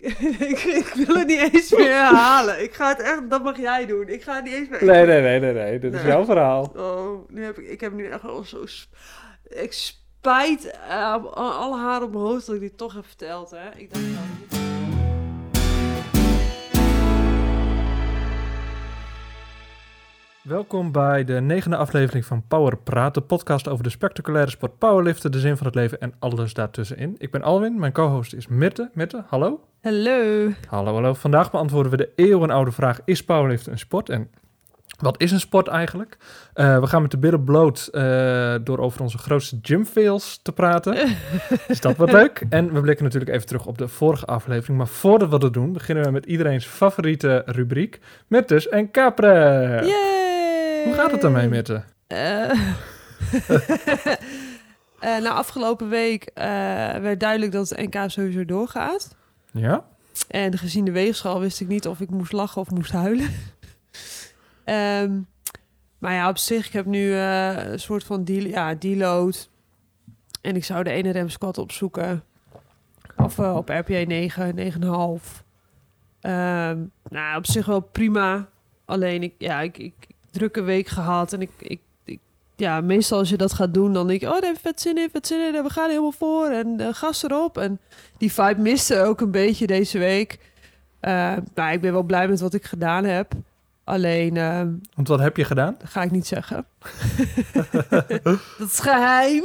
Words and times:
ik, 0.50 0.58
ik 0.62 0.92
wil 0.94 1.16
het 1.16 1.26
niet 1.26 1.52
eens 1.52 1.70
meer 1.70 1.92
herhalen. 1.92 2.62
Ik 2.62 2.74
ga 2.74 2.88
het 2.88 3.00
echt, 3.00 3.30
dat 3.30 3.42
mag 3.42 3.58
jij 3.58 3.86
doen. 3.86 4.08
Ik 4.08 4.22
ga 4.22 4.34
het 4.34 4.44
niet 4.44 4.52
eens 4.52 4.68
meer... 4.68 4.84
Nee, 4.84 5.06
nee, 5.06 5.20
nee, 5.20 5.40
nee, 5.40 5.52
nee. 5.52 5.78
Dit 5.78 5.94
is 5.94 6.02
jouw 6.02 6.24
verhaal. 6.24 6.72
Oh, 6.76 7.28
nu 7.28 7.44
heb 7.44 7.58
ik, 7.58 7.68
ik 7.68 7.80
heb 7.80 7.92
nu 7.92 8.06
echt 8.06 8.24
al 8.24 8.44
zo... 8.44 8.64
Ik 9.48 9.72
spijt 9.72 10.70
eh, 10.88 11.24
alle 11.34 11.76
haren 11.76 12.06
op 12.06 12.12
mijn 12.12 12.24
hoofd 12.24 12.46
dat 12.46 12.54
ik 12.54 12.60
dit 12.60 12.78
toch 12.78 12.94
heb 12.94 13.06
verteld, 13.06 13.50
hè. 13.50 13.70
Ik 13.76 13.92
dacht, 13.92 14.04
nou, 14.04 14.59
Welkom 20.42 20.92
bij 20.92 21.24
de 21.24 21.40
negende 21.40 21.76
aflevering 21.76 22.24
van 22.24 22.44
Power 22.48 22.76
Praat, 22.76 23.14
de 23.14 23.20
podcast 23.20 23.68
over 23.68 23.84
de 23.84 23.90
spectaculaire 23.90 24.50
sport 24.50 24.78
powerliften, 24.78 25.32
de 25.32 25.38
zin 25.38 25.56
van 25.56 25.66
het 25.66 25.74
leven 25.74 26.00
en 26.00 26.14
alles 26.18 26.54
daartussenin. 26.54 27.14
Ik 27.18 27.30
ben 27.30 27.42
Alwin, 27.42 27.78
mijn 27.78 27.92
co-host 27.92 28.34
is 28.34 28.46
Mirte. 28.46 28.90
Mirte, 28.94 29.24
hallo. 29.26 29.60
Hallo. 29.82 30.48
Hallo, 30.68 30.92
hallo. 30.92 31.14
Vandaag 31.14 31.50
beantwoorden 31.50 31.90
we 31.90 31.96
de 31.96 32.12
eeuwenoude 32.16 32.72
vraag, 32.72 33.00
is 33.04 33.24
powerliften 33.24 33.72
een 33.72 33.78
sport? 33.78 34.08
En 34.08 34.30
wat 34.98 35.20
is 35.20 35.30
een 35.30 35.40
sport 35.40 35.68
eigenlijk? 35.68 36.16
Eh, 36.54 36.80
we 36.80 36.86
gaan 36.86 37.02
met 37.02 37.10
de 37.10 37.18
billen 37.18 37.44
bloot 37.44 37.88
eh, 37.92 38.54
door 38.64 38.78
over 38.78 39.00
onze 39.00 39.18
grootste 39.18 39.58
gym 39.62 39.84
fails 39.84 40.40
te 40.42 40.52
praten. 40.52 40.94
is 41.68 41.80
dat 41.80 41.96
wat 41.96 42.12
leuk? 42.12 42.46
En 42.48 42.72
we 42.72 42.80
blikken 42.80 43.04
natuurlijk 43.04 43.32
even 43.32 43.46
terug 43.46 43.66
op 43.66 43.78
de 43.78 43.88
vorige 43.88 44.26
aflevering. 44.26 44.78
Maar 44.78 44.88
voordat 44.88 45.30
we 45.30 45.38
dat 45.38 45.52
doen, 45.52 45.72
beginnen 45.72 46.04
we 46.04 46.10
met 46.10 46.26
iedereen's 46.26 46.66
favoriete 46.66 47.42
rubriek, 47.46 48.00
Mirtes 48.26 48.68
en 48.68 48.90
Capre. 48.90 49.28
Yay! 49.84 50.19
Hoe 50.84 50.94
gaat 50.94 51.10
het 51.10 51.24
ermee, 51.24 51.48
Mirte? 51.48 51.82
Eh, 52.06 52.50
eh, 55.00 55.22
na 55.22 55.30
afgelopen 55.30 55.88
week 55.88 56.24
eh, 56.24 56.44
werd 56.94 57.20
duidelijk 57.20 57.52
dat 57.52 57.68
het 57.68 57.78
NK 57.78 58.10
sowieso 58.10 58.44
doorgaat. 58.44 59.16
Ja? 59.52 59.84
En 60.28 60.58
gezien 60.58 60.84
de 60.84 60.92
weegschaal 60.92 61.40
wist 61.40 61.60
ik 61.60 61.68
niet 61.68 61.86
of 61.86 62.00
ik 62.00 62.10
moest 62.10 62.32
lachen 62.32 62.60
of 62.60 62.70
moest 62.70 62.92
huilen. 62.92 63.28
Ehm, 64.64 65.20
maar 65.98 66.12
ja, 66.12 66.28
op 66.28 66.38
zich, 66.38 66.66
ik 66.66 66.72
heb 66.72 66.86
nu 66.86 67.14
een 67.14 67.80
soort 67.80 68.04
van 68.04 68.24
deal, 68.24 68.46
ja, 68.46 68.74
deload. 68.74 69.48
En 70.40 70.56
ik 70.56 70.64
zou 70.64 70.84
de 70.84 70.90
ene 70.90 71.10
rem 71.10 71.28
squat 71.28 71.58
opzoeken. 71.58 72.24
Of 73.16 73.38
eh, 73.38 73.56
op 73.56 73.68
RPA 73.68 74.04
9, 74.06 74.56
9,5. 74.56 75.44
Ehm 76.20 76.78
nou, 77.08 77.36
op 77.36 77.46
zich 77.46 77.66
wel 77.66 77.80
prima. 77.80 78.48
Alleen, 78.84 79.22
ik, 79.22 79.34
ja, 79.38 79.60
ik, 79.60 79.78
ik 79.78 79.94
drukke 80.30 80.62
week 80.62 80.86
gehad. 80.88 81.32
En 81.32 81.40
ik, 81.40 81.50
ik, 81.58 81.80
ik- 82.04 82.18
ja, 82.56 82.80
meestal 82.80 83.18
als 83.18 83.28
je 83.28 83.36
dat 83.36 83.52
gaat 83.52 83.74
doen, 83.74 83.92
dan 83.92 84.06
denk 84.06 84.20
je... 84.20 84.26
Oh, 84.26 84.32
daar 84.32 84.42
heb 84.42 84.54
ik 84.54 84.60
vet 84.60 84.80
zin 84.80 84.98
in, 84.98 85.08
vet 85.12 85.26
zin 85.26 85.40
in. 85.48 85.54
En 85.54 85.62
we 85.62 85.70
gaan 85.70 85.88
helemaal 85.88 86.12
voor. 86.12 86.46
En 86.46 86.80
eh, 86.80 86.88
gas 86.90 87.22
erop. 87.22 87.58
En 87.58 87.78
die 88.18 88.32
vibe 88.32 88.60
miste 88.60 89.00
ook 89.02 89.20
een 89.20 89.30
beetje 89.30 89.66
deze 89.66 89.98
week. 89.98 90.38
Eh, 91.00 91.36
nou, 91.54 91.72
ik 91.72 91.80
ben 91.80 91.92
wel 91.92 92.02
blij 92.02 92.28
met 92.28 92.40
wat 92.40 92.54
ik 92.54 92.64
gedaan 92.64 93.04
heb. 93.04 93.32
Alleen, 93.84 94.36
eh, 94.36 94.62
Want 94.94 95.08
wat 95.08 95.18
heb 95.20 95.36
je 95.36 95.44
gedaan? 95.44 95.76
dat 95.78 95.90
ga 95.90 96.02
ik 96.02 96.10
niet 96.10 96.26
zeggen. 96.26 96.66
dat 98.58 98.68
is 98.68 98.78
geheim. 98.78 99.44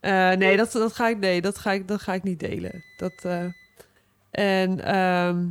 Eh, 0.00 0.30
nee, 0.32 0.56
dat, 0.56 0.72
dat, 0.72 0.92
ga 0.92 1.08
ik, 1.08 1.18
nee 1.18 1.40
dat, 1.40 1.58
ga 1.58 1.72
ik, 1.72 1.88
dat 1.88 2.00
ga 2.02 2.12
ik 2.14 2.22
niet 2.22 2.40
delen. 2.40 2.84
Dat, 2.96 3.24
en 4.30 4.84
ehm, 4.84 5.44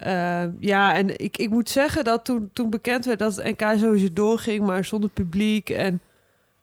eh, 0.00 0.44
ja, 0.58 0.94
en 0.94 1.18
ik, 1.18 1.36
ik 1.36 1.50
moet 1.50 1.68
zeggen 1.68 2.04
dat 2.04 2.24
toen, 2.24 2.50
toen 2.52 2.70
bekend 2.70 3.04
werd 3.04 3.18
dat 3.18 3.36
het 3.36 3.44
NK 3.44 3.78
sowieso 3.78 4.12
doorging, 4.12 4.66
maar 4.66 4.84
zonder 4.84 5.10
publiek 5.10 5.70
en 5.70 6.00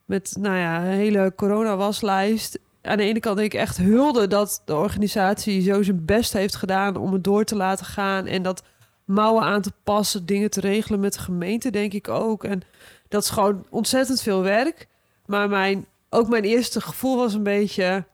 met 0.06 0.36
nou 0.40 0.56
ja, 0.56 0.78
een 0.84 0.92
hele 0.92 1.34
corona-waslijst. 1.36 2.60
Aan 2.82 2.98
de 2.98 3.04
ene 3.04 3.20
kant 3.20 3.38
denk 3.38 3.54
ik 3.54 3.60
echt 3.60 3.78
hulde 3.78 4.28
dat 4.28 4.62
de 4.66 4.76
organisatie 4.76 5.62
zo 5.62 5.84
zijn 5.84 6.06
best 6.06 6.34
heeft 6.34 6.56
gedaan 6.56 6.96
om 6.96 7.14
het 7.14 7.24
door 7.24 7.44
te 7.44 7.56
laten 7.56 7.86
gaan. 7.86 8.26
En 8.26 8.42
dat 8.42 8.64
mouwen 9.06 9.44
aan 9.44 9.62
te 9.62 9.72
passen, 9.84 10.26
dingen 10.26 10.50
te 10.50 10.60
regelen 10.60 11.00
met 11.00 11.14
de 11.14 11.20
gemeente, 11.20 11.70
denk 11.70 11.94
ik 11.94 12.08
ook. 12.08 12.44
En 12.44 12.62
dat 13.08 13.24
is 13.24 13.30
gewoon 13.30 13.66
ontzettend 13.70 14.22
veel 14.22 14.42
werk. 14.42 14.88
Maar 15.26 15.50
mijn, 15.50 15.86
ook 16.10 16.30
mijn 16.30 16.44
eerste 16.44 16.82
gevoel 16.82 17.18
was 17.18 17.34
een 17.34 17.44
beetje, 17.44 18.06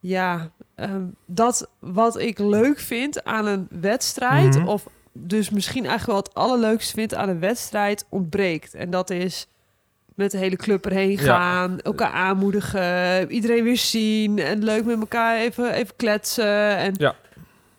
ja, 0.00 0.50
ehm, 0.80 1.02
dat 1.26 1.68
wat 1.78 2.18
ik 2.18 2.38
leuk 2.38 2.78
vind 2.78 3.24
aan 3.24 3.46
een 3.46 3.68
wedstrijd, 3.80 4.58
Mhm. 4.58 4.68
of 4.68 4.86
dus 5.12 5.50
misschien 5.50 5.86
eigenlijk 5.86 6.06
wel 6.12 6.16
het 6.16 6.34
allerleukste 6.34 6.92
vind 6.94 7.14
aan 7.14 7.28
een 7.28 7.40
wedstrijd, 7.40 8.06
ontbreekt. 8.08 8.74
En 8.74 8.90
dat 8.90 9.10
is 9.10 9.46
met 10.14 10.30
de 10.30 10.38
hele 10.38 10.56
club 10.56 10.86
erheen 10.86 11.10
Ja. 11.10 11.16
gaan, 11.18 11.80
elkaar 11.80 12.10
aanmoedigen, 12.12 13.30
iedereen 13.30 13.64
weer 13.64 13.76
zien 13.76 14.38
en 14.38 14.64
leuk 14.64 14.84
met 14.84 15.00
elkaar 15.00 15.36
even, 15.36 15.72
even 15.72 15.96
kletsen. 15.96 16.76
En, 16.76 16.94
Ja. 16.98 17.14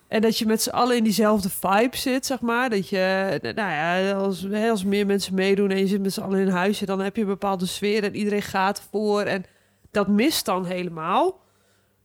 en 0.08 0.20
dat 0.20 0.38
je 0.38 0.46
met 0.46 0.62
z'n 0.62 0.70
allen 0.70 0.96
in 0.96 1.04
diezelfde 1.04 1.48
vibe 1.50 1.96
zit, 1.96 2.26
zeg 2.26 2.40
maar. 2.40 2.70
Dat 2.70 2.88
je, 2.88 3.38
nou 3.42 3.54
ja, 3.70 4.12
als, 4.12 4.46
als 4.70 4.84
meer 4.84 5.06
mensen 5.06 5.34
meedoen 5.34 5.70
en 5.70 5.78
je 5.78 5.86
zit 5.86 6.02
met 6.02 6.12
z'n 6.12 6.20
allen 6.20 6.40
in 6.40 6.48
huisje, 6.48 6.86
dan 6.86 7.00
heb 7.00 7.16
je 7.16 7.22
een 7.22 7.28
bepaalde 7.28 7.66
sfeer 7.66 8.04
en 8.04 8.16
iedereen 8.16 8.42
gaat 8.42 8.82
voor. 8.90 9.20
En 9.22 9.44
dat 9.90 10.08
mist 10.08 10.44
dan 10.44 10.64
helemaal. 10.64 11.40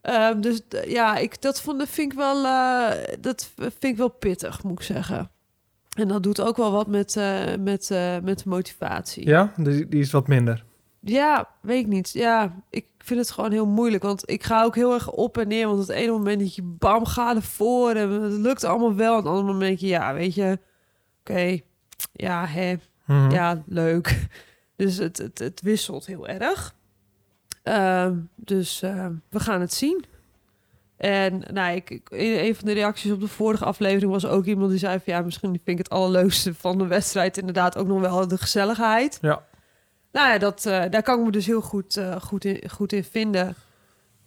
Ehm, 0.08 0.42
dus 0.42 0.62
ja, 0.86 1.18
ik, 1.18 1.42
dat, 1.42 1.62
vond, 1.62 1.80
dat, 1.80 1.90
vind 1.90 2.12
ik 2.12 2.18
wel, 2.18 2.46
eh, 2.46 3.14
dat 3.20 3.52
vind 3.56 3.84
ik 3.84 3.98
wel 3.98 4.10
pittig, 4.10 4.64
moet 4.64 4.80
ik 4.80 4.86
zeggen. 4.86 5.32
En 5.98 6.08
dat 6.08 6.24
doet 6.24 6.42
ook 6.42 6.58
wel 6.58 6.72
wat 6.72 6.88
met, 6.88 7.16
eh, 7.16 7.56
met, 7.60 7.92
eh, 7.92 8.18
met 8.24 8.44
de 8.44 8.50
motivatie. 8.50 9.26
Ja, 9.26 9.54
die, 9.56 9.88
die 9.88 10.00
is 10.00 10.12
wat 10.12 10.28
minder. 10.28 10.66
Ja, 11.00 11.50
weet 11.62 11.80
ik 11.80 11.88
niet. 11.88 12.12
Ja, 12.12 12.64
ik 12.70 12.86
vind 12.98 13.20
het 13.20 13.32
gewoon 13.32 13.52
heel 13.52 13.68
moeilijk. 13.68 14.04
Want 14.04 14.30
ik 14.30 14.44
ga 14.44 14.64
ook 14.64 14.76
heel 14.76 14.94
erg 14.94 15.12
op 15.12 15.38
en 15.38 15.48
neer. 15.48 15.68
Want 15.68 15.80
het 15.80 15.90
ene 15.90 16.12
moment 16.12 16.40
dat 16.40 16.56
je 16.56 16.64
bam, 16.64 17.06
ga 17.06 17.36
ervoor. 17.36 17.92
En 17.92 18.10
het 18.10 18.34
lukt 18.34 18.64
allemaal 18.64 18.96
wel. 18.96 19.12
En 19.12 19.18
het 19.18 19.26
andere 19.26 19.48
moment 19.48 19.68
denk 19.68 19.80
je, 19.80 19.88
ja, 19.88 20.14
weet 20.14 20.36
je. 20.36 20.60
Oké, 21.20 21.60
ja, 22.14 22.46
hè. 22.46 22.76
Mhm. 23.06 23.32
Ja, 23.32 23.64
leuk. 23.66 24.16
Dus 24.76 24.98
het, 24.98 25.18
het, 25.18 25.40
het 25.40 25.62
wisselt 25.62 26.06
heel 26.06 26.28
erg. 26.28 26.76
Ehm, 27.68 28.16
dus 28.36 28.82
ehm, 28.82 29.14
we 29.30 29.40
gaan 29.40 29.62
het 29.62 29.74
zien. 29.74 30.06
En 30.98 31.44
nou, 31.54 31.76
ik, 31.76 32.02
een 32.10 32.56
van 32.56 32.66
de 32.66 32.74
reacties 32.74 33.12
op 33.12 33.20
de 33.20 33.28
vorige 33.28 33.66
aflevering 33.66 34.12
was 34.12 34.26
ook 34.26 34.46
iemand 34.46 34.70
die 34.70 34.80
zei 34.80 35.00
van 35.04 35.14
ja, 35.14 35.22
misschien 35.22 35.50
vind 35.50 35.68
ik 35.68 35.78
het 35.78 35.90
allerleukste 35.90 36.54
van 36.54 36.78
de 36.78 36.88
wedstrijd 36.88 37.38
inderdaad 37.38 37.78
ook 37.78 37.88
nog 37.88 38.00
wel 38.00 38.28
de 38.28 38.38
gezelligheid. 38.38 39.18
Ja. 39.22 39.44
Nou 40.12 40.30
ja, 40.30 40.38
dat, 40.38 40.66
eh, 40.66 40.84
daar 40.90 41.04
kan 41.04 41.20
ik 41.20 41.26
me 41.26 41.32
dus 41.32 41.46
heel 41.46 41.62
goed, 41.62 41.98
eh, 41.98 42.16
goed, 42.22 42.46
in, 42.46 42.70
goed 42.70 42.94
in 42.94 43.04
vinden. 43.04 43.56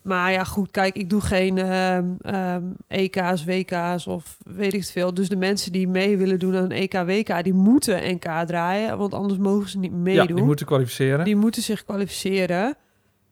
Maar 0.02 0.32
ja, 0.32 0.44
goed, 0.44 0.70
kijk, 0.70 0.96
ik 0.96 1.10
doe 1.10 1.20
geen 1.20 1.58
ehm, 1.58 2.04
ehm, 2.20 2.62
EK's, 2.88 3.44
WK's 3.44 4.06
of 4.06 4.36
weet 4.44 4.72
ik 4.72 4.80
het 4.80 4.90
veel. 4.90 5.14
Dus 5.14 5.28
de 5.28 5.36
mensen 5.36 5.72
die 5.72 5.88
mee 5.88 6.16
willen 6.16 6.38
doen 6.38 6.56
aan 6.56 6.64
een 6.64 6.72
EK, 6.72 6.92
WK, 6.92 7.44
die 7.44 7.54
moeten 7.54 8.14
NK 8.14 8.46
draaien. 8.46 8.98
Want 8.98 9.14
anders 9.14 9.38
mogen 9.38 9.68
ze 9.68 9.78
niet 9.78 9.90
ja, 9.90 9.96
meedoen. 9.96 10.36
die 10.36 10.44
moeten 10.44 10.66
kwalificeren. 10.66 11.24
Die 11.24 11.36
moeten 11.36 11.62
zich 11.62 11.84
kwalificeren. 11.84 12.76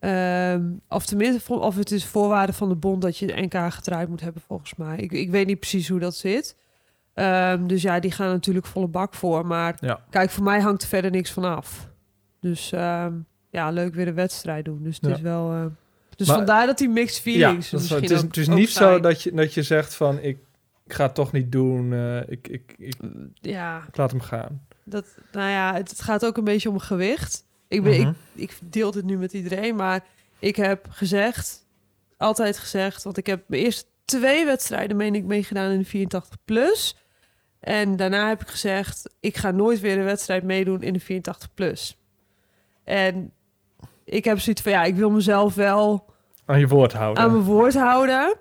Ehm, 0.01 0.63
of 0.89 1.07
tenminste, 1.07 1.53
of 1.55 1.77
het 1.77 1.91
is 1.91 2.05
voorwaarde 2.05 2.53
van 2.53 2.69
de 2.69 2.75
bond 2.75 3.03
dat 3.03 3.17
je 3.19 3.27
de 3.27 3.41
NK 3.43 3.73
gedraaid 3.73 4.09
moet 4.09 4.21
hebben, 4.21 4.43
volgens 4.47 4.75
mij. 4.75 4.97
Ik, 4.97 5.13
ik 5.13 5.31
weet 5.31 5.47
niet 5.47 5.59
precies 5.61 5.89
hoe 5.89 6.01
dat 6.01 6.15
zit. 6.17 6.57
Ehm, 7.15 7.67
dus 7.67 7.83
ja, 7.83 8.01
die 8.01 8.11
gaan 8.11 8.29
natuurlijk 8.29 8.67
volle 8.67 8.87
bak 8.87 9.15
voor. 9.15 9.47
Maar 9.47 9.77
Ja. 9.81 10.01
kijk, 10.11 10.31
voor 10.31 10.45
mij 10.45 10.61
hangt 10.61 10.83
er 10.83 10.89
verder 10.89 11.11
niks 11.11 11.33
van 11.33 11.45
af. 11.45 11.89
Dus 12.41 12.73
ehm, 12.73 13.13
ja, 13.51 13.71
leuk 13.71 13.95
weer 13.95 14.09
een 14.09 14.15
wedstrijd 14.15 14.65
doen. 14.65 14.83
Dus 14.83 14.97
het 15.01 15.11
Ja. 15.11 15.17
is 15.17 15.21
wel. 15.21 15.71
dus 16.17 16.27
Maar- 16.27 16.37
vandaar 16.37 16.67
dat 16.67 16.79
die 16.79 16.89
mixed 16.89 17.21
feelings. 17.23 17.71
het 17.71 17.81
is, 17.81 17.93
ook- 17.93 18.01
het 18.25 18.37
is 18.37 18.49
niet 18.49 18.71
zo 18.71 19.01
dat 19.01 19.23
je, 19.23 19.33
dat 19.35 19.55
je 19.55 19.63
zegt 19.63 19.95
van 19.95 20.19
ik, 20.19 20.39
ik 20.87 20.93
ga 20.93 21.05
het 21.05 21.15
toch 21.15 21.33
niet 21.33 21.53
doen, 21.53 21.93
eh, 21.93 22.17
ik, 22.29 22.49
ik, 22.49 22.75
ik, 22.79 22.95
Ja, 23.35 23.83
ik 23.89 23.97
laat 23.97 24.11
hem 24.11 24.21
gaan. 24.21 24.67
dat, 24.85 25.05
nou 25.33 25.51
ja, 25.51 25.75
het, 25.75 25.91
het 25.91 26.01
gaat 26.01 26.25
ook 26.27 26.37
een 26.37 26.45
beetje 26.45 26.71
om 26.71 26.79
gewicht. 26.79 27.45
Ik, 27.69 27.83
ben, 27.83 28.01
Mhm. 28.01 28.09
ik, 28.35 28.51
ik 28.51 28.59
deel 28.63 28.91
dit 28.91 29.05
nu 29.05 29.19
met 29.19 29.33
iedereen, 29.33 29.77
maar 29.77 30.05
ik 30.39 30.57
heb 30.57 30.87
gezegd, 30.91 31.67
altijd 32.17 32.59
gezegd, 32.59 33.03
want 33.03 33.17
ik 33.17 33.27
heb 33.27 33.43
mijn 33.47 33.63
eerste 33.63 33.85
twee 34.05 34.45
wedstrijden, 34.45 34.97
meen 34.97 35.15
ik, 35.15 35.25
meegedaan 35.25 35.71
in 35.71 35.79
de 35.79 35.85
84 35.85 36.37
plus. 36.45 36.97
En 37.61 37.97
daarna 37.97 38.29
heb 38.29 38.41
ik 38.41 38.49
gezegd, 38.49 39.11
ik 39.21 39.37
ga 39.37 39.51
nooit 39.51 39.81
weer 39.81 39.99
een 39.99 40.05
wedstrijd 40.05 40.43
meedoen 40.43 40.83
in 40.83 40.93
de 40.93 41.01
84 41.01 41.55
plus. 41.55 41.99
En 42.85 43.33
ik 44.05 44.25
heb 44.25 44.39
zoiets 44.41 44.63
van, 44.63 44.73
ja, 44.73 44.85
ik 44.85 44.95
wil 44.97 45.11
mezelf 45.11 45.55
wel 45.55 46.07
Aan 46.45 46.59
je 46.59 46.69
woord 46.69 46.93
houden. 46.93 47.23
aan 47.23 47.31
mijn 47.33 47.43
woord 47.45 47.75
houden. 47.75 48.37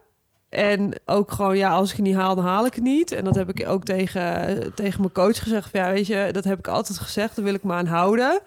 En 0.50 0.94
ook 1.06 1.31
gewoon, 1.31 1.57
ja, 1.57 1.69
als 1.71 1.89
ik 1.89 1.95
het 1.97 2.06
niet 2.06 2.15
haal, 2.15 2.35
dan 2.35 2.45
haal 2.45 2.65
ik 2.65 2.73
het 2.73 2.83
niet. 2.83 3.12
En 3.12 3.23
dat 3.23 3.35
heb 3.35 3.50
ik 3.50 3.68
ook 3.69 3.83
tegen, 3.83 4.73
tegen 4.75 5.00
mijn 5.01 5.12
coach 5.13 5.44
gezegd. 5.44 5.69
Van, 5.69 5.80
ja, 5.80 5.91
weet 5.91 6.07
je, 6.07 6.30
dat 6.31 6.44
heb 6.44 6.59
ik 6.59 6.68
altijd 6.68 6.97
gezegd, 7.00 7.35
daar 7.35 7.45
wil 7.45 7.53
ik 7.53 7.63
me 7.63 7.73
aan 7.73 7.85
houden. 7.85 8.41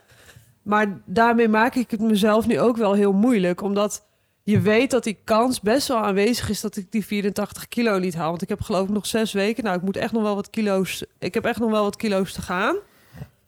Maar 0.63 1.01
daarmee 1.05 1.49
maak 1.49 1.75
ik 1.75 1.91
het 1.91 2.01
mezelf 2.01 2.47
nu 2.47 2.61
ook 2.61 2.77
wel 2.77 2.93
heel 2.93 3.13
moeilijk. 3.13 3.63
Omdat 3.63 4.05
je 4.43 4.61
weet 4.61 4.91
dat 4.91 5.05
die 5.05 5.19
kans 5.25 5.61
best 5.61 5.89
wel 5.89 5.99
aanwezig 5.99 6.51
is 6.51 6.61
dat 6.61 6.77
ik 6.77 6.93
die 6.93 7.07
84 7.07 7.69
kilo 7.69 7.99
niet 7.99 8.15
haal. 8.15 8.31
Want 8.31 8.43
ik 8.43 8.49
heb 8.49 8.61
geloof 8.61 8.89
ik 8.89 8.95
nog 8.95 9.07
zes 9.07 9.33
weken. 9.33 9.65
Nou, 9.65 9.77
ik 9.77 9.83
moet 9.83 9.97
echt 9.97 10.13
nog 10.13 10.23
wel 10.23 10.35
wat 10.35 10.51
kilo's. 10.51 11.05
Ik 11.19 11.35
heb 11.35 11.45
echt 11.45 11.59
nog 11.59 11.71
wel 11.71 11.83
wat 11.83 11.97
kilo's 11.97 12.33
te 12.33 12.43
gaan. 12.43 12.77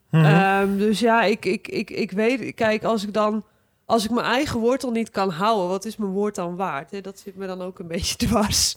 Mhm. 0.09 0.25
Ehm, 0.25 0.77
dus 0.77 0.99
ja, 0.99 1.23
ik, 1.23 1.45
ik, 1.45 1.67
ik, 1.67 1.89
ik 1.89 2.11
weet, 2.11 2.53
kijk, 2.53 2.83
als 2.83 3.03
ik 3.03 3.13
dan, 3.13 3.43
als 3.85 4.03
ik 4.05 4.11
mijn 4.11 4.25
eigen 4.25 4.59
woord 4.59 4.83
al 4.83 4.91
niet 4.91 5.09
kan 5.09 5.29
houden, 5.29 5.67
wat 5.67 5.85
is 5.85 5.97
mijn 5.97 6.11
woord 6.11 6.35
dan 6.35 6.55
waard? 6.55 6.91
Hè? 6.91 7.01
Dat 7.01 7.19
zit 7.19 7.35
me 7.35 7.47
dan 7.47 7.61
ook 7.61 7.79
een 7.79 7.87
beetje 7.87 8.15
dwars. 8.27 8.75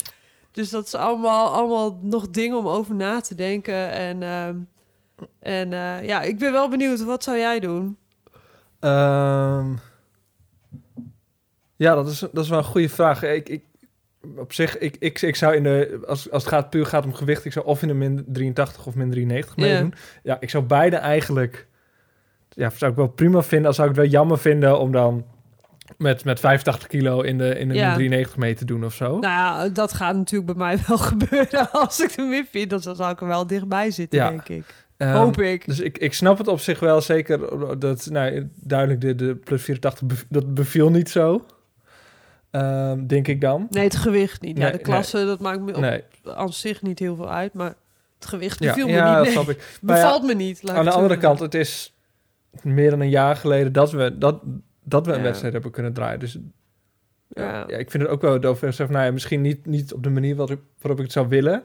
Dus 0.52 0.70
dat 0.70 0.86
is 0.86 0.94
allemaal, 0.94 1.52
allemaal 1.52 1.98
nog 2.02 2.30
dingen 2.30 2.58
om 2.58 2.68
over 2.68 2.94
na 2.94 3.20
te 3.20 3.34
denken. 3.34 3.90
En, 3.90 4.22
ehm, 4.22 4.56
en 5.38 5.72
eh, 5.72 6.06
ja, 6.06 6.22
ik 6.22 6.38
ben 6.38 6.52
wel 6.52 6.68
benieuwd. 6.68 7.04
Wat 7.04 7.24
zou 7.24 7.38
jij 7.38 7.60
doen? 7.60 7.96
Ehm, 8.80 9.66
ja, 11.76 11.94
dat 11.94 12.08
is, 12.08 12.18
dat 12.18 12.44
is 12.44 12.48
wel 12.48 12.58
een 12.58 12.64
goede 12.64 12.88
vraag. 12.88 13.22
Ik, 13.22 13.48
ik, 13.48 13.64
op 14.36 14.52
zich, 14.52 14.78
ik, 14.78 14.96
ik, 14.98 15.22
ik 15.22 15.36
zou 15.36 15.54
in 15.54 15.62
de, 15.62 16.00
als, 16.06 16.30
als 16.30 16.42
het 16.42 16.52
gaat, 16.52 16.70
puur 16.70 16.86
gaat 16.86 17.04
om 17.04 17.14
gewicht, 17.14 17.44
ik 17.44 17.52
zou 17.52 17.66
of 17.66 17.82
in 17.82 17.88
de 17.88 17.94
min 17.94 18.24
83 18.26 18.86
of 18.86 18.94
min 18.94 19.10
93 19.10 19.56
Ja. 19.56 19.62
meedoen. 19.62 19.94
Ja, 20.22 20.36
ik 20.40 20.50
zou 20.50 20.64
beide 20.64 20.96
eigenlijk, 20.96 21.66
ja, 22.48 22.70
zou 22.70 22.90
ik 22.90 22.96
wel 22.96 23.08
prima 23.08 23.42
vinden. 23.42 23.66
Als 23.66 23.76
zou 23.76 23.88
ik 23.90 23.94
het 23.94 24.04
wel 24.04 24.12
jammer 24.12 24.38
vinden 24.38 24.78
om 24.78 24.92
dan 24.92 25.24
met, 25.98 26.24
met 26.24 26.40
85 26.40 26.88
kilo 26.88 27.20
in 27.20 27.38
de, 27.38 27.58
in 27.58 27.68
de 27.68 27.74
Ja. 27.74 27.86
min 27.86 27.94
93 27.96 28.36
mee 28.36 28.54
te 28.54 28.64
doen 28.64 28.84
of 28.84 28.94
zo. 28.94 29.06
Nou 29.06 29.20
ja, 29.20 29.68
dat 29.68 29.92
gaat 29.92 30.16
natuurlijk 30.16 30.56
bij 30.56 30.66
mij 30.66 30.78
wel 30.88 30.98
gebeuren. 30.98 31.70
Als 31.70 32.00
ik 32.00 32.10
er 32.16 32.28
weer 32.28 32.46
vind, 32.50 32.70
dan 32.70 32.80
zal 32.96 33.10
ik 33.10 33.20
er 33.20 33.26
wel 33.26 33.46
dichtbij 33.46 33.90
zitten, 33.90 34.18
Ja. 34.18 34.28
denk 34.28 34.48
ik. 34.48 34.64
Ehm, 34.96 35.14
Hoop 35.16 35.40
ik. 35.40 35.66
Dus 35.66 35.80
ik, 35.80 35.98
ik 35.98 36.14
snap 36.14 36.38
het 36.38 36.48
op 36.48 36.60
zich 36.60 36.80
wel 36.80 37.00
zeker. 37.00 37.38
Dat, 37.78 38.06
nou, 38.10 38.48
duidelijk, 38.54 39.00
de, 39.00 39.14
de 39.14 39.34
plus 39.34 39.62
84, 39.62 40.06
bev- 40.06 40.22
dat 40.28 40.54
beviel 40.54 40.90
niet 40.90 41.10
zo. 41.10 41.44
Ehm, 42.50 43.06
denk 43.06 43.28
ik 43.28 43.40
dan. 43.40 43.66
Nee, 43.70 43.84
het 43.84 43.96
gewicht 43.96 44.40
niet. 44.40 44.58
ja, 44.58 44.70
de 44.70 44.78
klasse, 44.78 45.24
dat 45.24 45.40
maakt 45.40 45.60
me 45.60 45.74
op, 45.74 45.80
Nee. 45.80 46.02
aan 46.24 46.52
zich 46.52 46.82
niet 46.82 46.98
heel 46.98 47.16
veel 47.16 47.30
uit. 47.30 47.52
Maar 47.54 47.74
het 48.18 48.26
gewicht 48.28 48.58
Ja, 48.62 48.68
beviel 48.68 48.86
me 48.86 48.92
ja, 48.92 49.14
niet. 49.16 49.24
dat 49.24 49.32
snap 49.32 49.48
ik. 49.48 49.76
Bevalt 49.80 50.22
me 50.24 50.34
niet. 50.34 50.68
Aan 50.70 50.84
de 50.84 50.90
andere 50.90 51.16
kant, 51.16 51.40
het 51.40 51.54
is 51.54 51.94
meer 52.62 52.90
dan 52.90 53.00
een 53.00 53.08
jaar 53.10 53.36
geleden 53.36 53.72
dat 53.72 53.90
we, 53.92 54.18
dat, 54.18 54.40
dat 54.88 55.06
we 55.06 55.12
een 55.12 55.22
wedstrijd 55.22 55.52
hebben 55.52 55.70
kunnen 55.70 55.92
draaien. 55.92 56.18
Dus 56.18 56.38
ja. 57.28 57.68
Ik 57.68 57.90
vind 57.90 58.02
het 58.02 58.12
ook 58.12 58.20
wel 58.20 58.40
doof. 58.40 58.58
Zeg, 58.68 58.88
nou 58.88 59.04
ja, 59.04 59.10
misschien 59.12 59.40
niet, 59.40 59.66
niet 59.66 59.92
op 59.94 60.02
de 60.02 60.10
manier 60.10 60.36
waarop, 60.36 60.60
waarop 60.78 60.98
ik 60.98 61.04
het 61.04 61.12
zou 61.12 61.28
willen. 61.28 61.62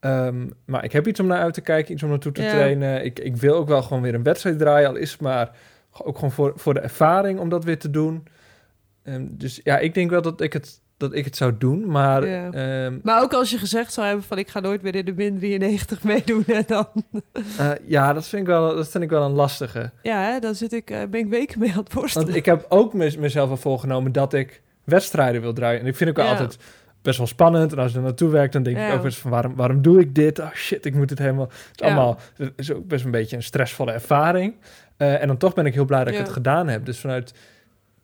Ehm, 0.00 0.46
maar 0.64 0.84
ik 0.84 0.92
heb 0.92 1.06
iets 1.06 1.20
om 1.20 1.26
naar 1.26 1.42
uit 1.42 1.54
te 1.54 1.60
kijken, 1.60 1.92
iets 1.92 2.02
om 2.02 2.08
naartoe 2.08 2.32
te 2.32 2.42
Ja. 2.42 2.50
trainen. 2.50 3.04
Ik, 3.04 3.18
ik 3.18 3.36
wil 3.36 3.54
ook 3.54 3.68
wel 3.68 3.82
gewoon 3.82 4.02
weer 4.02 4.14
een 4.14 4.22
wedstrijd 4.22 4.58
draaien, 4.58 4.88
al 4.88 4.96
is 4.96 5.12
het 5.12 5.20
maar 5.20 5.56
ook 6.02 6.14
gewoon 6.14 6.32
voor, 6.32 6.52
voor 6.56 6.74
de 6.74 6.80
ervaring 6.80 7.38
om 7.38 7.48
dat 7.48 7.64
weer 7.64 7.78
te 7.78 7.90
doen. 7.90 8.26
Ehm, 9.02 9.26
dus 9.30 9.60
ja, 9.64 9.78
ik 9.78 9.94
denk 9.94 10.10
wel 10.10 10.22
dat 10.22 10.40
ik 10.40 10.52
het, 10.52 10.80
dat 10.98 11.14
ik 11.14 11.24
het 11.24 11.36
zou 11.36 11.54
doen, 11.58 11.86
maar 11.90 12.26
Ja. 12.26 12.50
ehm, 12.50 12.98
Maar 13.02 13.22
ook 13.22 13.32
als 13.32 13.50
je 13.50 13.58
gezegd 13.58 13.92
zou 13.92 14.06
hebben 14.06 14.24
van 14.24 14.38
ik 14.38 14.48
ga 14.48 14.60
nooit 14.60 14.82
weer 14.82 14.94
in 14.94 15.04
de 15.04 15.12
min 15.16 15.38
93 15.38 16.02
meedoen. 16.02 16.44
En 16.46 16.64
dan, 16.66 16.86
eh, 17.58 17.70
ja, 17.86 18.12
dat 18.12 18.26
vind, 18.28 18.42
ik 18.42 18.48
wel, 18.48 18.76
dat 18.76 18.88
vind 18.88 19.04
ik 19.04 19.10
wel 19.10 19.22
een 19.24 19.32
lastige. 19.32 19.90
ja, 20.02 20.22
hè, 20.22 20.38
dan 20.38 20.54
zit 20.54 20.72
ik, 20.72 20.90
eh, 20.90 20.98
ben 21.10 21.20
ik 21.20 21.26
weken 21.26 21.58
mee 21.58 21.70
aan 21.72 21.78
het 21.84 21.92
worstelen. 21.92 22.26
Want 22.26 22.38
ik 22.38 22.44
heb 22.46 22.66
ook 22.68 22.94
mez- 22.94 23.16
mezelf 23.16 23.50
al 23.50 23.56
voorgenomen 23.56 24.12
dat 24.12 24.32
ik 24.32 24.62
wedstrijden 24.84 25.40
wil 25.40 25.52
draaien. 25.52 25.80
En 25.80 25.86
ik 25.86 25.96
vind 25.96 26.10
ook 26.10 26.16
wel 26.16 26.24
Ja. 26.24 26.30
altijd 26.30 26.58
best 27.02 27.18
wel 27.18 27.26
spannend. 27.26 27.72
En 27.72 27.78
als 27.78 27.90
je 27.92 27.96
er 27.98 28.04
naartoe 28.04 28.30
werkt, 28.30 28.52
dan 28.52 28.62
denk 28.62 28.76
ik 28.78 28.92
ook 28.92 29.04
eens 29.04 29.18
van 29.18 29.30
waarom, 29.30 29.54
waarom 29.56 29.82
doe 29.82 30.00
ik 30.00 30.14
dit? 30.14 30.38
Oh 30.38 30.52
shit, 30.54 30.84
ik 30.86 30.94
moet 30.94 31.10
het 31.10 31.18
helemaal... 31.18 31.50
Het 31.70 31.82
allemaal 31.82 32.18
het 32.36 32.52
is 32.56 32.72
ook 32.72 32.86
best 32.86 33.04
een 33.04 33.10
beetje 33.10 33.36
een 33.36 33.42
stressvolle 33.42 33.92
ervaring. 33.92 34.54
Eh, 34.96 35.22
en 35.22 35.26
dan 35.26 35.36
toch 35.36 35.54
ben 35.54 35.66
ik 35.66 35.74
heel 35.74 35.84
blij 35.84 36.04
dat 36.04 36.12
ik 36.12 36.18
het 36.18 36.28
gedaan 36.28 36.68
heb. 36.68 36.84
Dus 36.84 36.98
vanuit 37.00 37.32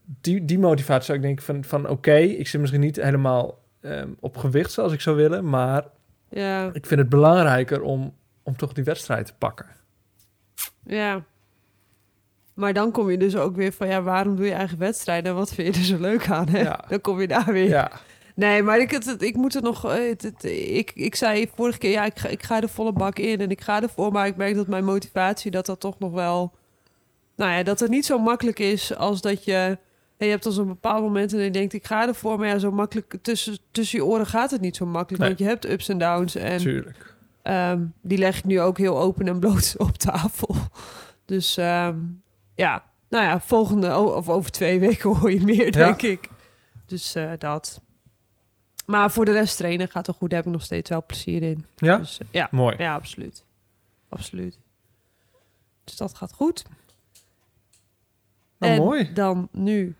die, 0.04 0.44
die 0.44 0.58
motivatie 0.58 1.04
zou 1.04 1.18
ik 1.18 1.24
denken 1.24 1.44
van, 1.44 1.64
van 1.64 1.88
oké, 1.88 2.14
ik 2.16 2.48
zit 2.48 2.60
misschien 2.60 2.80
niet 2.80 2.96
helemaal 2.96 3.58
ehm, 3.80 4.08
op 4.20 4.36
gewicht 4.36 4.72
zoals 4.72 4.92
ik 4.92 5.00
zou 5.00 5.16
willen. 5.16 5.48
Maar 5.48 5.84
Ja, 6.30 6.70
ik 6.72 6.86
vind 6.86 7.00
het 7.00 7.08
belangrijker 7.08 7.82
om, 7.82 8.14
om 8.42 8.56
toch 8.56 8.72
die 8.72 8.84
wedstrijd 8.84 9.26
te 9.26 9.34
pakken. 9.38 9.66
ja. 10.86 11.24
Maar 12.54 12.72
dan 12.72 12.90
kom 12.90 13.10
je 13.10 13.18
dus 13.18 13.36
ook 13.36 13.56
weer 13.56 13.72
van 13.72 13.88
ja, 13.88 14.02
waarom 14.02 14.36
doe 14.36 14.46
je 14.46 14.52
eigen 14.52 14.78
wedstrijden? 14.78 15.30
En 15.30 15.36
wat 15.36 15.54
vind 15.54 15.74
je 15.74 15.80
er 15.80 15.86
zo 15.86 15.98
leuk 16.00 16.30
aan? 16.30 16.48
Hè? 16.48 16.60
Ja. 16.60 16.84
Dan 16.88 17.00
kom 17.00 17.20
je 17.20 17.26
daar 17.28 17.52
weer. 17.52 17.68
Ja, 17.68 17.90
Nee, 18.34 18.62
maar 18.62 18.78
ik, 18.78 18.90
het, 18.90 19.22
ik 19.22 19.34
moet 19.36 19.54
er 19.54 19.62
nog. 19.62 19.84
eh, 19.84 20.08
Het, 20.08 20.22
het- 20.22 20.44
ik, 20.68 20.90
ik 20.94 21.14
zei 21.14 21.50
vorige 21.54 21.78
keer, 21.78 21.90
ja, 21.90 22.04
ik 22.04 22.18
ga, 22.18 22.28
ik 22.28 22.42
ga 22.42 22.60
de 22.60 22.68
volle 22.68 22.92
bak 22.92 23.18
in 23.18 23.40
en 23.40 23.50
ik 23.50 23.60
ga 23.60 23.82
ervoor. 23.82 24.12
Maar 24.12 24.26
ik 24.26 24.36
merk 24.36 24.54
dat 24.54 24.66
mijn 24.66 24.84
motivatie, 24.84 25.50
dat 25.50 25.66
dat 25.66 25.80
toch 25.80 25.98
nog 25.98 26.12
wel. 26.12 26.52
Nou 27.36 27.52
ja, 27.52 27.62
dat 27.62 27.80
het 27.80 27.90
niet 27.90 28.06
zo 28.06 28.18
makkelijk 28.18 28.58
is 28.58 28.96
als 28.96 29.20
dat 29.20 29.44
je. 29.44 29.78
Je 30.18 30.24
hebt 30.26 30.46
als 30.46 30.56
een 30.56 30.66
bepaald 30.66 31.02
moment 31.02 31.32
en 31.32 31.38
je 31.38 31.50
denkt, 31.50 31.72
ik 31.72 31.86
ga 31.86 32.06
ervoor. 32.08 32.38
Maar 32.38 32.48
ja, 32.48 32.58
zo 32.58 32.70
makkelijk 32.72 33.16
tussen, 33.22 33.58
tussen 33.70 33.98
je 33.98 34.04
oren 34.04 34.26
gaat 34.26 34.50
het 34.50 34.60
niet 34.60 34.76
zo 34.76 34.86
makkelijk. 34.86 35.18
Nee. 35.18 35.28
Want 35.28 35.40
je 35.40 35.46
hebt 35.48 35.68
ups 35.68 35.88
en 35.88 35.98
downs. 35.98 36.34
En 36.34 36.58
tuurlijk. 36.58 37.14
Ehm, 37.42 37.84
die 38.02 38.18
leg 38.18 38.38
ik 38.38 38.44
nu 38.44 38.60
ook 38.60 38.78
heel 38.78 38.98
open 39.00 39.28
en 39.28 39.38
bloot 39.40 39.74
op 39.86 39.96
tafel. 39.96 40.54
Dus 41.24 41.56
ehm, 41.56 41.98
ja, 42.54 42.84
nou 43.08 43.24
ja, 43.24 43.40
volgende 43.40 43.96
of 43.98 44.28
over 44.28 44.50
twee 44.50 44.80
weken 44.88 45.16
hoor 45.16 45.32
je 45.32 45.40
meer, 45.40 45.64
Ja. 45.64 45.70
denk 45.70 46.02
ik. 46.02 46.28
Dus 46.86 47.14
eh, 47.14 47.30
dat. 47.38 47.80
Maar 48.86 49.10
voor 49.10 49.24
de 49.24 49.32
rest 49.32 49.56
trainen 49.56 49.88
gaat 49.88 50.06
wel 50.06 50.16
goed. 50.16 50.28
Daar 50.30 50.38
heb 50.38 50.46
ik 50.48 50.52
nog 50.54 50.62
steeds 50.64 50.90
wel 50.90 51.04
plezier 51.06 51.42
in. 51.42 51.66
Ja? 51.76 51.96
Dus, 51.98 52.18
eh, 52.18 52.26
ja, 52.30 52.48
Mooi. 52.50 52.74
ja, 52.78 52.94
absoluut. 52.94 53.44
Absoluut. 54.08 54.58
Dus 55.84 55.96
dat 55.96 56.14
gaat 56.14 56.32
goed. 56.32 56.64
Nou, 58.58 58.72
en 58.72 58.78
mooi. 58.82 59.12
dan 59.12 59.48
nu. 59.52 59.94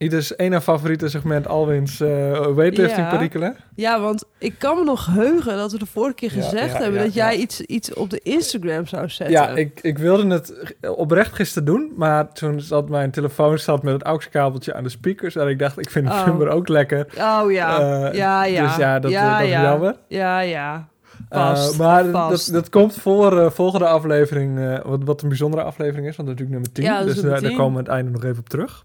Ieders 0.00 0.38
ene 0.38 0.60
favoriete 0.60 1.08
segment 1.08 1.46
Alwin's 1.48 2.00
eh 2.00 2.46
weightlifting 2.46 3.06
Ja. 3.06 3.10
perikelen. 3.10 3.56
Ja, 3.74 4.00
want 4.00 4.24
ik 4.38 4.54
kan 4.58 4.76
me 4.78 4.84
nog 4.84 5.06
heugen 5.06 5.56
dat 5.56 5.72
we 5.72 5.78
de 5.78 5.86
vorige 5.86 6.14
keer 6.14 6.34
Ja, 6.36 6.42
gezegd 6.42 6.72
ja, 6.72 6.78
hebben 6.82 7.00
dat 7.02 7.14
jij 7.14 7.36
iets, 7.36 7.60
iets 7.60 7.94
op 7.94 8.10
de 8.10 8.20
Instagram 8.22 8.86
zou 8.86 9.08
zetten. 9.08 9.36
Ja, 9.36 9.48
ik, 9.48 9.78
ik 9.82 9.98
wilde 9.98 10.26
het 10.34 10.74
oprecht 10.96 11.34
gisteren 11.34 11.64
doen, 11.64 11.92
maar 11.96 12.32
toen 12.32 12.60
zat 12.60 12.88
mijn 12.88 13.10
telefoon 13.10 13.58
zat 13.58 13.82
met 13.82 13.92
het 13.92 14.02
AUX-kabeltje 14.02 14.74
aan 14.74 14.82
de 14.82 14.88
speakers 14.88 15.36
en 15.36 15.48
ik 15.48 15.58
dacht, 15.58 15.78
ik 15.78 15.90
vind 15.90 16.08
het 16.08 16.16
Oh. 16.18 16.26
nummer 16.26 16.48
ook 16.48 16.68
lekker. 16.68 17.06
Oh 17.18 17.52
ja, 17.52 17.78
Eh, 17.80 18.14
ja, 18.14 18.44
ja. 18.44 18.66
Dus 18.66 18.76
ja, 18.76 18.98
dat, 18.98 19.10
ja, 19.10 19.32
dat 19.38 19.46
is 19.46 19.52
ja. 19.52 19.62
jammer. 19.62 19.94
Ja, 20.08 20.40
ja. 20.40 20.88
Eh, 21.28 21.78
maar 21.78 22.10
dat, 22.12 22.48
dat 22.52 22.68
komt 22.68 22.94
voor 22.94 23.38
eh, 23.40 23.50
volgende 23.50 23.86
aflevering, 23.86 24.58
eh, 24.58 24.78
wat, 24.84 25.00
wat 25.04 25.22
een 25.22 25.28
bijzondere 25.28 25.62
aflevering 25.62 26.06
is, 26.08 26.16
want 26.16 26.28
dat 26.28 26.38
is 26.40 26.44
natuurlijk 26.46 26.50
nummer 26.50 26.72
10. 26.72 26.84
Ja, 26.84 27.02
dus 27.14 27.20
daar- 27.22 27.30
daar 27.40 27.48
10. 27.50 27.56
komen 27.56 27.72
we 27.72 27.78
aan 27.78 27.84
het 27.84 27.92
einde 27.94 28.10
nog 28.10 28.24
even 28.24 28.38
op 28.38 28.48
terug. 28.48 28.84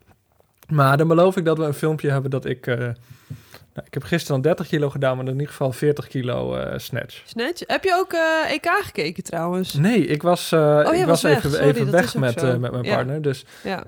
Maar 0.70 0.98
dan 0.98 1.08
beloof 1.08 1.38
ik 1.38 1.46
dat 1.46 1.58
we 1.58 1.64
een 1.64 1.74
filmpje 1.74 2.12
hebben 2.12 2.32
dat 2.32 2.46
ik... 2.46 2.68
eh, 2.68 2.78
nou, 2.78 3.88
ik 3.88 3.94
heb 3.94 4.04
gisteren 4.04 4.36
al 4.36 4.42
30 4.42 4.68
kilo 4.68 4.90
gedaan, 4.90 5.16
maar 5.18 5.26
in 5.26 5.32
ieder 5.32 5.48
geval 5.48 5.72
40 5.72 6.08
kilo 6.08 6.56
eh, 6.56 6.78
snatch. 6.80 7.22
Snatch. 7.26 7.62
Heb 7.68 7.84
je 7.84 7.96
ook 8.00 8.14
eh, 8.14 8.52
EK 8.54 8.68
gekeken 8.84 9.24
trouwens? 9.24 9.74
Nee, 9.74 10.06
ik 10.08 10.22
was, 10.24 10.50
jij 10.50 10.80
ik 10.82 10.86
was 10.86 11.06
was 11.06 11.22
weg. 11.22 11.38
even, 11.38 11.52
Sorry, 11.52 11.66
even 11.68 11.92
weg 11.92 12.16
met, 12.16 12.42
met 12.60 12.72
mijn 12.72 12.84
Ja. 12.84 12.96
partner. 12.96 13.22
Dus 13.22 13.46
Ja, 13.64 13.84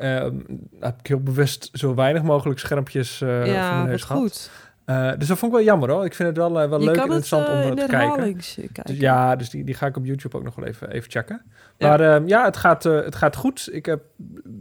heb 0.80 0.96
ik 1.00 1.08
heel 1.08 1.20
bewust 1.20 1.70
zo 1.74 1.96
weinig 1.96 2.22
mogelijk 2.24 2.60
schermpjes 2.60 3.18
ja 3.20 3.26
mijn 3.26 3.78
wat 3.80 3.88
neus 3.88 4.04
gehad. 4.04 4.22
goed. 4.22 4.50
Eh, 4.88 5.12
dus 5.18 5.28
dat 5.28 5.38
vond 5.38 5.52
ik 5.52 5.58
wel 5.58 5.68
jammer 5.68 5.90
hoor. 5.90 6.06
Ik 6.06 6.14
vind 6.14 6.30
het 6.30 6.38
wel, 6.38 6.62
eh, 6.62 6.70
wel 6.70 6.80
je 6.80 6.86
leuk 6.86 6.96
en 6.96 7.02
het 7.02 7.12
interessant 7.12 7.48
eh, 7.48 7.54
om 7.54 7.60
eh, 7.60 7.70
te 7.70 7.76
kijken. 7.76 7.98
herhalings 7.98 8.56
kijken. 8.56 8.84
Dus 8.86 8.98
ja, 8.98 9.36
dus 9.36 9.50
die, 9.50 9.64
die 9.64 9.76
ga 9.76 9.86
ik 9.86 9.98
op 9.98 10.06
YouTube 10.06 10.38
ook 10.38 10.44
nog 10.44 10.56
wel 10.56 10.66
even, 10.66 10.92
even 10.92 11.12
checken. 11.12 11.42
Ja. 11.78 11.88
Maar 11.88 12.00
ehm, 12.00 12.28
ja, 12.28 12.46
het 12.46 12.58
gaat, 12.58 12.84
het 12.84 13.16
gaat 13.16 13.36
goed. 13.36 13.70
Ik 13.72 13.86
heb, 13.86 14.02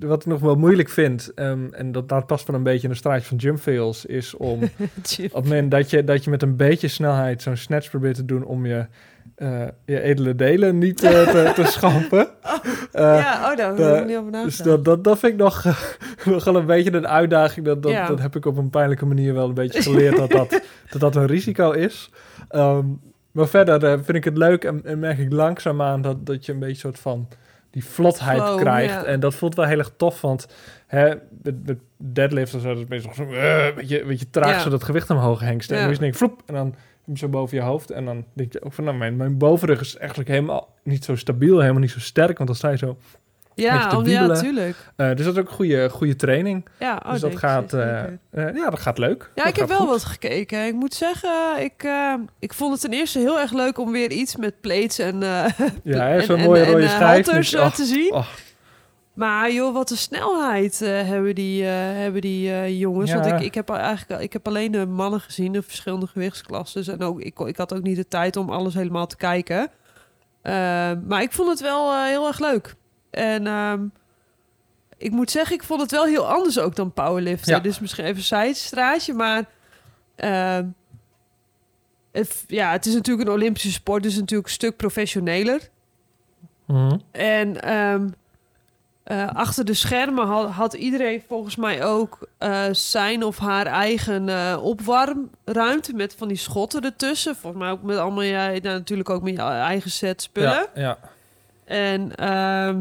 wat 0.00 0.20
ik 0.20 0.26
nog 0.26 0.40
wel 0.40 0.54
moeilijk 0.54 0.88
vind, 0.88 1.34
ehm, 1.34 1.66
en 1.72 1.92
dat, 1.92 2.08
dat 2.08 2.26
past 2.26 2.46
wel 2.46 2.56
een 2.56 2.62
beetje 2.62 2.82
in 2.82 2.92
de 2.92 2.98
straatje 2.98 3.28
van 3.28 3.36
jump 3.36 3.58
fails, 3.58 4.06
is 4.06 4.34
om 4.34 4.62
op 4.62 5.32
het 5.32 5.32
moment 5.32 5.70
dat 5.70 5.90
je, 5.90 6.04
dat 6.04 6.24
je 6.24 6.30
met 6.30 6.42
een 6.42 6.56
beetje 6.56 6.88
snelheid 6.88 7.42
zo'n 7.42 7.56
snatch 7.56 7.90
probeert 7.90 8.14
te 8.14 8.24
doen 8.24 8.44
om 8.44 8.66
je, 8.66 8.86
eh, 9.36 9.62
je 9.84 10.00
edele 10.00 10.34
delen 10.34 10.78
niet 10.78 11.02
eh, 11.02 11.10
te, 11.28 11.52
te 11.54 11.64
schampen. 11.76 12.28
Eh, 12.92 13.02
ja, 13.02 13.50
oh, 13.50 13.56
daar 13.56 13.98
ik 13.98 14.06
niet 14.06 14.16
over 14.16 14.32
dus 14.32 14.56
dat, 14.56 14.84
dat, 14.84 15.04
dat 15.04 15.18
vind 15.18 15.32
ik 15.32 15.38
nog, 15.38 15.64
eh, 15.64 15.78
nog 16.32 16.44
wel 16.44 16.56
een 16.56 16.66
beetje 16.66 16.92
een 16.92 17.08
uitdaging. 17.08 17.66
Dat, 17.66 17.82
dat, 17.82 17.92
Ja. 17.92 18.06
dat 18.06 18.20
heb 18.20 18.36
ik 18.36 18.46
op 18.46 18.56
een 18.56 18.70
pijnlijke 18.70 19.06
manier 19.06 19.34
wel 19.34 19.48
een 19.48 19.54
beetje 19.54 19.82
geleerd 19.82 20.16
dat 20.16 20.30
dat, 20.30 20.50
dat, 20.90 21.00
dat 21.00 21.16
een 21.16 21.26
risico 21.26 21.70
is. 21.70 22.10
Ehm, 22.48 22.84
maar 23.32 23.48
verder 23.48 23.84
eh, 23.84 23.92
vind 23.92 24.16
ik 24.16 24.24
het 24.24 24.36
leuk 24.36 24.64
en, 24.64 24.80
en 24.84 24.98
merk 24.98 25.18
ik 25.18 25.32
langzaamaan 25.32 26.02
dat, 26.02 26.26
dat 26.26 26.46
je 26.46 26.52
een 26.52 26.58
beetje 26.58 26.76
soort 26.76 26.98
van 26.98 27.28
die 27.70 27.84
vlotheid 27.84 28.42
Flow, 28.42 28.58
krijgt. 28.58 29.04
En 29.04 29.20
dat 29.20 29.34
voelt 29.34 29.54
wel 29.54 29.64
heel 29.64 29.78
erg 29.78 29.92
tof, 29.96 30.20
want 30.20 30.46
hè, 30.86 31.14
met, 31.42 31.66
met 31.66 31.78
deadlift 31.96 32.54
of 32.54 32.60
zo, 32.60 32.68
dat 32.68 32.76
is 32.76 32.88
meestal 32.88 33.14
zo, 33.14 33.22
eh, 33.22 33.66
een 33.66 33.74
beetje, 33.74 34.04
beetje 34.04 34.30
traag, 34.30 34.50
Ja. 34.50 34.58
zodat 34.58 34.72
het 34.72 34.84
gewicht 34.84 35.10
omhoog 35.10 35.40
hengst. 35.40 35.70
En 35.70 35.76
Ja. 35.76 35.82
dan 35.82 35.90
is 35.92 35.98
het 35.98 36.02
denk 36.12 36.12
ik, 36.12 36.18
vloep, 36.28 36.42
en 36.46 36.54
dan 36.54 36.74
zo 37.14 37.28
boven 37.28 37.56
je 37.56 37.62
hoofd. 37.62 37.90
En 37.90 38.04
dan 38.04 38.24
denk 38.32 38.52
je 38.52 38.62
ook 38.62 38.72
van, 38.72 38.84
nou, 38.84 38.96
mijn, 38.96 39.16
mijn 39.16 39.38
bovenrug 39.38 39.80
is 39.80 39.96
eigenlijk 39.96 40.28
helemaal 40.28 40.74
niet 40.82 41.04
zo 41.04 41.16
stabiel, 41.16 41.60
helemaal 41.60 41.80
niet 41.80 41.90
zo 41.90 42.00
sterk, 42.00 42.36
want 42.36 42.48
dan 42.48 42.58
sta 42.58 42.70
je 42.70 42.76
zo 42.76 42.96
ja, 43.54 43.96
om, 43.96 44.04
ja, 44.06 44.18
wiebelen. 44.20 44.42
tuurlijk. 44.42 44.76
eh, 44.96 45.08
dus 45.14 45.24
dat 45.24 45.34
is 45.34 45.40
ook 45.40 45.48
een 45.48 45.54
goede, 45.54 45.88
goede 45.90 46.16
training. 46.16 46.68
Ja, 46.80 47.02
oh, 47.06 47.12
dus 47.12 47.20
dat 47.20 47.36
gaat, 47.36 47.72
eh, 47.72 48.02
eh, 48.04 48.08
ja, 48.30 48.70
dat 48.70 48.78
gaat 48.80 48.98
leuk. 48.98 49.30
Ja, 49.34 49.42
Dat 49.42 49.52
ik 49.52 49.56
heb 49.58 49.68
wel 49.68 49.78
goed. 49.78 49.88
wat 49.88 50.04
gekeken. 50.04 50.66
Ik 50.66 50.74
moet 50.74 50.94
zeggen, 50.94 51.30
ik, 51.62 51.88
ik 52.38 52.54
vond 52.54 52.72
het 52.72 52.80
ten 52.80 52.92
eerste 52.92 53.18
heel 53.18 53.40
erg 53.40 53.52
leuk 53.52 53.78
om 53.78 53.92
weer 53.92 54.10
iets 54.10 54.36
met 54.36 54.60
plates 54.60 54.98
en, 54.98 55.18
Ja, 55.84 56.08
en, 56.10 56.28
en- 56.28 56.40
mooie 56.40 56.62
en, 56.64 56.72
rode 56.72 56.86
halters, 56.88 57.54
oh, 57.54 57.70
te 57.74 57.84
zien. 57.84 58.12
oh. 58.12 58.26
Maar 59.16 59.52
joh, 59.52 59.74
wat 59.74 59.90
een 59.90 59.96
snelheid 59.96 60.82
eh, 60.82 60.88
hebben 60.88 61.34
die, 61.34 61.62
eh, 61.62 61.70
hebben 61.72 62.20
die 62.20 62.50
eh, 62.50 62.78
jongens. 62.78 63.10
Ja. 63.10 63.20
Want 63.20 63.32
ik, 63.32 63.40
ik, 63.46 63.54
heb 63.54 63.70
eigenlijk, 63.70 64.22
ik 64.22 64.32
heb 64.32 64.46
alleen 64.46 64.72
de 64.72 64.86
mannen 64.86 65.20
gezien, 65.20 65.52
de 65.52 65.62
verschillende 65.62 66.06
gewichtsklassen. 66.06 66.86
En 66.86 67.02
ook, 67.02 67.20
ik, 67.20 67.38
ik 67.38 67.56
had 67.56 67.74
ook 67.74 67.82
niet 67.82 67.96
de 67.96 68.08
tijd 68.08 68.36
om 68.36 68.50
alles 68.50 68.74
helemaal 68.74 69.06
te 69.06 69.16
kijken. 69.16 69.70
Eh, 70.42 70.52
maar 71.06 71.22
ik 71.22 71.32
vond 71.32 71.48
het 71.48 71.60
wel 71.60 72.04
heel 72.04 72.26
erg 72.26 72.38
leuk. 72.38 72.74
En 73.10 73.46
ehm, 73.46 73.84
ik 74.96 75.10
moet 75.10 75.30
zeggen, 75.30 75.56
ik 75.56 75.62
vond 75.62 75.80
het 75.80 75.90
wel 75.90 76.04
heel 76.04 76.28
anders 76.28 76.58
ook 76.58 76.76
dan 76.76 76.92
powerliften. 76.92 77.54
Ja. 77.54 77.60
Dus 77.60 77.80
misschien 77.80 78.04
even 78.04 78.16
een 78.16 78.22
zijstraatje, 78.22 79.14
maar... 79.14 79.44
ehm, 80.16 80.66
het, 82.12 82.44
ja, 82.46 82.72
het 82.72 82.86
is 82.86 82.94
natuurlijk 82.94 83.28
een 83.28 83.34
Olympische 83.34 83.72
sport, 83.72 84.02
dus 84.02 84.16
natuurlijk 84.16 84.48
een 84.48 84.54
stuk 84.54 84.76
professioneler. 84.76 85.68
Mhm. 86.66 86.98
En 87.10 87.62
ehm, 87.62 88.08
eh, 89.06 89.26
achter 89.32 89.64
de 89.64 89.74
schermen 89.74 90.26
had, 90.26 90.50
had 90.50 90.74
iedereen 90.74 91.22
volgens 91.28 91.56
mij 91.56 91.84
ook 91.84 92.18
eh, 92.38 92.64
zijn 92.72 93.24
of 93.24 93.38
haar 93.38 93.66
eigen 93.66 94.28
eh, 94.28 94.58
opwarmruimte 94.62 95.92
met 95.92 96.14
van 96.18 96.28
die 96.28 96.36
schotten 96.36 96.82
ertussen. 96.82 97.36
Volgens 97.36 97.62
mij 97.62 97.72
ook 97.72 97.82
met 97.82 97.96
allemaal, 97.96 98.22
ja, 98.22 98.46
nou, 98.46 98.60
natuurlijk 98.60 99.10
ook 99.10 99.22
met 99.22 99.34
je 99.34 99.40
eigen 99.40 99.90
set 99.90 100.22
spullen. 100.22 100.66
Ja, 100.74 100.80
ja. 100.80 100.98
En 101.64 102.16
ehm, 102.16 102.78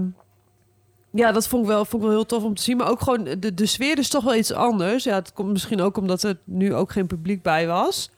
ja, 1.12 1.32
dat 1.32 1.48
vond 1.48 1.64
ik, 1.64 1.70
wel, 1.70 1.86
vond 1.86 2.04
ik 2.04 2.10
wel 2.10 2.18
heel 2.18 2.26
tof 2.26 2.44
om 2.44 2.56
te 2.56 2.62
zien. 2.62 2.78
Maar 2.78 2.90
ook 2.90 3.02
gewoon, 3.02 3.24
de, 3.24 3.54
de 3.54 3.66
sfeer 3.66 3.98
is 3.98 4.10
toch 4.10 4.24
wel 4.24 4.36
iets 4.36 4.54
anders. 4.54 5.04
Ja, 5.04 5.16
het 5.16 5.34
komt 5.34 5.52
misschien 5.52 5.82
ook 5.82 5.98
omdat 5.98 6.24
er 6.24 6.38
nu 6.44 6.74
ook 6.74 6.92
geen 6.92 7.08
publiek 7.08 7.42
bij 7.42 7.68
was. 7.68 8.10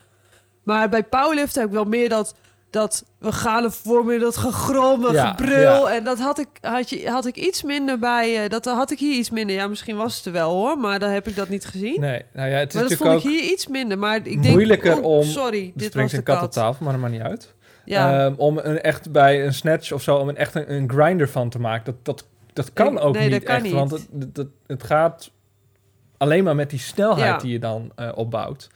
Maar 0.63 0.89
bij 0.89 1.03
powerlift 1.03 1.55
heb 1.55 1.65
ik 1.65 1.71
wel 1.71 1.85
meer 1.85 2.09
dat, 2.09 2.35
dat 2.77 3.05
we 3.19 3.31
gaan 3.31 3.63
ervoor 3.63 4.05
meer 4.05 4.19
dat 4.19 4.38
gegrom 4.38 5.05
en 5.05 5.13
Ja, 5.13 5.27
gebrul. 5.27 5.88
ja. 5.88 5.93
En 5.96 6.03
dat 6.03 6.19
had 6.19 6.39
ik, 6.39 6.48
had, 6.62 6.89
je, 6.89 7.10
had 7.10 7.25
ik 7.25 7.36
iets 7.36 7.63
minder 7.63 8.00
bij. 8.00 8.43
eh, 8.43 8.50
dat 8.50 8.65
had 8.65 8.91
ik 8.91 9.00
hier 9.00 9.13
iets 9.17 9.29
minder. 9.29 9.55
Ja, 9.55 9.67
misschien 9.67 9.96
was 9.96 10.15
het 10.17 10.25
er 10.25 10.31
wel 10.31 10.51
hoor, 10.51 10.77
maar 10.77 11.00
dan 11.00 11.10
heb 11.10 11.27
ik 11.27 11.36
dat 11.36 11.50
niet 11.50 11.65
gezien. 11.65 12.00
Nee, 12.00 12.22
nou 12.34 12.50
ja, 12.50 12.57
het 12.57 12.67
is 12.69 12.74
maar 12.74 12.84
dat 12.84 12.91
natuurlijk 12.91 13.22
vond 13.22 13.34
ik 13.36 13.39
hier 13.41 13.51
iets 13.51 13.67
minder. 13.67 13.98
Maar 13.98 14.15
ik 14.15 14.41
denk, 14.41 14.53
moeilijker 14.53 14.98
oh, 14.98 15.03
om- 15.17 15.24
Sorry, 15.24 15.72
dit 15.75 15.93
was 15.93 16.12
de 16.12 16.17
een 16.17 16.24
kat 16.24 16.36
op 16.36 16.41
kat. 16.41 16.51
tafel, 16.51 16.84
maar 16.84 16.93
dat 16.93 17.01
maakt 17.01 17.13
niet 17.13 17.24
uit. 17.24 17.53
Ja. 17.86 18.25
Ehm, 18.25 18.34
om 18.38 18.57
een 18.57 18.81
echt 18.81 19.12
bij 19.12 19.46
een 19.46 19.53
snatch 19.53 19.91
of 19.91 20.01
zo, 20.01 20.15
om 20.15 20.29
een 20.29 20.38
echt 20.38 20.55
een, 20.55 20.74
een 20.74 20.89
grinder 20.89 21.29
van 21.29 21.50
te 21.50 21.60
maken, 21.60 21.86
dat, 21.86 22.05
dat, 22.05 22.27
dat 22.53 22.74
kan 22.74 22.93
Ik- 22.98 23.03
ook 23.03 23.13
nee, 23.13 23.24
niet 23.24 23.31
dat 23.31 23.43
kan 23.43 23.55
echt. 23.55 23.63
niet. 23.63 23.74
Want 23.74 23.91
het, 23.91 24.48
het, 24.67 24.84
gaat 24.84 25.31
alleen 26.17 26.43
maar 26.43 26.55
met 26.55 26.69
die 26.69 26.79
snelheid 26.79 27.19
Ja. 27.34 27.38
die 27.38 27.51
je 27.51 27.60
dan 27.60 27.91
eh, 27.96 28.10
opbouwt. 28.15 28.69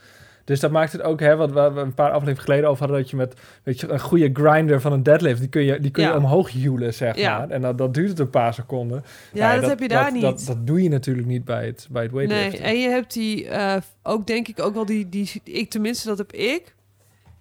Dus 0.52 0.60
dat 0.60 0.72
maakt 0.72 0.92
het 0.92 1.02
ook, 1.02 1.20
hè, 1.20 1.36
wat 1.36 1.52
we 1.52 1.60
een 1.60 1.94
paar 1.94 2.08
afleveringen 2.10 2.42
geleden 2.44 2.70
over 2.70 2.80
hadden, 2.84 3.02
dat 3.02 3.10
je 3.10 3.16
met 3.16 3.34
weet 3.64 3.80
je, 3.80 3.88
een 3.88 4.00
goede 4.00 4.30
grinder 4.34 4.82
van 4.82 4.92
een 4.94 5.04
deadlift, 5.04 5.40
die 5.40 5.50
kun 5.50 5.62
je, 5.64 5.80
die 5.80 5.92
kun 5.92 6.04
je 6.04 6.10
Ja. 6.10 6.16
omhoog 6.16 6.50
joelen, 6.50 6.94
zeg 6.94 7.16
Ja. 7.16 7.38
maar. 7.38 7.50
En 7.50 7.62
dat, 7.62 7.78
dat 7.78 7.94
duurt 7.94 8.10
het 8.10 8.20
een 8.20 8.30
paar 8.30 8.54
seconden. 8.54 9.04
ja, 9.34 9.56
dat, 9.56 9.70
heb 9.70 9.80
je 9.80 9.88
daar 9.88 10.04
dat, 10.04 10.14
niet. 10.14 10.22
Dat, 10.22 10.44
dat 10.48 10.68
doe 10.68 10.84
je 10.84 10.90
natuurlijk 10.90 11.28
niet 11.28 11.46
bij 11.46 11.66
het, 11.66 11.88
bij 11.92 12.04
het 12.04 12.12
Nee, 12.12 12.28
weightliften. 12.28 12.64
en 12.70 12.80
je 12.80 12.90
hebt 12.90 13.14
die 13.14 13.48
eh, 13.48 13.76
ook 14.04 14.28
denk 14.28 14.48
ik 14.48 14.60
ook 14.60 14.74
wel 14.74 14.86
die, 14.86 15.10
die 15.10 15.42
ik 15.44 15.70
tenminste 15.70 16.08
dat 16.08 16.18
heb 16.18 16.32
ik. 16.32 16.76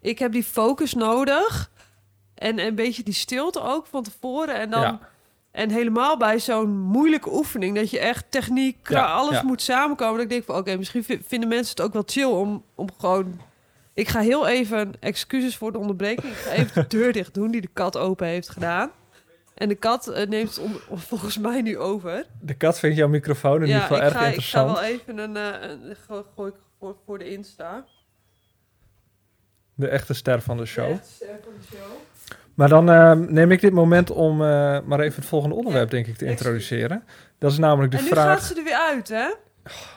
Ik 0.01 0.19
heb 0.19 0.33
die 0.33 0.45
focus 0.45 0.95
nodig 0.95 1.71
en 2.35 2.59
een 2.59 2.75
beetje 2.75 3.03
die 3.03 3.15
stilte 3.15 3.63
ook 3.63 3.87
van 3.87 4.03
tevoren 4.03 4.61
en 4.61 4.71
dan 4.71 4.81
Ja. 4.81 5.01
En 5.61 5.71
helemaal 5.71 6.17
bij 6.17 6.39
zo'n 6.39 6.79
moeilijke 6.79 7.33
oefening 7.33 7.77
dat 7.77 7.91
je 7.91 7.99
echt 7.99 8.25
techniek, 8.29 8.89
Ja, 8.89 9.05
alles 9.13 9.35
ja. 9.35 9.43
moet 9.43 9.63
samenkomen. 9.63 10.15
Dat 10.15 10.23
ik 10.23 10.29
denk 10.31 10.45
van 10.45 10.57
oké, 10.57 10.77
misschien 10.77 11.05
vi- 11.05 11.21
vinden 11.27 11.49
mensen 11.49 11.71
het 11.77 11.81
ook 11.85 11.93
wel 11.93 12.03
chill 12.07 12.25
om 12.31 12.65
om 12.75 12.89
gewoon. 12.99 13.41
Ik 13.95 14.09
ga 14.09 14.21
heel 14.21 14.47
even 14.49 14.93
excuses 15.01 15.57
voor 15.57 15.73
de 15.73 15.79
onderbreking. 15.79 16.33
Ik 16.33 16.39
ga 16.39 16.51
even 16.51 16.83
de 16.83 16.87
deur 16.97 17.13
dicht 17.13 17.35
doen 17.35 17.51
die 17.51 17.61
de 17.61 17.69
kat 17.73 17.97
open 17.97 18.27
heeft 18.27 18.49
gedaan. 18.49 18.91
En 19.55 19.69
de 19.69 19.75
kat 19.75 20.09
eh, 20.09 20.27
neemt 20.29 20.57
het 20.57 20.67
volgens 20.91 21.39
mij 21.39 21.63
nu 21.63 21.79
over. 21.79 22.27
De 22.41 22.55
kat 22.55 22.79
vindt 22.79 22.97
jouw 22.97 23.09
microfoon 23.09 23.55
in 23.57 23.61
ieder 23.61 23.77
Ja, 23.77 23.81
geval 23.83 24.03
erg 24.03 24.13
ga, 24.13 24.19
ik 24.19 24.23
ga 24.25 24.27
interessant. 24.27 24.71
wel 24.73 24.83
even 24.83 25.19
een, 25.19 25.37
eh, 25.37 25.71
een 25.71 25.97
gooi 26.35 26.51
ik 26.51 26.57
voor, 26.79 26.97
voor 27.07 27.19
de 27.19 27.31
Insta. 27.31 27.85
De 29.75 29.89
echte 29.89 30.15
ster 30.15 30.41
van 30.43 30.57
de 30.57 30.67
show. 30.67 30.91
Ja, 30.91 31.01
ster 31.15 31.39
van 31.45 31.53
de 31.61 31.77
show. 31.77 31.91
Maar 32.61 32.69
dan 32.69 32.91
eh, 32.91 33.13
neem 33.13 33.51
ik 33.51 33.61
dit 33.61 33.73
moment 33.73 34.11
om 34.11 34.43
eh, 34.43 34.79
maar 34.85 35.01
even 35.01 35.21
het 35.21 35.29
volgende 35.29 35.55
onderwerp, 35.55 35.91
denk 35.91 36.07
ik, 36.07 36.17
te 36.17 36.25
introduceren. 36.25 37.05
Dat 37.39 37.53
is 37.53 37.59
namelijk 37.59 37.93
de 37.93 37.99
En 37.99 38.05
nu 38.05 38.09
vraag... 38.11 38.39
gaat 38.39 38.43
ze 38.43 38.55
er 38.55 38.65
weer 38.65 38.79
uit, 38.79 39.09
hè? 39.09 39.31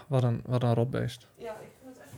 Wat 0.08 0.24
een, 0.24 0.42
wat 0.46 0.64
een 0.64 0.74
rotbeest. 0.74 1.28
Ja, 1.38 1.50
ik 1.50 1.56
vind 1.82 1.96
het 1.96 2.04
echt 2.04 2.12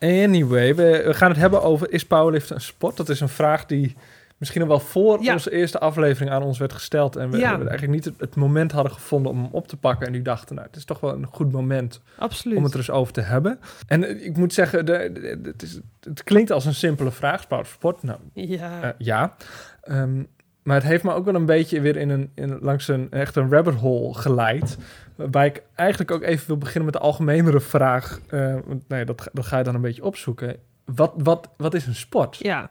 niet. 0.00 0.24
Anyway, 0.24 0.74
we, 0.74 1.02
we 1.06 1.14
gaan 1.14 1.28
het 1.28 1.38
hebben 1.38 1.62
over 1.62 1.92
is 1.92 2.06
powerliften 2.06 2.54
een 2.54 2.62
sport? 2.62 2.96
Dat 2.96 3.08
is 3.08 3.20
een 3.20 3.28
vraag 3.28 3.66
die 3.66 3.96
misschien 4.36 4.62
al 4.62 4.68
wel 4.68 4.78
voor 4.80 5.22
Ja. 5.22 5.32
onze 5.32 5.50
eerste 5.52 5.78
aflevering 5.78 6.30
aan 6.34 6.42
ons 6.42 6.58
werd 6.58 6.72
gesteld. 6.72 7.16
En 7.16 7.30
we, 7.30 7.36
Ja. 7.38 7.58
we 7.58 7.68
eigenlijk 7.68 7.92
niet 7.92 8.04
het, 8.04 8.14
het 8.20 8.34
moment 8.36 8.72
hadden 8.72 8.92
gevonden 8.92 9.32
om 9.32 9.42
hem 9.42 9.48
op 9.52 9.68
te 9.68 9.76
pakken. 9.76 10.06
En 10.06 10.12
nu 10.12 10.22
dachten, 10.22 10.54
nou, 10.54 10.66
het 10.66 10.76
is 10.76 10.84
toch 10.84 11.00
wel 11.00 11.12
een 11.12 11.26
goed 11.26 11.52
moment 11.52 12.00
Absoluut. 12.18 12.56
om 12.58 12.64
het 12.64 12.72
er 12.72 12.78
eens 12.78 12.90
over 12.90 13.12
te 13.12 13.20
hebben. 13.20 13.58
En 13.86 14.04
eh, 14.04 14.24
ik 14.26 14.36
moet 14.36 14.52
zeggen, 14.52 14.86
de, 14.86 15.10
de- 15.12 15.20
de- 15.40 15.48
het, 15.48 15.62
is, 15.62 15.80
het 16.00 16.22
klinkt 16.24 16.50
als 16.50 16.64
een 16.64 16.74
simpele 16.74 17.10
vraag. 17.10 17.46
Sport? 17.62 18.02
Nou, 18.02 18.18
Ja. 18.32 18.82
Eh, 18.82 18.88
ja. 18.98 19.34
Ehm, 19.82 20.22
maar 20.62 20.74
het 20.76 20.84
heeft 20.84 21.04
me 21.04 21.12
ook 21.12 21.24
wel 21.24 21.34
een 21.34 21.46
beetje 21.46 21.80
weer 21.80 21.96
in 21.96 22.10
een, 22.10 22.30
in, 22.34 22.58
langs 22.60 22.88
een 22.88 23.10
echt 23.10 23.36
een 23.36 23.50
rabbit 23.50 23.74
hole 23.74 24.14
geleid. 24.14 24.78
Waarbij 25.14 25.46
ik 25.46 25.62
eigenlijk 25.74 26.10
ook 26.10 26.22
even 26.22 26.46
wil 26.46 26.58
beginnen 26.58 26.84
met 26.84 26.92
de 26.92 27.00
algemenere 27.00 27.60
vraag. 27.60 28.20
eh, 28.28 28.54
want 28.66 28.88
nee, 28.88 29.04
dat, 29.04 29.20
ga- 29.20 29.30
dat 29.32 29.46
ga 29.46 29.58
je 29.58 29.64
dan 29.64 29.74
een 29.74 29.80
beetje 29.80 30.04
opzoeken. 30.04 30.56
Wat, 30.84 31.12
wat, 31.16 31.48
wat 31.56 31.74
is 31.74 31.86
een 31.86 31.94
sport? 31.94 32.36
ja. 32.38 32.70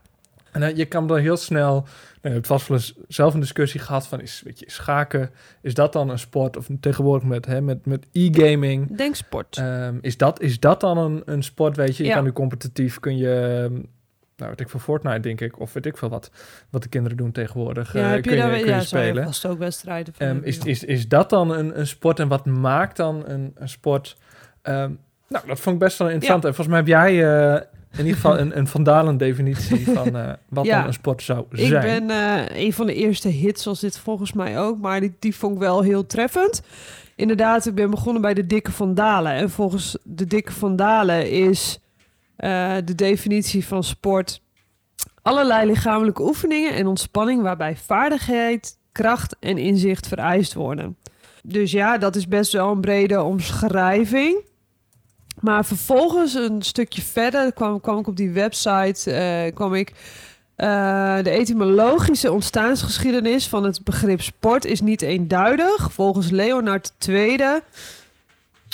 En 0.55 0.63
eh, 0.63 0.75
je 0.77 0.85
kan 0.85 1.07
dan 1.07 1.17
heel 1.17 1.37
snel. 1.37 1.71
Nou, 1.73 1.85
je 2.21 2.29
hebt 2.29 2.47
vast 2.47 2.67
wel 2.67 2.77
eens 2.77 2.93
zelf 3.07 3.33
een 3.33 3.39
discussie 3.39 3.79
gehad 3.79 4.07
van 4.07 4.21
is, 4.21 4.41
weet 4.45 4.59
je, 4.59 4.65
schaken. 4.69 5.29
Is 5.61 5.73
dat 5.73 5.93
dan 5.93 6.09
een 6.09 6.19
sport? 6.19 6.57
Of 6.57 6.67
tegenwoordig 6.79 7.27
met, 7.27 7.45
hè, 7.45 7.61
met, 7.61 7.85
met 7.85 8.05
e-gaming. 8.11 8.97
Denksport. 8.97 9.57
Ehm, 9.57 9.97
is, 10.01 10.17
dat, 10.17 10.41
is 10.41 10.59
dat 10.59 10.79
dan 10.79 10.97
een, 10.97 11.21
een 11.25 11.43
sport, 11.43 11.75
weet 11.75 11.97
je? 11.97 12.03
Je 12.03 12.09
Ja. 12.09 12.15
kan 12.15 12.23
nu 12.23 12.31
competitief, 12.31 12.99
kun 12.99 13.17
je, 13.17 13.63
ehm, 13.63 13.73
nou 14.37 14.49
weet 14.49 14.59
ik 14.59 14.69
veel, 14.69 14.79
Fortnite 14.79 15.19
denk 15.19 15.41
ik, 15.41 15.59
of 15.59 15.73
weet 15.73 15.85
ik 15.85 15.97
veel 15.97 16.09
wat, 16.09 16.31
wat 16.69 16.83
de 16.83 16.89
kinderen 16.89 17.17
doen 17.17 17.31
tegenwoordig, 17.31 17.93
ja, 17.93 17.99
eh, 17.99 18.09
heb 18.09 18.21
kun 18.21 18.31
je 18.31 18.37
je, 18.37 18.43
daar 18.43 18.57
kun 18.59 18.67
ja, 18.67 18.75
je 18.75 18.81
spelen. 18.83 19.23
vast 19.23 19.45
ook 19.45 19.57
wedstrijden 19.59 20.13
van 20.13 20.27
Ehm, 20.27 20.39
is, 20.43 20.57
is, 20.57 20.83
is 20.83 21.07
dat 21.07 21.29
dan 21.29 21.51
een, 21.51 21.79
een 21.79 21.87
sport 21.87 22.19
en 22.19 22.27
wat 22.27 22.45
maakt 22.45 22.97
dan 22.97 23.23
een, 23.27 23.51
een 23.55 23.69
sport? 23.69 24.17
Nou, 25.27 25.47
dat 25.47 25.59
vond 25.59 25.75
ik 25.75 25.81
best 25.81 25.97
wel 25.97 26.07
interessant. 26.07 26.45
En 26.45 26.55
volgens 26.55 26.67
mij 26.67 26.77
heb 26.77 26.87
jij 26.87 27.23
eh, 27.55 27.61
in 27.97 28.05
ieder 28.05 28.15
geval 28.21 28.39
een, 28.39 28.57
een 28.57 28.67
vandalen 28.67 29.17
definitie 29.17 29.89
van 29.89 30.15
eh, 30.17 30.33
wat 30.49 30.65
Ja. 30.65 30.77
dan 30.77 30.87
een 30.87 30.93
sport 30.93 31.21
zou 31.23 31.45
Ik 31.51 31.67
zijn. 31.67 32.07
ben 32.07 32.09
eh, 32.49 32.63
een 32.63 32.73
van 32.73 32.85
de 32.85 32.93
eerste 32.93 33.27
hits 33.27 33.67
als 33.67 33.79
dit 33.79 33.97
volgens 33.97 34.33
mij 34.33 34.59
ook, 34.59 34.79
maar 34.79 34.99
die, 34.99 35.15
die 35.19 35.35
vond 35.35 35.53
ik 35.53 35.59
wel 35.59 35.81
heel 35.81 36.05
treffend. 36.05 36.61
Inderdaad, 37.15 37.65
ik 37.65 37.75
ben 37.75 37.89
begonnen 37.89 38.21
bij 38.21 38.33
de 38.33 38.45
Dikke 38.47 38.71
Van 38.71 38.93
Dalen. 38.93 39.31
En 39.31 39.49
volgens 39.49 39.97
de 40.03 40.25
Dikke 40.25 40.51
Van 40.51 40.75
Dalen 40.75 41.31
is 41.31 41.79
eh, 42.35 42.75
de 42.85 42.95
definitie 42.95 43.65
van 43.65 43.83
sport 43.83 44.41
allerlei 45.21 45.65
lichamelijke 45.67 46.23
oefeningen 46.23 46.73
en 46.73 46.87
ontspanning 46.87 47.41
waarbij 47.41 47.75
vaardigheid, 47.77 48.77
kracht 48.91 49.35
en 49.39 49.57
inzicht 49.57 50.07
vereist 50.07 50.53
worden. 50.53 50.97
Dus 51.43 51.71
ja, 51.71 51.97
dat 51.97 52.15
is 52.15 52.27
best 52.27 52.51
wel 52.51 52.71
een 52.71 52.81
brede 52.81 53.21
omschrijving. 53.21 54.35
Maar 55.45 55.65
vervolgens 55.65 56.33
een 56.33 56.61
stukje 56.61 57.01
verder 57.01 57.53
kwam, 57.53 57.81
kwam 57.81 57.99
ik 57.99 58.07
op 58.07 58.15
die 58.15 58.31
website, 58.31 59.11
eh, 59.11 59.53
kwam 59.53 59.73
ik 59.73 59.91
eh, 60.55 61.17
de 61.23 61.29
etymologische 61.29 62.31
ontstaansgeschiedenis 62.31 63.47
van 63.47 63.63
het 63.63 63.83
begrip 63.83 64.21
sport 64.21 64.65
is 64.65 64.81
niet 64.81 65.01
eenduidig. 65.01 65.91
Volgens 65.91 66.29
Leonard 66.29 66.93
II. 67.07 67.39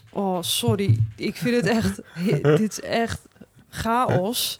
Oh, 0.09 0.37
sorry. 0.41 0.99
Ik 1.15 1.35
vind 1.35 1.55
het 1.55 1.65
echt. 1.65 2.01
dit 2.57 2.71
is 2.71 2.81
echt 2.81 3.21
chaos. 3.69 4.57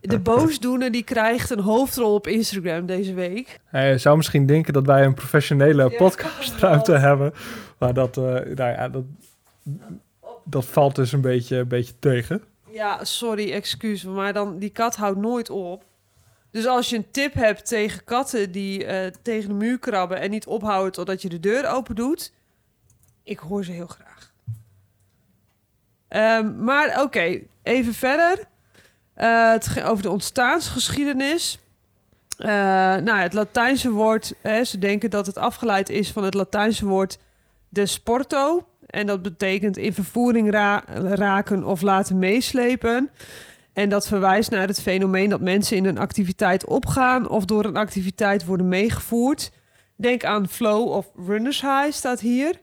De 0.00 0.18
boosdoener 0.18 0.90
die 0.90 1.04
krijgt 1.04 1.50
een 1.50 1.60
hoofdrol 1.60 2.14
op 2.14 2.26
Instagram 2.26 2.86
deze 2.86 3.14
week. 3.14 3.60
Hij 3.64 3.98
zou 3.98 4.16
misschien 4.16 4.46
denken 4.46 4.72
dat 4.72 4.86
wij 4.86 5.04
een 5.04 5.14
professionele 5.14 5.90
Ja, 5.90 5.96
podcastruimte 5.96 6.92
hebben. 6.92 7.32
Maar 7.78 7.94
dat, 7.94 8.16
nou 8.16 8.56
ja, 8.56 8.88
dat, 8.88 9.04
dat 10.50 10.64
valt 10.64 10.94
dus 10.94 11.12
een 11.12 11.20
beetje, 11.20 11.56
een 11.56 11.68
beetje 11.68 11.98
tegen. 11.98 12.42
Ja, 12.70 13.04
sorry, 13.04 13.52
excuus. 13.52 14.04
Maar 14.04 14.32
dan, 14.32 14.58
die 14.58 14.70
kat 14.70 14.96
houdt 14.96 15.18
nooit 15.18 15.50
op. 15.50 15.84
Dus 16.50 16.66
als 16.66 16.90
je 16.90 16.96
een 16.96 17.10
tip 17.10 17.34
hebt 17.34 17.66
tegen 17.66 18.04
katten 18.04 18.52
die 18.52 18.84
eh, 18.84 19.12
tegen 19.22 19.48
de 19.48 19.54
muur 19.54 19.78
krabben 19.78 20.20
en 20.20 20.30
niet 20.30 20.46
ophouden 20.46 20.92
totdat 20.92 21.22
je 21.22 21.28
de 21.28 21.40
deur 21.40 21.68
open 21.68 21.94
doet, 21.94 22.32
ik 23.22 23.38
hoor 23.38 23.64
ze 23.64 23.72
heel 23.72 23.86
graag. 23.86 24.32
Ehm, 26.08 26.64
maar 26.64 27.02
oké, 27.02 27.40
even 27.62 27.94
verder. 27.94 28.44
Eh, 29.14 29.50
het 29.50 29.66
ging 29.66 29.86
over 29.86 30.02
de 30.02 30.10
ontstaansgeschiedenis. 30.10 31.58
Eh, 32.38 32.48
nou, 32.96 33.18
het 33.18 33.32
Latijnse 33.32 33.90
woord, 33.90 34.34
hè, 34.40 34.64
ze 34.64 34.78
denken 34.78 35.10
dat 35.10 35.26
het 35.26 35.36
afgeleid 35.36 35.88
is 35.88 36.12
van 36.12 36.24
het 36.24 36.34
Latijnse 36.34 36.86
woord 36.86 37.18
de 37.68 37.86
sporto. 37.86 38.66
En 38.88 39.06
dat 39.06 39.22
betekent 39.22 39.76
in 39.76 39.92
vervoering 39.92 40.50
ra- 40.50 40.84
raken 41.14 41.64
of 41.64 41.80
laten 41.80 42.18
meeslepen. 42.18 43.10
En 43.72 43.88
dat 43.88 44.08
verwijst 44.08 44.50
naar 44.50 44.66
het 44.66 44.82
fenomeen 44.82 45.30
dat 45.30 45.40
mensen 45.40 45.76
in 45.76 45.84
een 45.84 45.98
activiteit 45.98 46.66
opgaan 46.66 47.28
of 47.28 47.44
door 47.44 47.64
een 47.64 47.76
activiteit 47.76 48.44
worden 48.44 48.68
meegevoerd. 48.68 49.52
Denk 49.96 50.24
aan 50.24 50.48
flow 50.48 50.88
of 50.88 51.06
runners 51.26 51.60
high 51.60 51.90
staat 51.90 52.20
hier. 52.20 52.60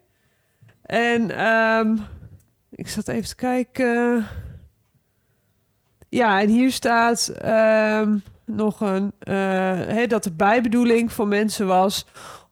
En 0.82 1.38
ehm, 1.38 1.98
ik 2.70 2.88
zat 2.88 3.08
even 3.08 3.28
te 3.28 3.36
kijken. 3.36 4.26
Ja, 6.10 6.42
en 6.42 6.50
hier 6.50 6.72
staat 6.72 7.28
ehm, 7.28 8.18
nog 8.46 8.80
een 8.80 9.14
hè, 9.94 10.08
dat 10.08 10.24
de 10.24 10.32
bijbedoeling 10.32 11.12
van 11.12 11.28
mensen 11.28 11.68
was 11.68 12.06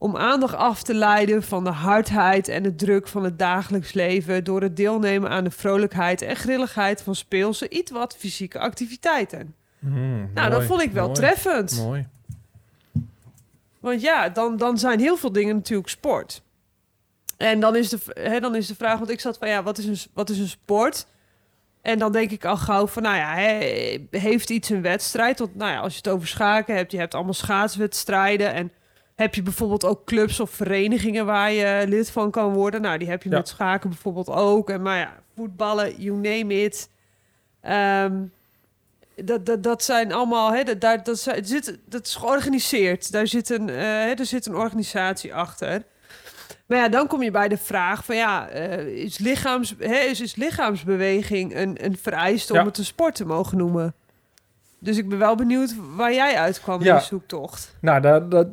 om 0.04 0.18
aandacht 0.18 0.56
af 0.56 0.84
te 0.84 0.94
leiden 0.94 1.44
van 1.44 1.64
de 1.64 1.70
hardheid 1.70 2.48
en 2.48 2.64
de 2.64 2.76
druk 2.76 3.08
van 3.08 3.24
het 3.24 3.40
dagelijks 3.40 3.94
leven 3.94 4.44
door 4.44 4.62
het 4.62 4.76
deelnemen 4.76 5.30
aan 5.30 5.44
de 5.44 5.52
vrolijkheid 5.52 6.22
en 6.22 6.36
grilligheid 6.36 7.02
van 7.02 7.16
speelse, 7.16 7.70
iets 7.70 7.92
wat 7.92 8.16
fysieke 8.18 8.60
activiteiten. 8.60 9.56
Hmm, 9.80 10.30
Nou, 10.34 10.50
dat 10.50 10.64
vond 10.64 10.82
ik 10.82 10.92
wel 10.92 11.06
mooi, 11.06 11.16
treffend. 11.16 11.78
Mooi. 11.78 12.08
Want 13.80 14.02
ja, 14.02 14.30
dan, 14.30 14.58
dan 14.58 14.78
zijn 14.78 15.00
heel 15.00 15.18
veel 15.18 15.32
dingen 15.32 15.56
natuurlijk 15.56 15.90
sport. 15.90 16.42
En 17.38 17.60
dan 17.60 17.76
is, 17.76 17.90
de, 17.90 18.00
hè, 18.14 18.40
dan 18.40 18.56
is 18.56 18.68
de 18.68 18.76
vraag, 18.76 18.98
want 18.98 19.10
ik 19.10 19.20
zat 19.20 19.38
van 19.38 19.48
ja, 19.48 19.64
wat 19.64 19.78
is, 19.78 19.86
een, 19.86 20.12
wat 20.14 20.30
is 20.30 20.40
een 20.40 20.48
sport? 20.48 21.06
En 21.82 22.00
dan 22.00 22.12
denk 22.12 22.32
ik 22.32 22.46
al 22.46 22.58
gauw 22.58 22.88
van, 22.88 23.04
nou 23.04 23.16
ja, 23.16 23.34
heeft 24.20 24.50
iets 24.50 24.70
een 24.70 24.82
wedstrijd? 24.82 25.40
Want 25.40 25.56
nou 25.56 25.72
ja, 25.72 25.80
als 25.80 25.92
je 25.92 25.98
het 25.98 26.10
over 26.10 26.28
schaken 26.28 26.76
hebt, 26.76 26.92
je 26.92 26.98
hebt 26.98 27.14
allemaal 27.14 27.34
schaatswedstrijden. 27.34 28.54
En 28.54 28.72
heb 29.24 29.36
je 29.36 29.42
bijvoorbeeld 29.44 29.86
ook 29.86 30.06
clubs 30.06 30.40
of 30.40 30.50
verenigingen 30.50 31.26
waar 31.26 31.52
je 31.52 31.84
lid 31.88 32.10
van 32.12 32.32
kan 32.32 32.54
worden? 32.54 32.82
Nou, 32.82 32.98
die 32.98 33.10
heb 33.10 33.24
je 33.24 33.30
Ja. 33.30 33.36
met 33.38 33.48
schaken 33.48 33.90
bijvoorbeeld 33.90 34.30
ook. 34.30 34.70
En 34.70 34.82
maar 34.82 34.98
ja, 34.98 35.14
voetballen, 35.36 36.02
you 36.02 36.16
name 36.18 36.62
it. 36.64 36.90
Ehm, 37.62 38.22
dat, 39.16 39.46
dat, 39.46 39.64
dat 39.64 39.84
zijn 39.84 40.14
allemaal, 40.14 40.54
hè, 40.54 40.64
dat, 40.64 40.82
daar, 40.82 41.04
dat, 41.04 41.20
zijn- 41.20 41.46
zit, 41.46 41.78
dat 41.86 42.06
is 42.06 42.16
georganiseerd. 42.16 43.12
Daar 43.12 43.28
zit 43.28 43.50
een, 43.50 43.70
eh, 43.70 43.76
hè, 43.78 44.12
er 44.14 44.26
zit 44.26 44.46
een 44.46 44.56
organisatie 44.56 45.36
achter. 45.36 45.84
Maar 46.66 46.78
ja, 46.78 46.90
dan 46.90 47.08
kom 47.08 47.24
je 47.24 47.32
bij 47.32 47.48
de 47.48 47.58
vraag 47.58 48.06
van 48.06 48.16
ja, 48.16 48.48
eh, 48.48 48.86
is, 48.88 49.18
lichaams, 49.18 49.76
hè, 49.80 49.98
is, 50.00 50.22
is 50.22 50.36
lichaamsbeweging 50.36 51.56
een, 51.56 51.86
een 51.86 51.98
vereiste 52.02 52.54
Ja. 52.54 52.60
om 52.60 52.66
het 52.66 52.78
een 52.78 52.86
sport 52.86 53.16
te 53.16 53.26
mogen 53.26 53.58
noemen? 53.58 53.94
Dus 54.80 54.98
ik 54.98 55.10
ben 55.10 55.18
wel 55.18 55.36
benieuwd 55.36 55.76
waar 55.96 56.14
jij 56.14 56.38
uitkwam 56.38 56.80
in 56.80 56.86
Ja. 56.86 56.98
de 56.98 57.04
zoektocht. 57.04 57.76
Nou, 57.82 58.02
dat, 58.02 58.32
dat, 58.32 58.48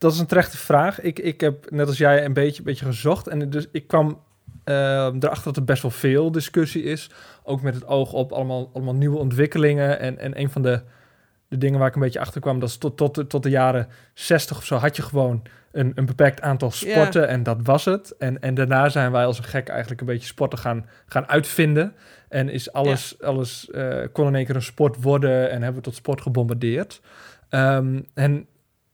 dat, 0.00 0.12
is 0.12 0.18
een 0.18 0.26
terechte 0.26 0.56
vraag. 0.56 1.00
Ik, 1.00 1.18
ik 1.18 1.40
heb 1.40 1.70
net 1.70 1.86
als 1.86 1.98
jij 1.98 2.24
een 2.24 2.32
beetje, 2.32 2.62
beetje 2.62 2.84
gezocht. 2.84 3.28
En 3.28 3.50
dus 3.50 3.66
ik 3.72 3.86
kwam 3.86 4.20
eh, 4.64 4.74
erachter 5.06 5.44
dat 5.44 5.56
er 5.56 5.64
best 5.64 5.82
wel 5.82 5.90
veel 5.90 6.32
discussie 6.32 6.82
is. 6.82 7.10
Ook 7.42 7.62
met 7.62 7.74
het 7.74 7.86
oog 7.86 8.12
op 8.12 8.32
allemaal, 8.32 8.70
allemaal 8.72 8.94
nieuwe 8.94 9.18
ontwikkelingen. 9.18 10.00
En, 10.00 10.18
en 10.18 10.40
een 10.40 10.50
van 10.50 10.62
de, 10.62 10.82
de 11.48 11.58
dingen 11.58 11.78
waar 11.78 11.88
ik 11.88 11.94
een 11.94 12.00
beetje 12.00 12.20
achter 12.20 12.40
kwam... 12.40 12.58
dat 12.58 12.68
is 12.68 12.76
tot, 12.76 12.96
tot, 12.96 13.14
de- 13.14 13.26
tot 13.26 13.42
de 13.42 13.50
jaren 13.50 13.88
60 14.14 14.56
of 14.56 14.64
zo 14.64 14.76
had 14.76 14.96
je 14.96 15.02
gewoon 15.02 15.42
een, 15.72 15.92
een 15.94 16.06
beperkt 16.06 16.40
aantal 16.40 16.70
sporten. 16.70 17.28
En 17.28 17.42
dat 17.42 17.58
was 17.62 17.84
het. 17.84 18.16
En, 18.18 18.40
en 18.40 18.54
daarna 18.54 18.88
zijn 18.88 19.12
wij 19.12 19.24
als 19.24 19.38
een 19.38 19.44
gek 19.44 19.68
eigenlijk 19.68 20.00
een 20.00 20.06
beetje 20.06 20.26
sporten 20.26 20.58
gaan, 20.58 20.86
gaan 21.06 21.28
uitvinden. 21.28 21.94
En 22.28 22.48
is 22.48 22.72
alles, 22.72 23.22
alles 23.22 23.70
eh, 23.70 23.98
kon 24.12 24.26
in 24.26 24.34
één 24.34 24.46
keer 24.46 24.54
een 24.54 24.62
sport 24.62 25.02
worden... 25.02 25.50
en 25.50 25.62
hebben 25.62 25.82
we 25.82 25.88
tot 25.88 25.94
sport 25.94 26.20
gebombardeerd. 26.20 27.00
Ehm, 27.48 28.00
en 28.14 28.46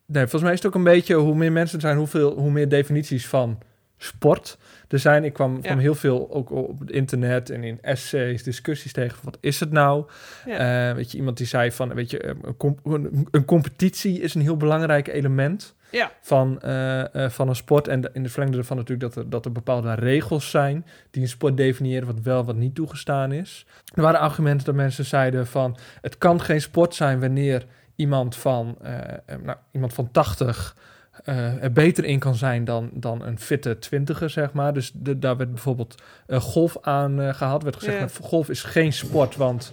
nee, 0.06 0.22
volgens 0.22 0.42
mij 0.42 0.52
is 0.52 0.58
het 0.58 0.66
ook 0.66 0.74
een 0.74 0.84
beetje 0.84 1.14
hoe 1.14 1.34
meer 1.34 1.52
mensen 1.52 1.76
er 1.76 1.82
zijn, 1.82 1.96
hoeveel, 1.96 2.38
hoe 2.38 2.50
meer 2.50 2.68
definities 2.68 3.26
van 3.28 3.58
sport 3.98 4.58
er 4.88 4.98
zijn. 4.98 5.24
Ik 5.24 5.32
kwam 5.32 5.58
Ja. 5.62 5.68
van 5.68 5.78
heel 5.78 5.94
veel 5.94 6.30
ook 6.32 6.50
op 6.50 6.80
het 6.80 6.90
internet 6.90 7.50
en 7.50 7.64
in 7.64 7.78
essays, 7.82 8.42
discussies 8.42 8.92
tegen. 8.92 9.18
Wat 9.22 9.38
is 9.40 9.60
het 9.60 9.70
nou? 9.70 10.04
Ja. 10.46 10.88
Eh, 10.90 10.94
weet 10.96 11.10
je, 11.10 11.18
iemand 11.18 11.36
die 11.36 11.46
zei 11.46 11.72
van, 11.72 11.94
weet 11.94 12.10
je, 12.10 12.26
een, 12.26 12.56
comp- 12.56 12.86
een, 12.86 13.28
een 13.30 13.44
competitie 13.44 14.20
is 14.20 14.34
een 14.34 14.40
heel 14.40 14.56
belangrijk 14.56 15.08
element 15.08 15.74
Ja. 15.90 16.12
van, 16.20 16.60
eh, 16.60 17.14
eh, 17.24 17.30
van 17.30 17.48
een 17.48 17.56
sport. 17.56 17.88
En 17.88 18.10
in 18.12 18.22
de 18.22 18.28
verlengde 18.28 18.58
ervan 18.58 18.76
natuurlijk 18.76 19.14
dat 19.14 19.24
er, 19.24 19.30
dat 19.30 19.44
er 19.44 19.52
bepaalde 19.52 19.94
regels 19.94 20.50
zijn 20.50 20.86
die 21.10 21.22
een 21.22 21.28
sport 21.28 21.56
definiëren 21.56 22.06
wat 22.06 22.20
wel, 22.22 22.44
wat 22.44 22.56
niet 22.56 22.74
toegestaan 22.74 23.32
is. 23.32 23.66
Er 23.94 24.02
waren 24.02 24.20
argumenten 24.20 24.66
dat 24.66 24.74
mensen 24.74 25.04
zeiden 25.04 25.46
van, 25.46 25.76
het 26.00 26.18
kan 26.18 26.40
geen 26.40 26.60
sport 26.60 26.94
zijn 26.94 27.20
wanneer 27.20 27.66
iemand 27.96 28.36
van, 28.36 28.76
eh, 28.82 28.98
eh, 29.26 29.38
nou, 29.42 29.58
iemand 29.70 29.92
van 29.92 30.10
80 30.10 30.76
eh, 31.24 31.62
er 31.62 31.72
beter 31.72 32.04
in 32.04 32.18
kan 32.18 32.34
zijn 32.34 32.64
dan, 32.64 32.90
dan 32.92 33.22
een 33.22 33.38
fitte 33.38 33.78
twintiger, 33.78 34.30
zeg 34.30 34.52
maar. 34.52 34.74
Dus 34.74 34.90
de, 34.94 35.18
daar 35.18 35.36
werd 35.36 35.50
bijvoorbeeld 35.50 36.02
golf 36.28 36.76
aan 36.80 37.20
eh, 37.20 37.34
gehaald. 37.34 37.62
werd 37.62 37.76
gezegd, 37.76 37.98
nou, 37.98 38.10
golf 38.22 38.48
is 38.48 38.62
geen 38.62 38.92
sport, 38.92 39.36
want 39.36 39.72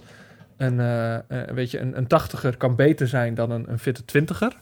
een, 0.56 0.76
weet 1.54 1.70
je, 1.70 1.80
een, 1.80 1.96
een 1.96 2.06
tachtiger 2.06 2.56
kan 2.56 2.76
beter 2.76 3.08
zijn 3.08 3.34
dan 3.34 3.50
een, 3.50 3.70
een 3.70 3.78
fitte 3.78 4.04
twintiger. 4.04 4.56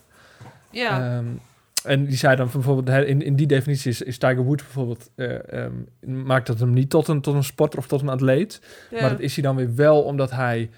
Ja. 0.71 1.16
Ehm, 1.16 1.26
en 1.85 2.05
die 2.05 2.16
zei 2.16 2.37
dan 2.37 2.48
bijvoorbeeld, 2.53 3.07
in, 3.07 3.22
in 3.22 3.37
die 3.37 3.46
definitie 3.46 3.90
is, 3.90 4.03
is 4.03 4.18
Tiger 4.18 4.44
Woods 4.44 4.62
bijvoorbeeld, 4.62 5.11
ehm, 5.16 5.72
maakt 6.01 6.46
dat 6.46 6.59
hem 6.59 6.72
niet 6.72 6.90
tot 6.90 7.09
een, 7.09 7.20
tot 7.20 7.35
een 7.35 7.44
sporter 7.44 7.79
of 7.79 7.87
tot 7.87 8.03
een 8.03 8.09
atleet. 8.09 8.61
ja. 8.90 9.01
Maar 9.01 9.11
dat 9.11 9.20
is 9.20 9.35
hij 9.35 9.42
dan 9.42 9.57
weer 9.57 9.75
wel 9.75 10.03
omdat 10.03 10.31
hij, 10.31 10.70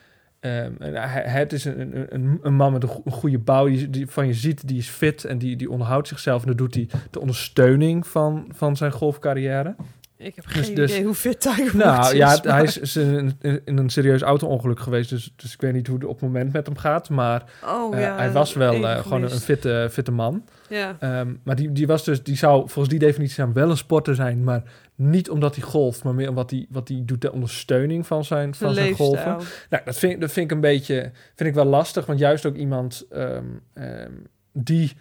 en 0.44 0.76
hij 0.80 1.22
het 1.26 1.52
is 1.52 1.64
een, 1.64 2.14
een, 2.14 2.38
een, 2.42 2.54
man 2.54 2.72
met 2.72 2.82
een, 2.82 2.88
go- 2.88 3.02
een 3.04 3.12
goede 3.12 3.38
bouw, 3.38 3.66
die, 3.66 3.90
die 3.90 4.06
van 4.06 4.26
je 4.26 4.34
ziet, 4.34 4.68
die 4.68 4.78
is 4.78 4.88
fit 4.88 5.24
en 5.24 5.38
die, 5.38 5.56
die 5.56 5.70
onderhoudt 5.70 6.08
zichzelf. 6.08 6.40
En 6.42 6.48
dat 6.48 6.58
doet 6.58 6.74
hij 6.74 6.88
ter 7.10 7.20
ondersteuning 7.20 8.06
van, 8.06 8.48
van 8.54 8.76
zijn 8.76 8.92
golfcarrière. 8.92 9.74
ik 10.16 10.34
heb 10.36 10.44
dus- 10.44 10.66
geen 10.66 10.74
dus- 10.74 10.92
idee 10.92 11.04
hoe 11.04 11.14
fit 11.14 11.40
Tiger 11.40 11.76
Nou 11.76 12.16
ja, 12.16 12.32
is. 12.32 12.40
hij 12.42 12.62
is, 12.62 12.96
in, 12.96 13.32
in- 13.40 13.60
in 13.64 13.76
een 13.78 13.88
serieus 13.90 14.22
auto-ongeluk 14.22 14.80
geweest, 14.80 15.10
dus, 15.10 15.32
dus 15.36 15.52
ik 15.54 15.60
weet 15.60 15.72
niet 15.72 15.86
hoe 15.86 15.96
het 15.96 16.04
op 16.06 16.12
het 16.20 16.20
moment 16.22 16.52
met 16.52 16.66
hem 16.66 16.76
gaat. 16.76 17.08
Maar 17.10 17.44
oh, 17.64 17.94
eh, 17.96 18.00
ja, 18.00 18.16
hij 18.16 18.32
was 18.32 18.54
wel 18.54 18.88
eh, 18.88 18.98
gewoon 18.98 19.22
een, 19.22 19.30
fitte, 19.30 19.88
fitte 19.90 20.12
man. 20.12 20.44
Ja. 20.68 20.96
Ehm, 21.00 21.32
maar 21.42 21.56
die, 21.56 21.72
die, 21.72 21.86
was 21.86 22.04
dus, 22.04 22.22
die 22.22 22.36
zou 22.36 22.58
volgens 22.58 22.88
die 22.88 22.98
definitie 22.98 23.44
wel 23.52 23.70
een 23.70 23.76
sporter 23.76 24.14
zijn, 24.14 24.44
maar 24.44 24.62
niet 24.96 25.30
omdat 25.30 25.54
hij 25.56 25.64
golft, 25.64 26.04
maar 26.04 26.14
meer 26.14 26.28
omdat 26.28 26.50
hij 26.50 26.66
wat 26.70 26.88
hij 26.88 27.02
doet 27.04 27.20
ter 27.20 27.32
ondersteuning 27.32 28.06
van 28.06 28.24
zijn, 28.24 28.54
van 28.54 28.74
zijn 28.74 28.94
golven. 28.94 29.38
Nou, 29.70 29.84
dat 29.84 29.96
vind, 29.96 30.20
dat 30.20 30.32
vind 30.32 30.50
ik 30.50 30.52
een 30.56 30.60
beetje, 30.62 31.10
vind 31.34 31.48
ik 31.48 31.54
wel 31.54 31.64
lastig, 31.64 32.06
want 32.06 32.18
juist 32.18 32.46
ook 32.46 32.56
iemand 32.56 33.06
ehm, 33.10 33.44
ehm, 33.74 34.12
die 34.52 34.92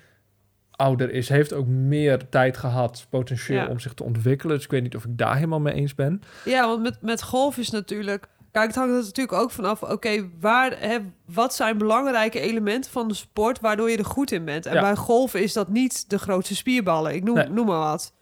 ouder 0.71 1.11
is, 1.11 1.29
heeft 1.29 1.53
ook 1.53 1.67
meer 1.67 2.29
tijd 2.29 2.57
gehad, 2.57 3.07
potentieel, 3.09 3.59
Ja. 3.61 3.67
om 3.67 3.79
zich 3.79 3.93
te 3.93 4.03
ontwikkelen. 4.03 4.55
Dus 4.55 4.65
ik 4.65 4.71
weet 4.71 4.81
niet 4.83 4.95
of 4.95 5.05
ik 5.05 5.17
daar 5.17 5.35
helemaal 5.35 5.59
mee 5.59 5.73
eens 5.73 5.95
ben. 5.95 6.21
Ja, 6.45 6.67
want 6.67 6.81
met, 6.81 7.01
met 7.01 7.23
golf 7.23 7.57
is 7.57 7.69
natuurlijk... 7.69 8.27
Kijk, 8.51 8.67
het 8.67 8.75
hangt 8.75 8.91
er 8.95 9.01
natuurlijk 9.03 9.37
ook 9.41 9.51
vanaf... 9.51 9.83
Oké, 9.83 10.29
waar 10.39 10.79
hè, 10.79 10.97
wat 11.25 11.55
zijn 11.55 11.77
belangrijke 11.77 12.39
elementen 12.39 12.91
van 12.91 13.07
de 13.07 13.13
sport... 13.13 13.59
waardoor 13.59 13.89
je 13.89 13.97
er 13.97 14.05
goed 14.05 14.31
in 14.31 14.45
bent? 14.45 14.65
En 14.65 14.73
Ja. 14.73 14.81
bij 14.81 14.95
golf 14.95 15.33
is 15.35 15.53
dat 15.53 15.67
niet 15.67 16.09
de 16.09 16.19
grootste 16.19 16.55
spierballen. 16.55 17.13
Ik 17.15 17.23
noem, 17.23 17.35
Nee. 17.35 17.49
noem 17.49 17.65
maar 17.65 17.79
wat. 17.79 18.13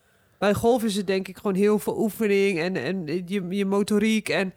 Bij 0.42 0.54
golf 0.54 0.84
is 0.84 0.96
het 0.96 1.08
denk 1.08 1.28
ik 1.28 1.38
gewoon 1.38 1.56
heel 1.56 1.80
veel 1.80 2.00
oefening... 2.00 2.60
en, 2.60 2.76
en 2.76 3.06
je, 3.26 3.46
je 3.50 3.66
motoriek 3.66 4.30
en... 4.30 4.54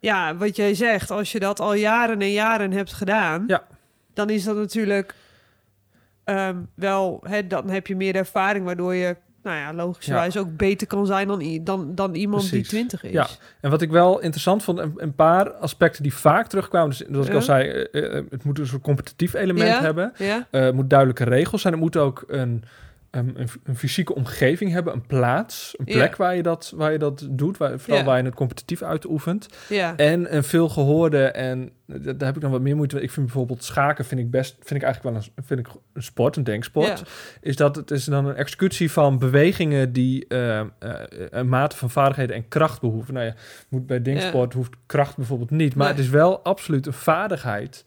Ja, 0.00 0.36
wat 0.36 0.56
jij 0.56 0.74
zegt, 0.74 1.10
als 1.10 1.32
je 1.32 1.38
dat 1.38 1.60
al 1.60 1.74
jaren 1.74 2.20
en 2.20 2.32
jaren 2.32 2.72
hebt 2.72 2.92
gedaan... 2.92 3.44
Ja. 3.46 3.62
dan 4.14 4.30
is 4.30 4.44
dat 4.44 4.56
natuurlijk 4.56 5.14
ehm, 6.24 6.56
wel... 6.74 7.20
Hè, 7.26 7.46
dan 7.46 7.68
heb 7.68 7.86
je 7.86 7.96
meer 7.96 8.14
ervaring, 8.14 8.64
waardoor 8.64 8.94
je... 8.94 9.16
Nou 9.42 9.56
ja, 9.56 9.74
logischerwijs 9.74 10.36
ook 10.36 10.56
beter 10.56 10.86
kan 10.86 11.06
zijn 11.06 11.28
dan, 11.28 11.60
dan, 11.64 11.94
dan 11.94 12.14
iemand 12.14 12.42
die 12.42 12.50
Precies. 12.50 12.68
20 12.68 13.02
is. 13.02 13.12
Ja. 13.12 13.26
En 13.60 13.70
wat 13.70 13.82
ik 13.82 13.90
wel 13.90 14.20
interessant 14.20 14.62
vond, 14.62 14.78
een, 14.78 14.92
een 14.96 15.14
paar 15.14 15.52
aspecten 15.52 16.02
die 16.02 16.14
vaak 16.14 16.46
terugkwamen, 16.46 16.88
dus 16.88 17.06
zoals 17.10 17.28
ik 17.28 17.34
al 17.34 17.42
zei, 17.42 17.68
eh, 17.68 18.16
eh, 18.16 18.24
het 18.30 18.44
moet 18.44 18.58
een 18.58 18.66
soort 18.66 18.82
competitief 18.82 19.34
element 19.34 19.68
Ja. 19.68 19.80
hebben. 19.80 20.12
Ja? 20.18 20.46
Eh, 20.50 20.60
het 20.60 20.74
moet 20.74 20.90
duidelijke 20.90 21.24
regels 21.24 21.60
zijn. 21.60 21.72
Het 21.72 21.82
moet 21.82 21.96
ook 21.96 22.24
een, 22.26 22.64
een, 23.16 23.40
een, 23.40 23.48
een 23.64 23.76
fysieke 23.76 24.14
omgeving 24.14 24.70
hebben, 24.72 24.92
een 24.92 25.06
plaats, 25.06 25.74
een 25.78 25.84
Ja. 25.86 25.92
plek 25.94 26.16
waar, 26.16 26.36
je 26.36 26.42
dat, 26.42 26.72
waar 26.76 26.92
je 26.92 26.98
dat 26.98 27.26
doet, 27.30 27.56
waar, 27.56 27.78
vooral 27.78 27.98
Ja. 27.98 28.04
waar 28.04 28.18
je 28.18 28.24
het 28.24 28.34
competitief 28.34 28.82
uitoefent. 28.82 29.48
Ja. 29.68 29.96
En 29.96 30.34
een 30.36 30.44
veel 30.44 30.68
gehoorde, 30.68 31.24
en 31.24 31.70
da- 31.86 31.98
daar 32.12 32.26
heb 32.26 32.34
ik 32.34 32.40
dan 32.40 32.50
wat 32.50 32.60
meer 32.60 32.76
moeite 32.76 32.94
mee. 32.94 33.04
Ik 33.04 33.10
vind 33.10 33.26
bijvoorbeeld 33.26 33.64
schaken, 33.64 34.04
vind 34.04 34.20
ik 34.20 34.30
best, 34.30 34.54
vind 34.54 34.80
ik 34.80 34.82
eigenlijk 34.82 35.16
wel 35.16 35.24
een, 35.36 35.44
vind 35.44 35.60
ik 35.60 35.66
een 35.92 36.02
sport, 36.02 36.36
een 36.36 36.44
denksport. 36.44 37.02
Is 37.40 37.56
dat 37.56 37.76
het 37.76 37.90
is 37.90 38.04
dan 38.04 38.26
een 38.26 38.34
executie 38.36 38.90
van 38.90 39.18
bewegingen 39.18 39.92
die 39.92 40.26
eh, 40.28 40.58
eh, 40.60 40.66
een 41.30 41.48
mate 41.48 41.76
van 41.76 41.90
vaardigheden 41.90 42.36
en 42.36 42.48
kracht 42.48 42.80
behoeven. 42.80 43.14
Nou 43.14 43.26
ja, 43.26 43.34
moet 43.68 43.86
bij 43.86 44.02
denksport 44.02 44.52
hoeft 44.52 44.72
kracht 44.86 45.16
bijvoorbeeld 45.16 45.50
niet, 45.50 45.74
maar 45.74 45.86
Nee. 45.86 45.96
het 45.96 46.04
is 46.04 46.10
wel 46.10 46.40
absoluut 46.42 46.86
een 46.86 46.92
vaardigheid. 46.92 47.84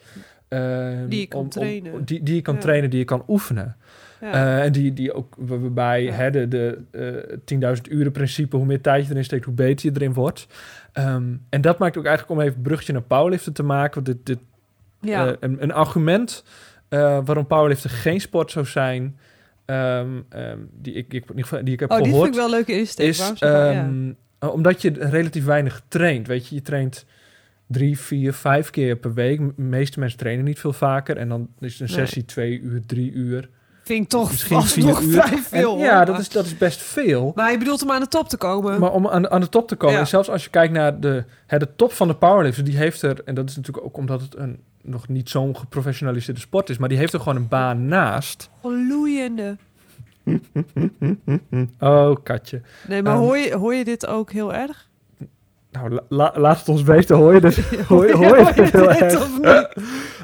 Die 1.08 1.20
je 1.20 1.26
kan 1.28 1.40
om- 1.40 1.46
om- 1.46 1.50
trainen. 1.52 2.06
die, 2.06 2.24
die 2.24 2.36
je 2.36 2.42
kan 2.42 2.54
Ja. 2.54 2.60
trainen, 2.60 2.90
die 2.90 3.00
je 3.00 3.06
kan 3.06 3.24
oefenen. 3.28 3.76
Ja. 4.22 4.32
Eh, 4.32 4.64
en 4.66 4.72
die, 4.72 4.94
die 4.94 5.14
ook 5.14 5.34
waarbij 5.38 6.04
Ja. 6.04 6.12
hè, 6.12 6.30
de, 6.32 6.48
de 6.48 6.78
eh, 6.92 7.76
10.000 7.76 7.82
uren 7.92 8.12
principe, 8.12 8.56
hoe 8.56 8.66
meer 8.66 8.82
tijd 8.82 9.06
je 9.06 9.12
erin 9.12 9.24
steekt, 9.24 9.46
hoe 9.46 9.54
beter 9.54 9.86
je 9.90 9.96
erin 9.96 10.14
wordt. 10.14 10.48
Ehm, 10.94 11.34
en 11.50 11.62
dat 11.62 11.80
maakt 11.80 11.98
ook 11.98 12.06
eigenlijk 12.06 12.40
om 12.40 12.46
even 12.46 12.58
een 12.58 12.64
brugje 12.64 12.94
naar 12.94 13.02
powerliften 13.02 13.54
te 13.54 13.64
maken. 13.64 13.94
Want 14.04 14.06
dit, 14.06 14.26
dit, 14.26 14.40
ja. 15.02 15.28
eh, 15.28 15.34
een, 15.40 15.64
een 15.64 15.72
argument 15.74 16.44
eh, 16.90 17.20
waarom 17.26 17.48
powerliften 17.48 17.90
geen 17.90 18.22
sport 18.22 18.52
zou 18.52 18.66
zijn, 18.66 19.18
ehm, 19.66 20.08
die, 20.82 20.94
ik, 20.94 21.14
ik, 21.14 21.24
die 21.64 21.74
ik 21.74 21.80
heb 21.80 21.92
oh, 21.92 21.98
gehoord, 21.98 22.22
vind 22.24 22.28
ik 22.36 22.42
wel 22.42 22.50
leuke 22.50 22.74
insteek. 22.78 23.08
is? 23.08 23.32
Ja. 23.36 23.90
eh, 24.40 24.50
omdat 24.54 24.82
je 24.82 24.92
relatief 24.98 25.46
weinig 25.46 25.82
traint. 25.88 26.28
Weet 26.28 26.48
je, 26.48 26.56
je 26.56 26.62
traint 26.62 27.06
drie, 27.68 28.00
vier, 28.00 28.34
vijf 28.34 28.70
keer 28.70 28.96
per 28.96 29.14
week. 29.14 29.38
De 29.56 29.62
meeste 29.62 30.00
mensen 30.00 30.18
trainen 30.20 30.46
niet 30.46 30.60
veel 30.60 30.74
vaker. 30.74 31.18
En 31.18 31.30
dan 31.30 31.50
is 31.60 31.80
een 31.80 31.86
Nee. 31.86 31.96
sessie 31.96 32.26
twee 32.26 32.60
uur, 32.60 32.82
drie 32.86 33.12
uur. 33.12 33.50
Vind 33.90 34.04
ik 34.04 34.10
toch 34.10 34.32
misschien 34.32 34.86
nog 34.86 35.02
uur. 35.02 35.12
vrij 35.22 35.32
En 35.32 35.44
veel. 35.44 35.78
ja, 35.78 36.06
dat 36.06 36.20
is, 36.20 36.30
dat 36.30 36.46
is 36.46 36.58
best 36.58 36.82
veel. 36.82 37.32
Maar 37.36 37.52
je 37.52 37.58
bedoelt 37.58 37.84
om 37.84 37.92
aan 37.92 38.00
de 38.02 38.08
top 38.08 38.30
te 38.30 38.38
komen. 38.38 38.80
Maar 38.80 38.92
om 38.92 39.08
aan, 39.08 39.30
aan 39.30 39.42
de 39.42 39.50
top 39.50 39.68
te 39.68 39.76
komen, 39.76 39.96
Ja. 39.96 40.02
en 40.02 40.08
zelfs 40.08 40.30
als 40.30 40.44
je 40.44 40.50
kijkt 40.50 40.74
naar 40.74 41.00
de, 41.00 41.24
hè, 41.48 41.58
de 41.60 41.68
top 41.76 41.94
van 41.94 42.08
de 42.08 42.14
powerlifter, 42.16 42.64
die 42.64 42.78
heeft 42.78 43.02
er, 43.02 43.22
en 43.26 43.36
dat 43.36 43.50
is 43.50 43.56
natuurlijk 43.56 43.86
ook 43.86 43.98
omdat 43.98 44.22
het 44.22 44.36
een 44.38 44.60
nog 44.82 45.08
niet 45.08 45.30
zo'n 45.30 45.58
geprofessionaliseerde 45.58 46.40
sport 46.40 46.70
is, 46.70 46.78
maar 46.78 46.90
die 46.90 46.98
heeft 46.98 47.14
er 47.14 47.20
gewoon 47.20 47.36
een 47.36 47.48
baan 47.48 47.86
naast. 47.88 48.50
Gloeiende. 48.62 49.58
Oh, 51.80 52.16
katje. 52.24 52.62
Nee, 52.88 53.02
maar 53.04 53.14
Ehm. 53.14 53.22
hoor, 53.22 53.38
je, 53.38 53.56
hoor 53.56 53.74
je 53.76 53.84
dit 53.84 54.08
ook 54.08 54.32
heel 54.32 54.54
erg? 54.54 54.88
Nou, 55.72 55.90
la- 55.92 56.02
la- 56.10 56.34
laat 56.36 56.58
het 56.60 56.70
ons 56.70 56.82
weten, 56.82 57.16
hoor 57.16 57.34
je 57.34 57.42
dit? 57.42 57.56
Hoor 57.88 58.08
je, 58.08 58.16
hoor 58.16 58.38
je 58.38 58.52
dit 58.56 58.72
heel 58.72 58.88
dit 58.88 59.02
erg? 59.02 59.22
of 59.22 59.38
niet? 59.42 59.68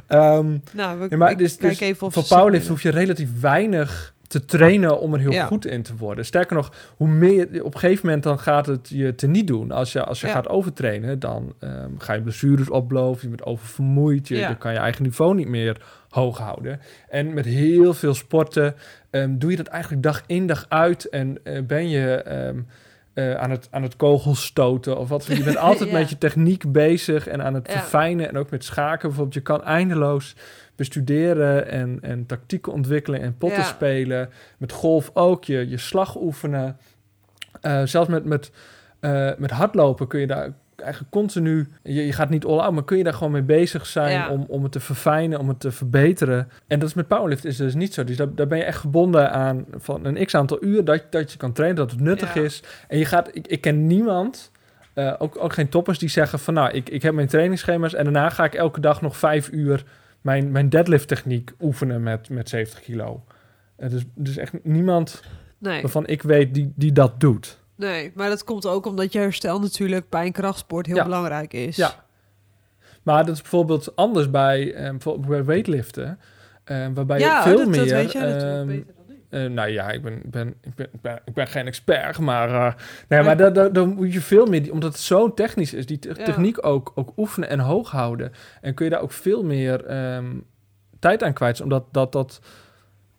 Ehm, 0.07 0.57
Nou, 0.73 0.99
we 0.99 1.07
ja, 1.09 1.17
maar 1.17 1.37
dus, 1.37 1.57
kijk 1.57 1.71
dus 1.71 1.79
even 1.79 2.07
of 2.07 2.13
voor 2.13 2.23
powerlift 2.23 2.67
hoef 2.67 2.81
je 2.81 2.89
relatief 2.89 3.39
weinig 3.41 4.13
te 4.27 4.45
trainen 4.45 4.99
om 4.99 5.13
er 5.13 5.19
heel 5.19 5.31
Ja. 5.31 5.45
goed 5.45 5.65
in 5.65 5.81
te 5.81 5.95
worden. 5.95 6.25
Sterker 6.25 6.55
nog, 6.55 6.73
hoe 6.97 7.07
meer 7.07 7.63
op 7.63 7.73
een 7.73 7.79
gegeven 7.79 8.05
moment 8.05 8.23
dan 8.23 8.39
gaat 8.39 8.65
het 8.65 8.89
je 8.89 9.15
te 9.15 9.27
niet 9.27 9.47
doen. 9.47 9.71
Als 9.71 9.91
je, 9.91 10.03
als 10.03 10.21
je 10.21 10.27
Ja. 10.27 10.33
gaat 10.33 10.47
overtrainen, 10.49 11.19
dan 11.19 11.53
ehm, 11.59 11.89
ga 11.97 12.13
je 12.13 12.21
blessures 12.21 12.69
oplopen, 12.69 13.19
je 13.21 13.27
bent 13.27 13.43
oververmoeid, 13.45 14.27
je, 14.27 14.37
Ja. 14.37 14.49
je 14.49 14.57
kan 14.57 14.71
je 14.73 14.77
eigen 14.79 15.03
niveau 15.03 15.35
niet 15.35 15.47
meer 15.47 15.81
hoog 16.09 16.37
houden. 16.37 16.79
En 17.09 17.33
met 17.33 17.45
heel 17.45 17.93
veel 17.93 18.13
sporten 18.13 18.75
ehm, 19.09 19.37
doe 19.37 19.51
je 19.51 19.57
dat 19.57 19.67
eigenlijk 19.67 20.03
dag 20.03 20.23
in 20.27 20.47
dag 20.47 20.65
uit 20.69 21.09
en 21.09 21.37
eh, 21.43 21.61
ben 21.63 21.89
je 21.89 22.23
eh, 23.15 23.33
aan, 23.33 23.51
het, 23.51 23.67
aan 23.71 23.83
het 23.83 23.95
kogelstoten 23.95 24.97
of 24.97 25.09
wat. 25.09 25.25
Je 25.25 25.43
bent 25.43 25.57
altijd 25.69 25.89
Ja. 25.89 25.97
met 25.97 26.09
je 26.09 26.17
techniek 26.17 26.71
bezig 26.71 27.27
en 27.27 27.43
aan 27.43 27.53
het 27.53 27.71
verfijnen 27.71 28.29
en 28.29 28.37
ook 28.37 28.49
met 28.49 28.63
schaken 28.63 29.07
bijvoorbeeld. 29.07 29.33
Je 29.33 29.41
kan 29.41 29.63
eindeloos 29.63 30.35
bestuderen 30.75 31.67
en, 31.67 31.97
en 32.01 32.25
tactieken 32.25 32.71
ontwikkelen 32.73 33.21
en 33.21 33.37
potten 33.37 33.63
spelen. 33.63 34.29
Met 34.57 34.71
golf 34.71 35.11
ook, 35.13 35.43
je, 35.43 35.69
je 35.69 35.77
slag 35.77 36.15
oefenen. 36.15 36.77
Eh, 37.61 37.81
zelfs 37.83 38.09
met, 38.09 38.25
met, 38.25 38.51
eh, 38.99 39.31
met 39.37 39.51
hardlopen 39.51 40.07
kun 40.07 40.19
je 40.19 40.27
daar 40.27 40.53
eigenlijk 40.75 41.11
continu... 41.11 41.67
Je, 41.83 42.05
je 42.05 42.13
gaat 42.13 42.29
niet 42.29 42.45
all 42.45 42.59
out, 42.59 42.73
maar 42.73 42.83
kun 42.83 42.97
je 42.97 43.03
daar 43.03 43.13
gewoon 43.13 43.31
mee 43.31 43.41
bezig 43.41 43.85
zijn... 43.85 44.11
Ja. 44.11 44.29
Om, 44.29 44.45
om 44.47 44.63
het 44.63 44.71
te 44.71 44.79
verfijnen, 44.79 45.39
om 45.39 45.47
het 45.47 45.59
te 45.59 45.71
verbeteren. 45.71 46.49
En 46.67 46.79
dat 46.79 46.89
is 46.89 46.95
met 46.95 47.07
powerlift 47.07 47.45
is 47.45 47.57
dus 47.57 47.75
niet 47.75 47.93
zo. 47.93 48.03
Dus 48.03 48.17
daar, 48.17 48.35
daar 48.35 48.47
ben 48.47 48.57
je 48.57 48.63
echt 48.63 48.79
gebonden 48.79 49.31
aan 49.31 49.65
van 49.71 50.05
een 50.05 50.25
x-aantal 50.25 50.63
uur... 50.63 50.83
Dat, 50.85 51.03
dat 51.09 51.31
je 51.31 51.37
kan 51.37 51.51
trainen, 51.53 51.77
dat 51.77 51.91
het 51.91 51.99
nuttig 51.99 52.33
Ja. 52.33 52.41
is. 52.41 52.63
En 52.87 52.97
je 52.97 53.05
gaat... 53.05 53.29
Ik, 53.33 53.47
ik 53.47 53.61
ken 53.61 53.87
niemand... 53.87 54.51
eh, 54.93 55.13
ook, 55.17 55.37
ook 55.39 55.53
geen 55.53 55.69
toppers 55.69 55.99
die 55.99 56.09
zeggen 56.09 56.39
van 56.39 56.53
nou, 56.53 56.71
ik, 56.71 56.89
ik 56.89 57.01
heb 57.01 57.13
mijn 57.13 57.27
trainingsschema's 57.27 57.93
en 57.93 58.03
daarna 58.03 58.29
ga 58.29 58.43
ik 58.45 58.53
elke 58.53 58.79
dag 58.79 59.01
nog 59.01 59.17
vijf 59.17 59.49
uur 59.51 59.83
mijn, 60.21 60.51
mijn 60.51 60.69
deadlift 60.69 61.07
techniek 61.07 61.51
oefenen 61.61 62.03
met, 62.03 62.29
met 62.29 62.49
70 62.49 62.79
kilo. 62.81 63.23
Het 63.77 63.91
is 63.91 64.03
dus 64.15 64.37
echt 64.37 64.53
niemand 64.63 65.23
Nee, 65.57 65.81
waarvan 65.81 66.07
ik 66.07 66.21
weet 66.21 66.53
die, 66.53 66.73
die 66.75 66.91
dat 66.91 67.19
doet. 67.19 67.59
Nee, 67.75 68.11
maar 68.15 68.29
dat 68.29 68.43
komt 68.43 68.65
ook 68.65 68.85
omdat 68.85 69.13
je 69.13 69.19
herstel 69.19 69.59
natuurlijk 69.59 70.09
bij 70.09 70.25
een 70.25 70.31
krachtsport 70.31 70.85
heel 70.85 70.95
Ja. 70.95 71.03
belangrijk 71.03 71.53
is. 71.53 71.75
Ja. 71.75 72.03
Maar 73.03 73.25
dat 73.25 73.35
is 73.35 73.41
bijvoorbeeld 73.41 73.95
anders 73.95 74.29
bij, 74.29 74.75
bij 75.27 75.45
weightliften. 75.45 76.19
eh, 76.63 76.87
waarbij 76.93 77.19
Ja, 77.19 77.37
je 77.37 77.43
veel 77.49 77.57
dat, 77.57 77.67
meer... 77.67 77.77
dat 77.79 77.89
weet 77.89 78.13
natuurlijk 78.13 78.41
ehm, 78.41 78.65
beter 78.67 78.85
dan 78.85 79.15
ik. 79.15 79.15
eh, 79.29 79.45
nou 79.45 79.69
ja, 79.69 79.89
ik 79.91 80.01
ben, 80.01 80.13
ik 80.13 80.31
ben, 80.31 80.47
ik 80.61 80.75
ben, 80.75 80.87
ik 80.93 81.01
ben, 81.01 81.19
ik 81.25 81.33
ben 81.33 81.47
geen 81.47 81.65
expert, 81.67 82.17
maar, 82.19 82.49
eh, 82.67 82.73
nee, 83.07 83.21
maar 83.23 83.37
dan, 83.37 83.53
dan, 83.53 83.73
dan 83.73 83.89
moet 83.93 84.13
je 84.13 84.21
veel 84.21 84.45
meer, 84.45 84.71
omdat 84.71 84.91
het 84.91 85.01
zo 85.01 85.33
technisch 85.33 85.73
is, 85.73 85.85
die 85.85 85.99
te- 85.99 86.13
Ja. 86.17 86.23
techniek 86.25 86.65
ook, 86.65 86.91
ook 86.95 87.11
oefenen 87.17 87.49
en 87.49 87.59
hoog 87.59 87.91
houden. 87.91 88.31
En 88.61 88.73
kun 88.73 88.85
je 88.85 88.91
daar 88.91 89.01
ook 89.01 89.11
veel 89.11 89.43
meer 89.43 89.85
ehm, 89.85 90.25
tijd 90.99 91.23
aan 91.23 91.33
kwijt, 91.33 91.61
omdat 91.61 91.85
dat, 91.91 92.11
dat 92.11 92.39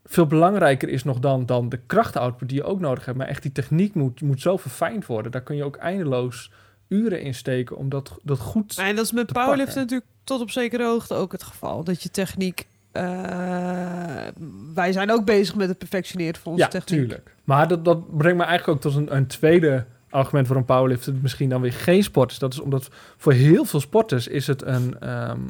veel 0.06 0.26
belangrijker 0.26 0.88
is 0.88 1.04
nog 1.04 1.18
dan, 1.18 1.46
dan 1.46 1.68
de 1.68 1.80
krachtoutput 1.86 2.48
die 2.48 2.58
je 2.58 2.64
ook 2.64 2.80
nodig 2.80 3.04
hebt. 3.04 3.18
Maar 3.18 3.26
echt 3.26 3.42
die 3.42 3.52
techniek 3.52 3.94
moet, 3.94 4.20
moet 4.20 4.40
zo 4.40 4.56
verfijnd 4.56 5.06
worden. 5.06 5.32
Daar 5.32 5.42
kun 5.42 5.56
je 5.56 5.64
ook 5.64 5.76
eindeloos 5.76 6.50
uren 6.88 7.20
in 7.20 7.34
steken 7.34 7.76
om 7.76 7.88
dat, 7.88 8.18
dat 8.22 8.38
goed... 8.38 8.78
En 8.78 8.96
dat 8.96 9.04
is 9.04 9.12
met 9.12 9.32
pakken. 9.32 9.66
natuurlijk 9.74 10.10
tot 10.24 10.40
op 10.40 10.50
zekere 10.50 10.84
hoogte 10.84 11.14
ook 11.14 11.32
het 11.32 11.42
geval. 11.42 11.84
Dat 11.84 12.02
je 12.02 12.10
techniek... 12.10 12.66
eh, 12.92 13.02
wij 14.74 14.92
zijn 14.92 15.10
ook 15.10 15.24
bezig 15.24 15.54
met 15.54 15.68
het 15.68 15.78
perfectioneren 15.78 16.40
van 16.40 16.52
onze 16.52 16.64
ja, 16.64 16.70
techniek. 16.70 17.00
tuurlijk. 17.00 17.34
Maar 17.44 17.68
dat, 17.68 17.84
dat 17.84 18.16
brengt 18.16 18.38
me 18.38 18.44
eigenlijk 18.44 18.78
ook 18.78 18.92
tot 18.92 19.00
een, 19.00 19.16
een 19.16 19.26
tweede 19.26 19.84
argument 20.10 20.46
voor 20.46 20.56
een 20.56 20.64
powerlifter. 20.64 21.14
misschien 21.22 21.48
dan 21.48 21.60
weer 21.60 21.72
geen 21.72 22.02
sport 22.02 22.30
is. 22.30 22.38
Dat 22.38 22.52
is 22.52 22.60
omdat 22.60 22.88
voor 23.16 23.32
heel 23.32 23.64
veel 23.64 23.80
sporters 23.80 24.28
is 24.28 24.46
het 24.46 24.62
een... 24.62 25.00
ehm, 25.00 25.40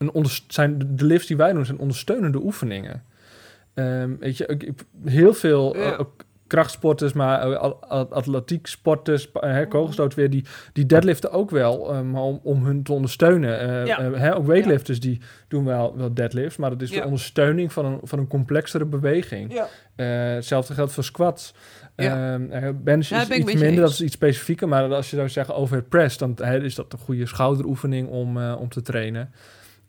een 0.00 0.10
onder, 0.10 0.40
zijn 0.48 0.78
de 0.96 1.04
lifts 1.04 1.26
die 1.26 1.36
wij 1.36 1.52
doen 1.52 1.64
zijn 1.64 1.78
ondersteunende 1.78 2.38
oefeningen. 2.38 3.02
Ehm, 3.74 4.16
weet 4.18 4.36
je, 4.36 4.46
ik, 4.46 4.62
ik- 4.62 4.84
heel 5.04 5.34
veel 5.34 5.76
Ja. 5.76 5.92
eh, 5.98 6.04
krachtsporters, 6.46 7.12
maar 7.12 7.56
atletiek 8.08 8.66
sporters, 8.66 9.30
hè, 9.32 9.66
kogelstoot 9.68 10.14
weer, 10.14 10.30
die, 10.30 10.44
die 10.72 10.86
deadliften 10.86 11.30
ook 11.32 11.50
wel 11.50 11.96
um, 11.96 12.16
om, 12.16 12.40
om 12.42 12.64
hun 12.64 12.82
te 12.82 12.92
ondersteunen. 12.92 13.60
Eh, 13.60 13.86
Ja. 13.86 13.98
eh, 13.98 14.20
hè, 14.20 14.36
ook 14.36 14.46
weightlifters 14.46 15.00
die 15.00 15.20
doen 15.48 15.64
wel, 15.64 15.96
wel 15.96 16.14
deadlifts, 16.14 16.56
maar 16.56 16.70
dat 16.70 16.82
is 16.82 16.90
de 16.90 17.04
ondersteuning 17.04 17.72
van 17.72 17.84
een, 17.84 17.98
van 18.02 18.18
een 18.18 18.26
complexere 18.26 18.84
beweging. 18.84 19.62
Hetzelfde 19.96 20.74
geldt 20.74 20.92
voor 20.92 21.04
squats. 21.04 21.54
Ja. 21.96 22.32
Ehm, 22.34 22.50
eh, 22.50 22.70
bench 22.74 23.06
Ja, 23.06 23.20
is 23.20 23.28
iets 23.28 23.54
minder, 23.54 23.80
dat 23.80 23.90
is 23.90 24.00
iets 24.00 24.14
specifieker. 24.14 24.68
Maar 24.68 24.94
als 24.94 25.10
je 25.10 25.16
zou 25.16 25.28
zeggen 25.28 25.54
overhead 25.54 25.88
press, 25.88 26.18
dan 26.18 26.36
is 26.38 26.74
dat 26.74 26.92
een 26.92 26.98
goede 26.98 27.26
schouderoefening 27.26 28.08
om, 28.08 28.38
om 28.52 28.68
te 28.68 28.82
trainen. 28.82 29.32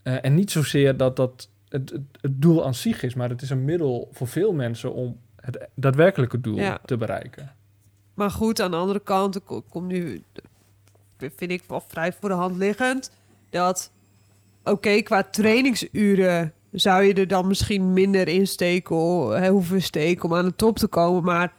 En 0.03 0.35
niet 0.35 0.51
zozeer 0.51 0.97
dat 0.97 1.15
dat 1.15 1.49
het, 1.71 1.89
het, 1.89 2.01
het 2.21 2.41
doel 2.41 2.65
aan 2.65 2.73
zich 2.73 3.03
is, 3.03 3.13
maar 3.13 3.29
het 3.29 3.41
is 3.41 3.49
een 3.49 3.65
middel 3.65 4.09
voor 4.11 4.27
veel 4.27 4.53
mensen 4.53 4.93
om 4.93 5.17
het 5.35 5.67
daadwerkelijke 5.75 6.41
doel 6.41 6.57
Ja. 6.57 6.79
te 6.85 6.97
bereiken. 6.97 7.51
Maar 8.13 8.31
goed, 8.31 8.61
aan 8.61 8.71
de 8.71 8.77
andere 8.77 8.99
kant, 8.99 9.35
ik 9.35 9.41
ko- 9.45 9.63
kom 9.69 9.87
nu, 9.87 10.23
vind 11.17 11.51
ik 11.51 11.63
wel 11.67 11.83
vrij 11.87 12.13
voor 12.13 12.29
de 12.29 12.35
hand 12.35 12.55
liggend, 12.57 13.11
dat, 13.49 13.91
oké, 14.63 15.01
qua 15.01 15.23
trainingsuren 15.23 16.53
zou 16.71 17.03
je 17.03 17.13
er 17.13 17.27
dan 17.27 17.47
misschien 17.47 17.93
minder 17.93 18.27
in 18.27 18.47
steken, 18.47 19.47
hoeven 19.49 19.81
steken 19.81 20.23
om 20.29 20.35
aan 20.35 20.45
de 20.45 20.55
top 20.55 20.77
te 20.77 20.87
komen, 20.87 21.23
maar 21.23 21.53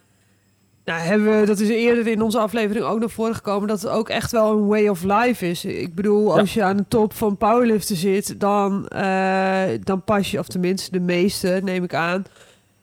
nou, 0.84 1.00
hebben 1.00 1.40
we, 1.40 1.46
dat 1.46 1.58
is 1.60 1.68
eerder 1.68 2.06
in 2.06 2.22
onze 2.22 2.38
aflevering 2.38 2.84
ook 2.84 2.98
naar 3.00 3.10
voren 3.10 3.34
gekomen, 3.34 3.68
dat 3.68 3.82
het 3.82 3.90
ook 3.90 4.08
echt 4.08 4.32
wel 4.32 4.50
een 4.52 4.66
way 4.66 4.88
of 4.88 5.02
life 5.02 5.48
is. 5.48 5.64
Ik 5.64 5.94
bedoel, 5.94 6.34
Ja. 6.34 6.40
als 6.40 6.54
je 6.54 6.62
aan 6.62 6.76
de 6.76 6.84
top 6.88 7.14
van 7.14 7.36
powerliften 7.36 7.96
zit, 7.96 8.40
dan, 8.40 8.88
eh, 8.88 9.62
dan 9.82 10.02
pas 10.04 10.30
je, 10.30 10.38
of 10.38 10.46
tenminste 10.46 10.90
de 10.90 11.00
meeste, 11.00 11.60
neem 11.64 11.84
ik 11.84 11.94
aan, 11.94 12.24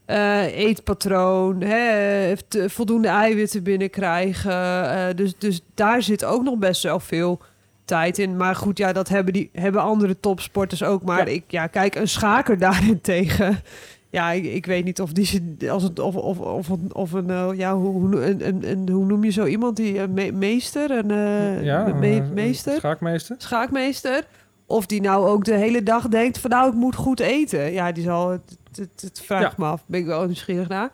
eh, 0.05 0.57
eetpatroon, 0.57 1.61
hè, 1.61 2.33
te- 2.47 2.69
voldoende 2.69 3.07
eiwitten 3.07 3.63
binnenkrijgen. 3.63 4.51
eh, 4.91 5.05
dus, 5.15 5.33
dus 5.37 5.61
daar 5.73 6.01
zit 6.01 6.25
ook 6.25 6.43
nog 6.43 6.57
best 6.57 6.83
wel 6.83 6.99
veel 6.99 7.39
tijd 7.85 8.17
in. 8.17 8.37
Maar 8.37 8.55
goed, 8.55 8.77
ja, 8.77 8.93
dat 8.93 9.09
hebben, 9.09 9.33
die, 9.33 9.49
hebben 9.53 9.81
andere 9.81 10.19
topsporters 10.19 10.83
ook. 10.83 11.03
Maar 11.03 11.27
Ja. 11.27 11.33
ik, 11.33 11.43
ja, 11.47 11.67
kijk, 11.67 11.95
een 11.95 12.07
schaker 12.07 12.57
daarentegen. 12.67 13.59
Ja, 14.11 14.31
ik, 14.31 14.43
ik 14.45 14.65
weet 14.65 14.85
niet 14.85 15.01
of 15.01 15.11
die 15.13 15.71
als 15.71 15.83
het 15.83 15.99
of 15.99 16.15
of 16.15 16.39
of 16.39 16.67
een, 16.69 16.89
of 16.93 17.11
een 17.11 17.29
eh, 17.29 17.49
ja 17.53 17.75
hoe 17.75 17.91
hoe, 18.01 18.25
een, 18.25 18.47
een, 18.47 18.69
een- 18.71 18.89
hoe 18.89 19.05
noem 19.05 19.23
je 19.23 19.31
zo 19.31 19.45
iemand 19.45 19.75
die 19.75 19.99
een 19.99 20.13
me- 20.13 20.31
meester 20.31 20.91
een 20.91 21.11
eh, 21.11 21.63
ja, 21.63 21.83
me- 21.83 21.93
me- 21.93 22.19
eh, 22.19 22.29
meester 22.29 22.73
Schaakmeester. 22.77 23.35
schaakmeester. 23.39 24.25
Of 24.65 24.85
die 24.85 25.01
nou 25.01 25.27
ook 25.27 25.43
de 25.45 25.53
hele 25.55 25.83
dag 25.83 26.07
denkt 26.07 26.37
van 26.37 26.49
nou, 26.49 26.67
ik 26.69 26.73
moet 26.75 26.95
goed 26.95 27.19
eten. 27.19 27.71
Ja, 27.71 27.91
die 27.91 28.03
zal 28.03 28.29
het, 28.29 28.57
het, 28.75 29.01
het 29.01 29.21
vraagt 29.25 29.43
Ja. 29.43 29.53
me 29.57 29.65
af. 29.65 29.83
Ben 29.85 29.99
ik 29.99 30.05
wel 30.05 30.25
nieuwsgierig 30.25 30.67
naar. 30.67 30.89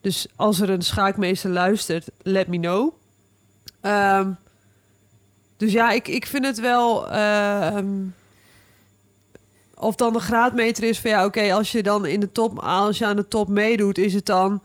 Dus 0.00 0.26
als 0.36 0.60
er 0.60 0.70
een 0.70 0.82
schaakmeester 0.82 1.50
luistert, 1.50 2.08
let 2.22 2.46
me 2.48 2.58
know. 2.58 2.92
Ehm, 3.80 4.30
dus 5.56 5.72
ja, 5.72 5.90
ik, 5.90 6.08
ik 6.08 6.26
vind 6.26 6.46
het 6.46 6.60
wel... 6.60 7.10
ehm, 7.10 7.86
of 9.80 9.94
dan 9.94 10.12
de 10.12 10.18
graadmeter 10.18 10.84
is 10.84 10.98
van 11.00 11.10
ja, 11.10 11.24
oké, 11.24 11.52
als 11.52 11.72
je 11.72 11.82
dan 11.82 12.06
in 12.06 12.20
de 12.20 12.32
top, 12.32 12.58
als 12.58 12.98
je 12.98 13.06
aan 13.06 13.16
de 13.16 13.28
top 13.28 13.48
meedoet, 13.48 13.98
is 13.98 14.14
het 14.14 14.26
dan 14.26 14.60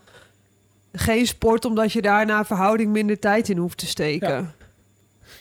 geen 0.92 1.26
sport 1.26 1.64
omdat 1.64 1.92
je 1.92 2.02
daar 2.02 2.26
naar 2.26 2.46
verhouding 2.46 2.92
minder 2.92 3.18
tijd 3.18 3.48
in 3.48 3.56
hoeft 3.56 3.78
te 3.78 3.86
steken. 3.86 4.28
Ja. 4.28 4.54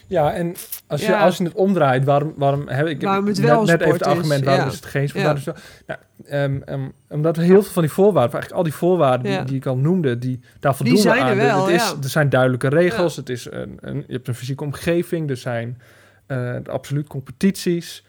Ja, 0.07 0.33
en 0.33 0.55
als 0.87 1.01
je, 1.01 1.07
Ja. 1.07 1.23
als 1.23 1.37
je 1.37 1.43
het 1.43 1.53
omdraait, 1.53 2.03
waarom, 2.03 2.33
waarom 2.35 2.67
heb 2.67 2.87
ik 2.87 3.01
Waarom 3.01 3.25
het 3.27 3.37
net, 3.37 3.45
wel 3.45 3.59
een 3.59 3.65
net 3.65 3.81
even 3.81 3.85
sport 3.85 3.99
het 3.99 4.09
argument, 4.17 4.39
is, 4.39 4.45
waarom 4.45 4.65
ja. 4.65 4.69
is 4.71 4.75
het 4.75 4.85
geen 4.85 5.07
sport? 5.09 5.23
Ja. 5.25 5.33
Is 5.33 5.45
het 5.45 5.55
wel- 5.85 5.95
nou, 5.97 5.99
ehm, 6.25 6.61
ehm, 6.65 6.89
omdat 7.09 7.35
heel 7.35 7.61
veel 7.63 7.71
van 7.71 7.81
die 7.81 7.91
voorwaarden, 7.91 8.31
eigenlijk 8.33 8.53
al 8.53 8.63
die 8.63 8.73
voorwaarden 8.73 9.31
die, 9.31 9.43
die 9.43 9.55
ik 9.55 9.65
al 9.65 9.77
noemde, 9.77 10.17
die, 10.17 10.39
daar 10.59 10.75
voldoen 10.75 10.95
we 10.95 11.01
zijn 11.01 11.17
er 11.17 11.29
aan. 11.29 11.35
wel, 11.37 11.65
het 11.67 11.75
is. 11.81 11.93
Er 12.03 12.09
zijn 12.09 12.29
duidelijke 12.29 12.67
regels, 12.67 13.15
het 13.15 13.29
is 13.29 13.47
een, 13.51 13.77
een, 13.81 14.03
je 14.07 14.13
hebt 14.13 14.27
een 14.27 14.35
fysieke 14.35 14.63
omgeving, 14.63 15.29
er 15.29 15.37
zijn 15.37 15.81
eh, 16.25 16.55
absoluut 16.65 17.07
competities. 17.07 18.03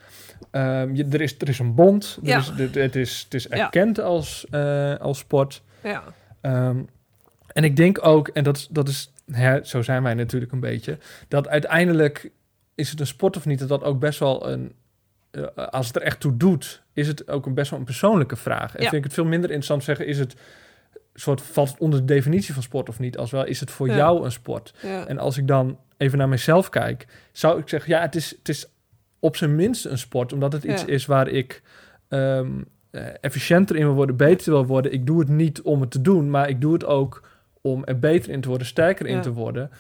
Ehm, 0.51 0.95
je, 0.95 1.07
er, 1.11 1.21
is, 1.21 1.35
er 1.39 1.49
is 1.49 1.59
een 1.59 1.75
bond, 1.75 2.19
er 2.23 2.29
Ja. 2.29 2.39
is, 2.39 2.47
het, 2.57 2.75
het 2.75 2.97
is, 2.97 3.21
het 3.25 3.35
is 3.35 3.45
Ja. 3.45 3.51
erkend 3.65 4.01
als, 4.01 4.47
eh, 4.51 4.95
als 4.95 5.19
sport. 5.19 5.63
Ja. 5.83 6.03
Ehm, 6.41 6.83
en 7.53 7.65
ik 7.65 7.77
denk 7.77 8.07
ook, 8.07 8.29
en 8.29 8.45
dat, 8.45 8.57
is- 8.57 8.69
dat 8.71 8.89
is, 8.89 9.13
hè, 9.33 9.65
zo 9.65 9.83
zijn 9.83 10.03
wij 10.03 10.15
natuurlijk 10.15 10.53
een 10.53 10.61
beetje, 10.61 10.99
dat 11.29 11.49
uiteindelijk 11.49 12.31
is 12.75 12.91
het 12.91 13.01
een 13.01 13.07
sport 13.07 13.37
of 13.37 13.47
niet, 13.47 13.59
dat 13.59 13.69
dat 13.69 13.83
ook 13.85 13.99
best 14.01 14.19
wel 14.19 14.49
een, 14.49 14.73
eh, 15.31 15.43
als 15.71 15.87
het 15.87 15.97
er 15.97 16.03
echt 16.03 16.21
toe 16.21 16.37
doet, 16.37 16.83
is 16.93 17.07
het 17.07 17.29
ook 17.31 17.47
een 17.47 17.55
best 17.55 17.71
wel 17.71 17.79
een 17.79 17.85
persoonlijke 17.85 18.37
vraag. 18.37 18.75
En 18.77 18.83
Ja. 18.83 18.89
vind 18.89 18.93
ik 18.93 19.05
het 19.05 19.13
veel 19.15 19.25
minder 19.25 19.51
interessant 19.51 19.85
zeggen, 19.85 20.07
is 20.07 20.19
het 20.19 20.35
soort 21.15 21.43
valt 21.43 21.69
het 21.71 21.79
onder 21.79 21.99
de 21.99 22.05
definitie 22.15 22.55
van 22.55 22.63
sport 22.63 22.89
of 22.89 22.99
niet, 22.99 23.17
als 23.19 23.31
wel 23.31 23.45
is 23.45 23.61
het 23.61 23.71
voor 23.71 23.89
jou 23.89 24.25
een 24.25 24.33
sport. 24.33 24.75
En 25.07 25.19
als 25.19 25.37
ik 25.37 25.47
dan 25.47 25.79
even 25.97 26.19
naar 26.19 26.29
mezelf 26.29 26.69
kijk, 26.69 27.07
zou 27.33 27.61
ik 27.61 27.69
zeggen, 27.69 27.91
ja, 27.91 28.01
het 28.01 28.15
is, 28.15 28.31
het 28.31 28.49
is 28.49 28.67
op 29.21 29.37
zijn 29.37 29.55
minst 29.55 29.85
een 29.85 29.99
sport, 29.99 30.33
omdat 30.33 30.53
het 30.53 30.65
iets 30.65 30.81
Ja. 30.83 30.89
is 30.89 31.07
waar 31.07 31.29
ik 31.29 31.63
ehm, 32.09 32.51
eh, 32.91 33.03
efficiënter 33.21 33.77
in 33.77 33.85
wil 33.87 33.95
worden, 33.95 34.17
beter 34.17 34.53
wil 34.53 34.67
worden. 34.67 34.93
Ik 34.93 35.07
doe 35.07 35.19
het 35.19 35.29
niet 35.29 35.63
om 35.63 35.81
het 35.81 35.91
te 35.91 36.01
doen, 36.01 36.31
maar 36.31 36.49
ik 36.49 36.61
doe 36.61 36.73
het 36.73 36.85
ook 36.85 37.29
om 37.61 37.85
er 37.85 37.99
beter 37.99 38.31
in 38.33 38.41
te 38.41 38.49
worden, 38.49 38.67
sterker 38.67 39.07
in 39.07 39.15
Ja. 39.15 39.21
te 39.21 39.33
worden. 39.33 39.71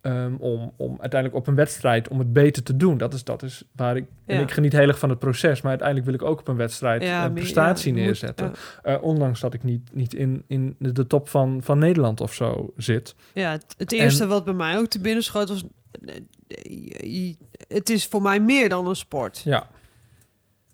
ehm, 0.00 0.34
om, 0.38 0.72
om 0.76 0.96
uiteindelijk 1.00 1.34
op 1.40 1.46
een 1.46 1.54
wedstrijd 1.54 2.08
om 2.08 2.18
het 2.18 2.32
beter 2.32 2.62
te 2.62 2.76
doen. 2.76 2.98
Dat 2.98 3.14
is, 3.14 3.24
dat 3.24 3.42
is 3.42 3.64
waar 3.76 3.96
ik. 3.96 4.04
En 4.26 4.40
ik 4.40 4.50
geniet 4.50 4.72
heel 4.72 4.88
erg 4.88 4.98
van 4.98 5.08
het 5.10 5.18
proces, 5.18 5.60
maar 5.60 5.70
uiteindelijk 5.70 6.08
wil 6.08 6.16
ik 6.20 6.22
ook 6.32 6.40
op 6.40 6.48
een 6.48 6.56
wedstrijd 6.56 7.02
Ja, 7.02 7.24
een 7.24 7.32
prestatie 7.32 7.84
ja, 7.94 7.98
je 7.98 8.04
moet- 8.06 8.06
neerzetten. 8.06 8.52
Eh, 8.82 8.96
ondanks 9.02 9.40
dat 9.40 9.54
ik 9.54 9.62
niet, 9.62 9.90
niet 9.94 10.14
in, 10.14 10.42
in 10.46 10.76
de 10.78 11.06
top 11.06 11.28
van, 11.28 11.60
van 11.62 11.78
Nederland 11.78 12.20
of 12.20 12.34
zo 12.34 12.72
zit. 12.76 13.14
Ja, 13.34 13.50
het, 13.50 13.74
het 13.78 13.92
eerste 13.92 14.26
wat 14.26 14.44
bij 14.44 14.54
mij 14.54 14.78
ook 14.78 14.86
te 14.86 15.00
binnen 15.00 15.22
schoot 15.24 15.48
was... 15.48 15.64
eh, 16.06 17.34
Het 17.68 17.90
is 17.90 18.06
voor 18.06 18.22
mij 18.22 18.40
meer 18.40 18.68
dan 18.68 18.86
een 18.86 18.96
sport. 18.96 19.40
Ja, 19.44 19.68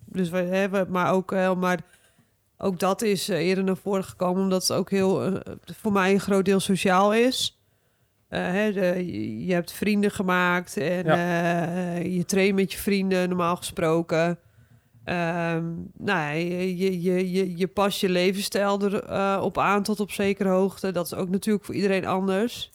Dus 0.05 0.29
we 0.29 0.37
hebben, 0.37 0.91
maar 0.91 1.11
ook, 1.11 1.31
eh, 1.31 1.55
maar 1.55 1.79
ook 2.57 2.79
dat 2.79 3.01
is 3.01 3.29
eh, 3.29 3.37
eerder 3.37 3.63
naar 3.63 3.77
voren 3.77 4.03
gekomen, 4.03 4.41
omdat 4.41 4.61
het 4.67 4.77
ook 4.77 4.89
heel 4.89 5.23
eh, 5.25 5.33
voor 5.65 5.91
mij 5.91 6.13
een 6.13 6.19
groot 6.19 6.45
deel 6.45 6.59
sociaal 6.59 7.13
is. 7.13 7.57
Hè, 8.27 8.71
de- 8.73 9.45
je- 9.45 9.53
hebt 9.53 9.71
vrienden 9.71 10.11
gemaakt 10.11 10.77
en 10.77 11.05
eh, 11.05 12.15
je 12.15 12.25
traint 12.25 12.55
met 12.55 12.71
je 12.71 12.77
vrienden 12.77 13.29
normaal 13.29 13.55
gesproken. 13.55 14.39
Ehm, 15.03 15.63
nou, 15.97 16.19
ja, 16.19 16.29
je, 16.29 16.77
je, 16.77 17.01
je, 17.01 17.31
je, 17.31 17.57
je 17.57 17.67
past 17.67 17.99
je 17.99 18.09
levensstijl 18.09 18.81
erop 18.83 19.43
op 19.43 19.57
aan 19.57 19.83
tot 19.83 19.99
op 19.99 20.11
zekere 20.11 20.49
hoogte. 20.49 20.91
Dat 20.91 21.05
is 21.05 21.13
ook 21.13 21.29
natuurlijk 21.29 21.65
voor 21.65 21.75
iedereen 21.75 22.05
anders. 22.05 22.71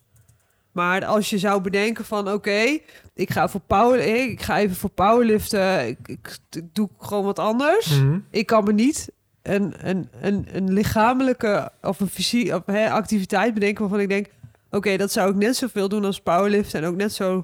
Maar 0.79 1.05
als 1.05 1.31
je 1.31 1.39
zou 1.39 1.61
bedenken 1.61 2.05
van 2.05 2.33
oké, 2.33 2.79
ik 3.15 3.31
ga 3.31 3.49
voor 3.49 3.61
power, 3.61 3.99
eh, 4.01 4.31
ik 4.31 4.43
ga 4.43 4.59
even 4.59 4.77
voor 4.77 4.91
powerliften, 4.91 5.87
ik, 5.89 5.99
ik, 6.09 6.39
ik 6.51 6.75
doe 6.75 6.89
gewoon 6.99 7.25
wat 7.25 7.39
anders. 7.39 8.01
Mhm. 8.01 8.19
Ik 8.31 8.47
kan 8.47 8.65
me 8.65 8.73
niet 8.73 9.09
een, 9.43 9.89
een, 9.89 10.09
een, 10.21 10.47
een 10.53 10.73
lichamelijke 10.73 11.71
of 11.83 12.01
een 12.01 12.09
fysiek 12.09 12.53
of, 12.55 12.63
hè, 12.67 12.91
activiteit 12.91 13.55
bedenken 13.55 13.81
waarvan 13.81 14.01
ik 14.01 14.09
denk, 14.09 14.27
oké, 14.71 14.97
dat 14.97 15.13
zou 15.13 15.31
ik 15.31 15.37
net 15.37 15.57
zoveel 15.57 15.89
doen 15.89 16.05
als 16.05 16.21
powerliften 16.21 16.83
en 16.83 16.89
ook 16.89 16.97
net 16.97 17.13
zo 17.13 17.43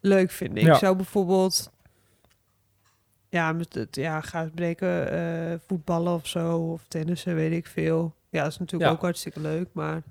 leuk 0.00 0.30
vinden. 0.30 0.58
Ik 0.62 0.66
Ja. 0.68 0.78
zou 0.78 0.96
bijvoorbeeld, 0.96 1.70
ja, 3.28 3.52
met 3.52 3.74
het, 3.74 3.96
ja, 3.96 4.20
ga 4.20 4.42
eens 4.42 4.50
bedenken, 4.50 5.10
eh, 5.10 5.58
voetballen 5.66 6.14
of 6.14 6.26
zo 6.26 6.56
of 6.58 6.82
tennissen, 6.88 7.34
weet 7.34 7.52
ik 7.52 7.66
veel. 7.66 8.14
Ja, 8.30 8.42
dat 8.42 8.52
is 8.52 8.58
natuurlijk 8.58 8.90
Ja. 8.90 8.96
ook 8.96 9.02
hartstikke 9.02 9.40
leuk, 9.40 9.68
maar 9.72 10.02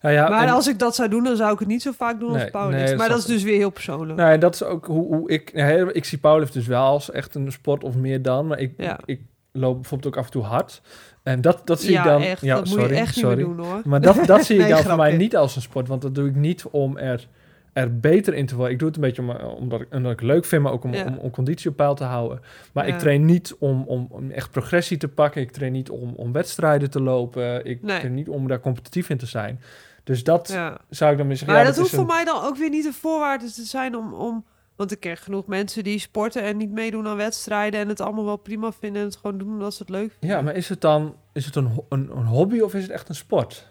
Nou 0.00 0.14
ja, 0.14 0.28
maar 0.28 0.46
en- 0.46 0.52
als 0.52 0.68
ik 0.68 0.78
dat 0.78 0.94
zou 0.94 1.08
doen, 1.08 1.24
dan 1.24 1.36
zou 1.36 1.52
ik 1.52 1.58
het 1.58 1.68
niet 1.68 1.82
zo 1.82 1.92
vaak 1.96 2.20
doen 2.20 2.32
Nee, 2.32 2.52
als 2.52 2.70
nee, 2.74 2.86
dat 2.86 2.96
maar 2.96 3.08
dat 3.08 3.18
is 3.18 3.24
dus 3.24 3.42
weer 3.42 3.56
heel 3.56 3.70
persoonlijk. 3.70 4.18
Nou, 4.18 4.32
en 4.32 4.40
dat 4.40 4.54
is 4.54 4.62
ook 4.62 4.86
hoe, 4.86 5.14
hoe 5.16 5.30
ik... 5.30 5.52
nee, 5.54 5.92
ik 5.92 6.04
zie 6.04 6.18
powerlift 6.18 6.52
dus 6.52 6.66
wel 6.66 6.82
als 6.84 7.10
echt 7.10 7.34
een 7.34 7.52
sport 7.52 7.84
of 7.84 7.94
meer 7.96 8.22
dan. 8.22 8.46
Maar 8.46 8.58
ik, 8.58 8.72
Ja. 8.76 8.98
ik, 9.04 9.20
loop 9.52 9.74
bijvoorbeeld 9.74 10.14
ook 10.14 10.20
af 10.20 10.26
en 10.26 10.32
toe 10.32 10.42
hard. 10.42 10.80
En 11.22 11.40
dat, 11.40 11.60
dat 11.64 11.80
zie 11.80 11.92
ja, 11.92 11.98
ik 11.98 12.08
dan... 12.08 12.22
echt. 12.22 12.40
ja, 12.40 12.54
dat 12.56 12.68
sorry, 12.68 12.82
moet 12.82 12.92
je 12.92 12.96
echt 13.00 13.14
sorry. 13.14 13.36
niet 13.36 13.46
meer 13.46 13.56
doen, 13.56 13.66
hoor. 13.66 13.80
Maar 13.84 14.00
dat, 14.00 14.26
dat 14.26 14.44
zie 14.44 14.54
ik 14.58 14.62
Nee, 14.62 14.70
dan 14.72 14.82
voor 14.82 14.96
mij 14.96 15.16
niet 15.16 15.36
als 15.36 15.56
een 15.56 15.62
sport. 15.62 15.88
Want 15.88 16.02
dat 16.02 16.14
doe 16.14 16.28
ik 16.28 16.34
niet 16.34 16.64
om 16.70 16.98
er, 16.98 17.28
er 17.72 17.98
beter 18.00 18.34
in 18.34 18.46
te 18.46 18.54
worden. 18.54 18.72
Ik 18.72 18.78
doe 18.78 18.88
het 18.88 18.96
een 18.96 19.02
beetje 19.02 19.22
om, 19.22 19.30
omdat, 19.30 19.80
ik, 19.80 19.86
omdat 19.94 20.12
ik 20.12 20.20
leuk 20.20 20.44
vind, 20.44 20.62
maar 20.62 20.72
ook 20.72 20.84
om, 20.84 20.94
om, 20.94 21.16
om 21.18 21.30
conditie 21.30 21.70
op 21.70 21.76
peil 21.76 21.94
te 21.94 22.04
houden. 22.04 22.40
Maar 22.72 22.88
ik 22.88 22.98
train 22.98 23.24
niet 23.24 23.56
om, 23.58 23.82
om, 23.86 24.06
om 24.10 24.30
echt 24.30 24.50
progressie 24.50 24.96
te 24.96 25.08
pakken. 25.08 25.40
Ik 25.42 25.50
train 25.50 25.72
niet 25.72 25.90
om, 25.90 26.12
om 26.16 26.32
wedstrijden 26.32 26.90
te 26.90 27.02
lopen. 27.02 27.64
Ik 27.66 27.82
Nee. 27.82 27.98
train 27.98 28.14
niet 28.14 28.28
om 28.28 28.48
daar 28.48 28.60
competitief 28.60 29.10
in 29.10 29.18
te 29.18 29.26
zijn. 29.26 29.60
Dus 30.08 30.24
dat 30.24 30.48
Ja. 30.48 30.78
zou 30.90 31.10
ik 31.12 31.18
dan. 31.18 31.26
Maar 31.26 31.36
ja, 31.58 31.64
dat, 31.64 31.76
hoeft 31.76 31.92
is 31.92 31.98
voor 31.98 32.06
mij 32.06 32.24
dan 32.24 32.42
ook 32.44 32.56
weer 32.56 32.70
niet 32.70 32.84
een 32.84 32.92
voorwaarde 32.92 33.52
te 33.52 33.62
zijn 33.62 33.96
om, 33.96 34.12
om... 34.12 34.44
Want 34.76 34.92
ik 34.92 35.00
ken 35.00 35.16
genoeg 35.16 35.46
mensen 35.46 35.84
die 35.84 35.98
sporten 35.98 36.42
en 36.42 36.56
niet 36.56 36.70
meedoen 36.70 37.06
aan 37.06 37.16
wedstrijden... 37.16 37.80
en 37.80 37.88
het 37.88 38.00
allemaal 38.00 38.24
wel 38.24 38.36
prima 38.36 38.72
vinden 38.72 39.02
en 39.02 39.08
het 39.08 39.16
gewoon 39.16 39.38
doen 39.38 39.48
omdat 39.48 39.74
ze 39.74 39.82
het 39.82 39.90
leuk 39.90 40.10
vinden. 40.18 40.36
Ja, 40.38 40.42
maar 40.44 40.54
is 40.54 40.68
het 40.68 40.80
dan 40.80 41.16
is 41.32 41.44
het 41.44 41.56
een, 41.56 41.82
een, 41.88 42.10
een 42.16 42.26
hobby 42.26 42.60
of 42.60 42.74
is 42.74 42.82
het 42.82 42.90
echt 42.90 43.08
een 43.08 43.14
sport? 43.14 43.68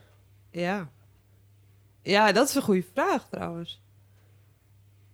Ja. 0.51 0.89
Ja, 2.01 2.31
dat 2.31 2.47
is 2.49 2.55
een 2.55 2.61
goede 2.61 2.85
vraag 2.93 3.27
trouwens. 3.29 3.81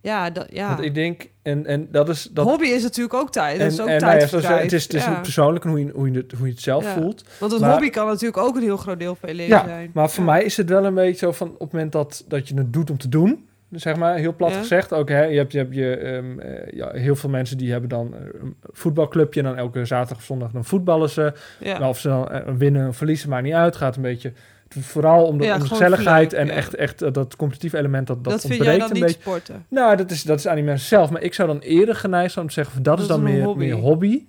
Ja, 0.04 0.30
dat, 0.30 0.48
ja. 0.50 0.68
Want 0.68 0.82
ik 0.82 0.94
denk, 0.94 1.28
en, 1.42 1.66
en 1.66 1.88
dat 1.92 2.10
is... 2.10 2.30
Dat, 2.32 2.46
Hobby 2.46 2.66
is 2.66 2.84
natuurlijk 2.84 3.14
ook 3.14 3.32
tijd. 3.32 3.60
Dat 3.60 3.72
is 3.72 3.80
ook 3.82 3.88
en, 3.88 4.02
nou 4.02 4.20
ja, 4.20 4.28
zoals, 4.28 4.48
het 4.48 4.74
is, 4.74 4.84
het 4.84 4.94
is 4.94 5.04
Ja. 5.06 5.20
persoonlijk 5.20 5.66
hoe 5.66 5.80
je, 5.80 5.92
hoe, 5.94 6.12
je 6.12 6.18
het, 6.18 6.32
hoe 6.32 6.48
je 6.48 6.54
het 6.54 6.62
zelf 6.62 6.84
Ja. 6.84 6.94
voelt. 6.94 7.24
Want 7.40 7.52
een 7.52 7.60
maar- 7.60 7.72
hobby 7.72 7.90
kan 7.90 8.08
natuurlijk 8.08 8.38
ook 8.38 8.56
een 8.56 8.62
heel 8.62 8.78
groot 8.78 9.00
deel 9.00 9.16
van 9.16 9.30
je 9.30 9.36
leven 9.36 9.56
Ja, 9.58 9.64
zijn. 9.66 9.92
Maar 9.94 10.10
voor 10.10 10.24
mij 10.24 10.44
is 10.44 10.58
het 10.58 10.70
wel 10.70 10.86
een 10.86 10.94
beetje 10.94 11.26
zo 11.26 11.32
van 11.32 11.48
op 11.54 11.60
het 11.60 11.72
moment 11.72 11.92
dat, 11.92 12.24
dat 12.28 12.48
je 12.48 12.56
het 12.58 12.74
doet 12.74 12.90
om 12.90 12.98
te 12.98 13.10
doen. 13.10 13.48
Zeg 13.72 13.96
maar, 13.96 14.16
heel 14.16 14.36
plat 14.36 14.54
gezegd. 14.54 14.94
Ook, 14.94 15.10
hè, 15.10 15.24
je 15.24 15.38
hebt, 15.38 15.52
je 15.52 15.58
hebt 15.58 15.76
je, 15.76 15.96
ehm, 15.96 16.40
eh, 16.40 16.74
ja, 16.78 16.92
heel 16.92 17.16
veel 17.16 17.30
mensen 17.30 17.58
die 17.58 17.72
hebben 17.72 17.90
dan 17.90 18.14
een 18.42 18.56
voetbalclubje. 18.72 19.40
En 19.40 19.46
dan 19.46 19.56
elke 19.58 19.86
zaterdag 19.86 20.18
of 20.18 20.24
zondag 20.24 20.52
dan 20.52 20.66
voetballen 20.66 21.10
ze. 21.10 21.34
Of 21.82 22.00
ze 22.00 22.08
dan 22.08 22.30
eh, 22.32 22.54
winnen 22.58 22.88
of 22.88 22.98
verliezen, 22.98 23.30
maakt 23.30 23.44
niet 23.44 23.54
uit. 23.54 23.76
Gaat 23.76 23.96
een 23.96 24.02
beetje 24.02 24.34
vooral 24.82 25.26
om 25.26 25.38
de, 25.38 25.44
Ja, 25.44 25.54
om 25.54 25.60
de 25.60 25.66
gewoon 25.66 25.82
gezelligheid. 25.82 26.32
leuk, 26.32 26.42
en 26.42 26.48
ja. 26.48 26.54
echt, 26.54 26.76
echt 26.76 27.02
eh, 27.02 27.12
dat 27.12 27.36
competitieve 27.36 27.78
element, 27.78 28.08
dat, 28.08 28.24
dat, 28.24 28.34
dat 28.34 28.42
vind 28.42 28.54
ontbreekt 28.54 28.78
jij 28.80 28.88
dan 28.88 28.96
een 28.98 29.02
beetje. 29.04 29.22
sporten? 29.22 29.66
Nou, 29.68 29.96
dat 29.98 30.12
is, 30.12 30.24
dat 30.24 30.40
is 30.40 30.48
aan 30.48 30.56
die 30.56 30.64
mensen 30.64 30.88
zelf. 30.88 31.10
Maar 31.10 31.22
ik 31.22 31.34
zou 31.34 31.48
dan 31.48 31.60
eerder 31.60 31.96
geneigd 31.96 32.32
zijn 32.32 32.44
om 32.46 32.48
te 32.52 32.56
zeggen... 32.56 32.74
van, 32.74 32.84
dat, 32.84 32.94
Dat 32.98 33.04
is 33.06 33.12
dan 33.12 33.24
meer 33.24 33.44
hobby. 33.44 33.60
meer 33.66 33.76
hobby. 33.76 34.24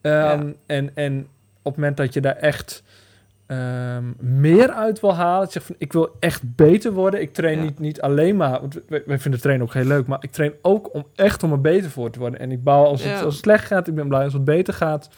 Ehm, 0.00 0.14
Ja. 0.14 0.52
en, 0.66 0.90
en 0.94 1.18
op 1.62 1.72
het 1.72 1.76
moment 1.76 1.96
dat 1.96 2.14
je 2.14 2.20
daar 2.20 2.36
echt 2.36 2.82
ehm, 3.46 4.04
meer 4.18 4.70
uit 4.70 5.00
wil 5.00 5.14
halen... 5.14 5.48
zeg 5.50 5.62
van, 5.62 5.74
ik 5.78 5.92
wil 5.92 6.16
echt 6.20 6.42
beter 6.56 6.92
worden. 6.92 7.20
Ik 7.20 7.32
train 7.34 7.62
niet, 7.62 7.78
niet 7.78 8.00
alleen 8.00 8.36
maar... 8.36 8.60
Want 8.60 8.80
wij, 8.88 9.02
wij 9.06 9.18
vinden 9.18 9.40
trainen 9.40 9.66
ook 9.66 9.74
heel 9.74 9.84
leuk... 9.84 10.06
maar 10.06 10.18
ik 10.20 10.30
train 10.32 10.52
ook 10.62 10.94
om 10.94 11.06
echt 11.14 11.42
om 11.42 11.52
er 11.52 11.60
beter 11.60 11.90
voor 11.90 12.10
te 12.10 12.18
worden. 12.18 12.38
En 12.40 12.50
ik 12.52 12.62
bouw 12.62 12.84
als, 12.84 13.04
het, 13.04 13.22
als 13.22 13.34
het 13.34 13.42
slecht 13.44 13.66
gaat... 13.66 13.88
ik 13.88 13.94
ben 13.94 14.08
blij 14.08 14.24
als 14.24 14.32
het 14.32 14.44
beter 14.44 14.74
gaat. 14.74 15.08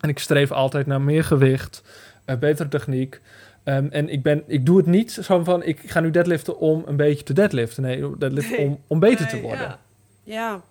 En 0.00 0.08
ik 0.08 0.18
streef 0.18 0.50
altijd 0.50 0.86
naar 0.86 1.00
meer 1.00 1.24
gewicht... 1.24 1.82
eh, 2.24 2.36
betere 2.36 2.68
techniek... 2.68 3.20
Ehm, 3.64 3.86
en 3.90 4.08
ik, 4.08 4.22
ben, 4.22 4.42
ik 4.46 4.66
doe 4.66 4.76
het 4.76 4.86
niet 4.86 5.12
zo 5.12 5.44
van, 5.44 5.62
ik 5.62 5.90
ga 5.90 6.00
nu 6.00 6.10
deadliften 6.10 6.58
om 6.58 6.82
een 6.86 6.96
beetje 6.96 7.24
te 7.24 7.32
deadliften. 7.32 7.82
Nee, 7.82 8.16
deadliften 8.18 8.56
Nee. 8.56 8.66
om, 8.66 8.78
om 8.86 8.98
beter 8.98 9.28
te 9.28 9.40
worden. 9.40 9.60
Ja. 9.68 9.78
ja. 10.24 10.62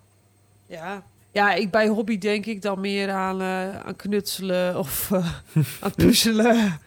Ja. 0.66 1.02
Ja, 1.32 1.54
ik, 1.54 1.70
bij 1.70 1.88
hobby 1.88 2.18
denk 2.18 2.46
ik 2.46 2.62
dan 2.62 2.80
meer 2.80 3.10
aan, 3.10 3.40
eh, 3.40 3.80
aan 3.80 3.96
knutselen 3.96 4.78
of 4.78 5.10
eh, 5.10 5.32
aan 5.80 5.94
puzzelen. 5.96 6.80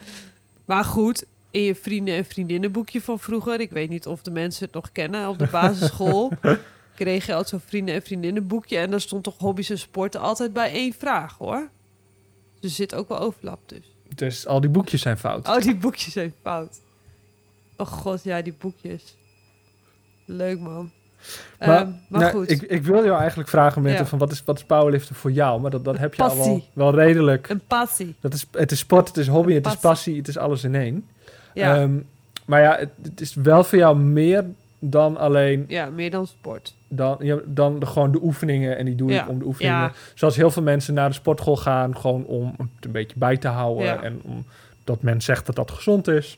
Maar 0.64 0.84
goed, 0.84 1.24
in 1.50 1.60
je 1.62 1.74
vrienden- 1.74 2.14
en 2.14 2.24
vriendinnenboekje 2.24 3.00
van 3.00 3.18
vroeger... 3.18 3.60
ik 3.60 3.70
weet 3.70 3.88
niet 3.88 4.06
of 4.06 4.22
de 4.22 4.30
mensen 4.30 4.64
het 4.64 4.74
nog 4.74 4.92
kennen 4.92 5.28
op 5.28 5.38
de 5.38 5.46
basisschool... 5.50 6.32
kreeg 6.94 7.26
je 7.26 7.32
altijd 7.32 7.48
zo'n 7.48 7.68
vrienden- 7.68 7.94
en 7.94 8.02
vriendinnenboekje... 8.02 8.78
en 8.78 8.90
daar 8.90 9.00
stond 9.00 9.24
toch 9.24 9.38
hobby's 9.38 9.70
en 9.70 9.78
sporten 9.78 10.20
altijd 10.20 10.52
bij 10.52 10.72
één 10.72 10.92
vraag, 10.92 11.38
hoor. 11.38 11.68
Dus 12.60 12.70
er 12.70 12.76
zit 12.76 12.94
ook 12.94 13.08
wel 13.08 13.18
overlap 13.18 13.60
tussen. 13.66 13.94
Dus 14.14 14.46
al 14.46 14.60
die 14.60 14.70
boekjes 14.70 15.00
zijn 15.02 15.16
fout. 15.18 15.48
Oh, 15.48 15.58
die 15.60 15.76
boekjes 15.76 16.12
zijn 16.12 16.34
fout. 16.42 16.80
Oh 17.76 17.86
god, 17.86 18.24
ja, 18.24 18.42
die 18.42 18.54
boekjes. 18.58 19.16
Leuk, 20.24 20.58
man. 20.60 20.90
Maar, 21.58 21.68
Maar, 21.68 21.86
maar 22.08 22.20
nou, 22.20 22.32
goed, 22.32 22.50
Ik, 22.50 22.62
ik 22.62 22.82
wil 22.84 23.04
jou 23.04 23.18
eigenlijk 23.18 23.48
vragen, 23.48 23.82
Mette, 23.82 24.02
Ja. 24.02 24.06
van 24.08 24.18
wat 24.18 24.32
is, 24.32 24.44
wat 24.44 24.58
is 24.58 24.64
powerliften 24.64 25.14
voor 25.14 25.32
jou? 25.32 25.60
Maar 25.60 25.70
dat, 25.70 25.84
dat 25.84 25.98
heb 25.98 26.14
je 26.14 26.22
al 26.22 26.28
wel, 26.28 26.36
Passie. 26.46 26.68
wel 26.72 26.94
redelijk. 26.94 27.48
een 27.48 27.60
passie. 27.66 28.14
Dat 28.20 28.34
is, 28.34 28.46
het 28.52 28.72
is 28.72 28.78
sport, 28.78 29.08
het 29.08 29.16
is 29.16 29.26
hobby, 29.28 29.52
het 29.54 29.66
is 29.66 29.72
Passie. 29.72 29.88
passie, 29.88 30.16
het 30.16 30.28
is 30.28 30.38
alles 30.38 30.64
in 30.64 30.74
één. 30.74 31.06
Ja, 31.54 31.76
Ehm, 31.76 31.98
maar 32.44 32.60
ja, 32.60 32.76
het, 32.76 32.90
het 33.02 33.20
is 33.20 33.34
wel 33.34 33.64
voor 33.64 33.78
jou 33.78 33.96
meer 33.98 34.44
dan 34.78 35.16
alleen 35.16 35.64
ja 35.68 35.86
meer 35.90 36.10
dan 36.10 36.26
sport. 36.26 36.74
Dan, 36.88 37.16
ja, 37.20 37.38
dan 37.46 37.78
de, 37.78 37.86
gewoon 37.86 38.12
de 38.12 38.22
oefeningen. 38.22 38.76
En 38.78 38.84
die 38.84 38.94
doe 38.94 39.10
Ja. 39.10 39.22
ik 39.22 39.28
om 39.28 39.38
de 39.38 39.44
oefeningen. 39.44 39.78
Ja. 39.78 39.92
Zoals 40.14 40.36
heel 40.36 40.50
veel 40.50 40.62
mensen 40.62 40.94
naar 40.94 41.08
de 41.08 41.14
sportschool 41.14 41.56
gaan, 41.56 41.96
gewoon 41.96 42.24
om 42.24 42.54
het 42.58 42.84
een 42.84 42.90
beetje 42.92 43.18
bij 43.18 43.36
te 43.36 43.48
houden. 43.48 44.02
En 44.02 44.20
omdat 44.24 45.02
men 45.02 45.20
zegt 45.20 45.46
dat 45.46 45.54
dat 45.56 45.70
gezond 45.70 46.08
is. 46.08 46.36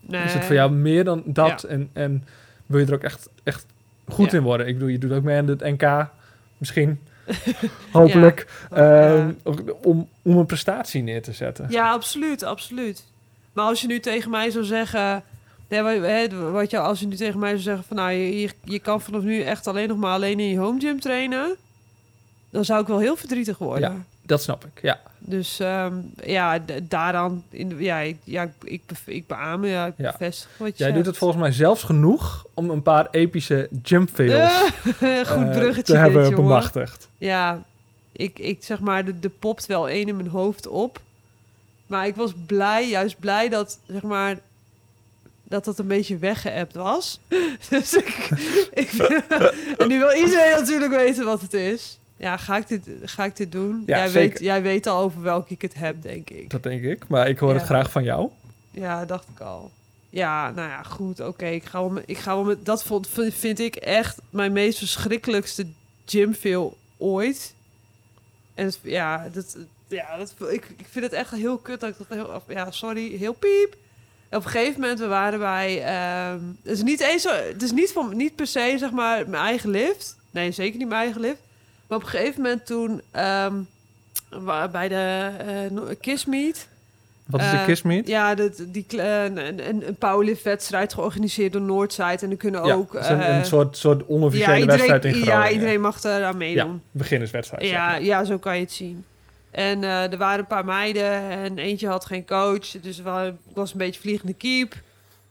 Nee. 0.00 0.24
Is 0.24 0.32
het 0.34 0.44
voor 0.44 0.54
jou 0.54 0.70
meer 0.72 1.04
dan 1.04 1.22
dat? 1.26 1.62
En, 1.62 1.90
en 1.92 2.24
wil 2.66 2.80
je 2.80 2.86
er 2.86 2.94
ook 2.94 3.02
echt, 3.02 3.28
echt 3.42 3.66
goed 4.08 4.32
in 4.32 4.42
worden? 4.42 4.66
Ik 4.66 4.74
bedoel, 4.74 4.88
je 4.88 4.98
doet 4.98 5.12
ook 5.12 5.22
mee 5.22 5.38
aan 5.38 5.46
het 5.48 5.60
NK, 5.60 6.06
misschien. 6.58 7.00
Hopelijk. 7.92 8.46
Ehm, 8.70 9.32
om, 9.82 10.08
om 10.22 10.36
een 10.36 10.46
prestatie 10.46 11.02
neer 11.02 11.22
te 11.22 11.32
zetten. 11.32 11.66
Ja, 11.70 11.92
absoluut, 11.92 12.42
absoluut. 12.42 13.04
Maar 13.52 13.64
als 13.64 13.80
je 13.80 13.86
nu 13.86 14.00
tegen 14.00 14.30
mij 14.30 14.50
zou 14.50 14.64
zeggen... 14.64 15.22
Nee, 15.68 16.30
wat, 16.52 16.70
je, 16.70 16.78
als 16.78 17.00
je 17.00 17.06
nu 17.06 17.16
tegen 17.16 17.38
mij 17.38 17.50
zou 17.50 17.62
zeggen 17.62 17.84
van... 17.84 17.96
Nou, 17.96 18.10
je, 18.10 18.50
je, 18.64 18.78
kan 18.78 19.00
vanaf 19.00 19.22
nu 19.22 19.40
echt 19.40 19.66
alleen 19.66 19.88
nog 19.88 19.98
maar 19.98 20.12
alleen 20.12 20.40
in 20.40 20.48
je 20.48 20.58
home 20.58 20.80
gym 20.80 21.00
trainen... 21.00 21.56
Dan 22.50 22.64
zou 22.64 22.80
ik 22.80 22.86
wel 22.86 22.98
heel 22.98 23.16
verdrietig 23.16 23.58
worden. 23.58 23.92
Ja. 23.92 24.04
Dat 24.22 24.42
snap 24.42 24.64
ik, 24.64 24.82
ja. 24.82 25.00
Dus 25.18 25.60
ehm, 25.60 25.94
ja, 26.24 26.58
daaraan... 26.82 27.44
In 27.50 27.68
de, 27.68 27.76
ja, 27.78 27.98
ik, 27.98 28.16
ja, 28.24 28.42
ik, 28.42 28.50
ik, 28.64 28.82
ik 29.04 29.26
beaam, 29.26 29.64
ja, 29.64 29.86
ik 29.86 29.94
Ja. 29.96 30.10
bevestig 30.10 30.50
wat 30.58 30.78
je 30.78 30.84
Jij 30.84 30.92
doet 30.92 31.06
het 31.06 31.16
volgens 31.16 31.40
mij 31.40 31.52
zelfs 31.52 31.82
genoeg 31.82 32.46
om 32.54 32.70
een 32.70 32.82
paar 32.82 33.08
epische 33.10 33.68
jump 33.82 34.10
fails 34.10 34.52
Goed 35.32 35.46
eh, 35.46 35.50
bruggetje 35.50 35.92
te 35.92 35.96
hebben 35.96 36.24
dit, 36.24 36.34
bemachtigd. 36.34 37.08
Ja, 37.18 37.62
ik, 38.12 38.38
ik 38.38 38.64
zeg 38.64 38.80
maar, 38.80 39.06
er 39.06 39.14
er 39.20 39.30
popt 39.30 39.66
wel 39.66 39.88
één 39.88 40.08
in 40.08 40.16
mijn 40.16 40.28
hoofd 40.28 40.66
op. 40.66 41.00
Maar 41.86 42.06
ik 42.06 42.16
was 42.16 42.32
blij, 42.46 42.88
juist 42.88 43.18
blij 43.18 43.48
dat, 43.48 43.78
zeg 43.86 44.02
maar, 44.02 44.38
dat 45.48 45.64
dat 45.64 45.78
een 45.78 45.86
beetje 45.86 46.18
weggeëpt 46.18 46.74
was. 46.74 47.20
dus 47.70 47.94
ik, 47.94 48.28
ik 48.74 48.90
en 49.78 49.88
nu 49.88 49.98
wil 49.98 50.12
iedereen 50.12 50.50
natuurlijk 50.60 50.92
weten 50.92 51.24
wat 51.24 51.40
het 51.40 51.52
is. 51.54 51.98
Ja, 52.16 52.36
ga 52.36 52.56
ik 52.56 52.68
dit, 52.68 52.88
ga 53.02 53.24
ik 53.24 53.36
dit 53.36 53.52
doen? 53.52 53.82
Ja, 53.86 53.96
jij, 53.96 54.08
zeker. 54.08 54.28
weet, 54.30 54.40
jij 54.40 54.62
weet 54.62 54.86
al 54.86 55.02
over 55.02 55.22
welke 55.22 55.52
ik 55.54 55.62
het 55.62 55.74
heb, 55.74 56.02
denk 56.02 56.30
ik. 56.30 56.50
Dat 56.50 56.62
denk 56.62 56.82
ik, 56.82 57.08
maar 57.08 57.28
ik 57.28 57.38
hoor 57.38 57.52
Ja. 57.52 57.56
het 57.58 57.64
graag 57.66 57.90
van 57.90 58.04
jou. 58.04 58.28
Ja, 58.70 59.04
dacht 59.04 59.28
ik 59.34 59.40
al. 59.40 59.70
Ja, 60.10 60.50
nou 60.50 60.68
ja, 60.68 60.82
goed, 60.82 61.20
oké. 61.20 61.46
Ik 61.46 61.64
ga 61.64 61.78
wel 61.80 61.88
met, 61.90 62.02
ik 62.06 62.18
ga 62.18 62.34
wel 62.34 62.44
met, 62.44 62.64
dat 62.64 62.84
vond, 62.84 63.08
vind, 63.08 63.34
vind 63.34 63.58
ik 63.58 63.76
echt 63.76 64.18
mijn 64.30 64.52
meest 64.52 64.78
verschrikkelijkste 64.78 65.66
gymfeel 66.06 66.76
ooit. 66.96 67.54
En 68.54 68.66
het- 68.66 68.78
ja, 68.82 69.28
dat, 69.32 69.56
ja 69.88 70.16
dat, 70.16 70.34
ik, 70.50 70.64
ik 70.76 70.86
vind 70.90 71.04
het 71.04 71.14
echt 71.14 71.30
heel 71.30 71.58
kut 71.58 71.80
dat 71.80 71.90
ik 71.90 71.96
dat 71.98 72.06
heel, 72.18 72.42
ja, 72.48 72.70
sorry, 72.70 73.16
heel 73.16 73.32
piep. 73.32 73.76
Op 74.30 74.44
een 74.44 74.50
gegeven 74.50 74.80
moment, 74.80 74.98
we 74.98 75.06
waren 75.06 75.38
bij, 75.38 75.82
ehm, 75.84 76.38
het 76.62 76.72
is 76.72 76.82
niet 76.82 77.00
eens 77.00 77.22
zo, 77.22 77.30
het 77.52 77.62
is 77.62 77.72
niet 77.72 77.92
van, 77.92 78.16
niet 78.16 78.34
per 78.36 78.46
se, 78.46 78.74
zeg 78.78 78.90
maar, 78.90 79.28
mijn 79.28 79.42
eigen 79.42 79.70
lift. 79.70 80.16
Nee, 80.30 80.50
zeker 80.52 80.78
niet 80.78 80.88
mijn 80.88 81.00
eigen 81.02 81.20
lift. 81.20 81.38
Maar 81.86 81.98
op 81.98 82.04
een 82.04 82.10
gegeven 82.10 82.42
moment 82.42 82.66
toen, 82.66 83.00
wa- 84.30 84.68
bij 84.68 84.88
de 84.88 85.28
eh, 85.38 85.70
no- 85.70 85.88
Kiss 86.00 86.24
Meet, 86.24 86.68
Wat 87.26 87.40
is 87.40 87.50
de 87.50 87.56
Eh, 87.56 87.64
Kissmeet? 87.64 88.06
ja, 88.08 88.34
dat, 88.34 88.62
die, 88.66 88.84
kle- 88.88 89.02
een, 89.24 89.68
een, 89.68 89.86
een 89.88 89.96
powerlift-wedstrijd 89.96 90.94
georganiseerd 90.94 91.52
door 91.52 91.62
Noordside. 91.62 92.18
En 92.20 92.30
er 92.30 92.36
kunnen 92.36 92.64
Ja, 92.66 92.74
ook... 92.74 92.94
een, 92.94 93.00
eh, 93.20 93.36
een 93.36 93.44
soort, 93.44 93.76
soort 93.76 94.06
onofficiële 94.06 94.52
ja, 94.52 94.58
iedereen, 94.58 94.76
wedstrijd 94.88 95.04
in 95.04 95.22
Groningen. 95.22 95.48
ja, 95.48 95.50
iedereen 95.50 95.80
mag 95.80 96.04
eraan 96.04 96.36
meedoen. 96.36 96.72
Ja, 96.72 96.78
beginnerswedstrijd. 96.90 97.68
Ja, 97.68 97.94
ja, 97.96 98.24
zo 98.24 98.38
kan 98.38 98.54
je 98.54 98.60
het 98.62 98.72
zien. 98.72 99.04
En 99.50 99.84
eh, 99.84 100.12
er 100.12 100.18
waren 100.18 100.38
een 100.38 100.46
paar 100.46 100.64
meiden 100.64 101.30
en 101.30 101.58
eentje 101.58 101.88
had 101.88 102.04
geen 102.04 102.26
coach. 102.26 102.70
Dus 102.70 102.98
ik 102.98 103.04
was 103.54 103.72
een 103.72 103.78
beetje 103.78 104.00
vliegende 104.00 104.34
keep. 104.34 104.74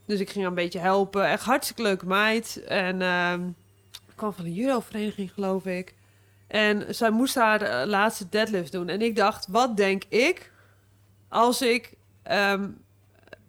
Dus 0.06 0.20
ik 0.20 0.30
ging 0.30 0.40
haar 0.40 0.54
een 0.54 0.64
beetje 0.64 0.80
helpen. 0.80 1.30
Echt 1.30 1.44
hartstikke 1.44 1.82
leuke 1.82 2.06
meid. 2.06 2.64
En 2.68 3.02
ehm 3.02 3.48
ik 4.18 4.24
kwam 4.24 4.34
van 4.34 4.46
een 4.46 4.54
judo-vereniging, 4.54 5.34
geloof 5.34 5.66
ik. 5.66 5.96
En 6.48 6.96
zij 6.96 7.10
moest 7.10 7.36
haar 7.36 7.62
eh, 7.62 7.88
laatste 7.88 8.30
deadlift 8.30 8.72
doen. 8.72 8.90
En 8.90 9.02
ik 9.02 9.16
dacht, 9.16 9.48
wat 9.48 9.78
denk 9.78 10.04
ik 10.10 10.52
als 11.30 11.62
ik 11.62 11.94
ehm, 12.24 12.70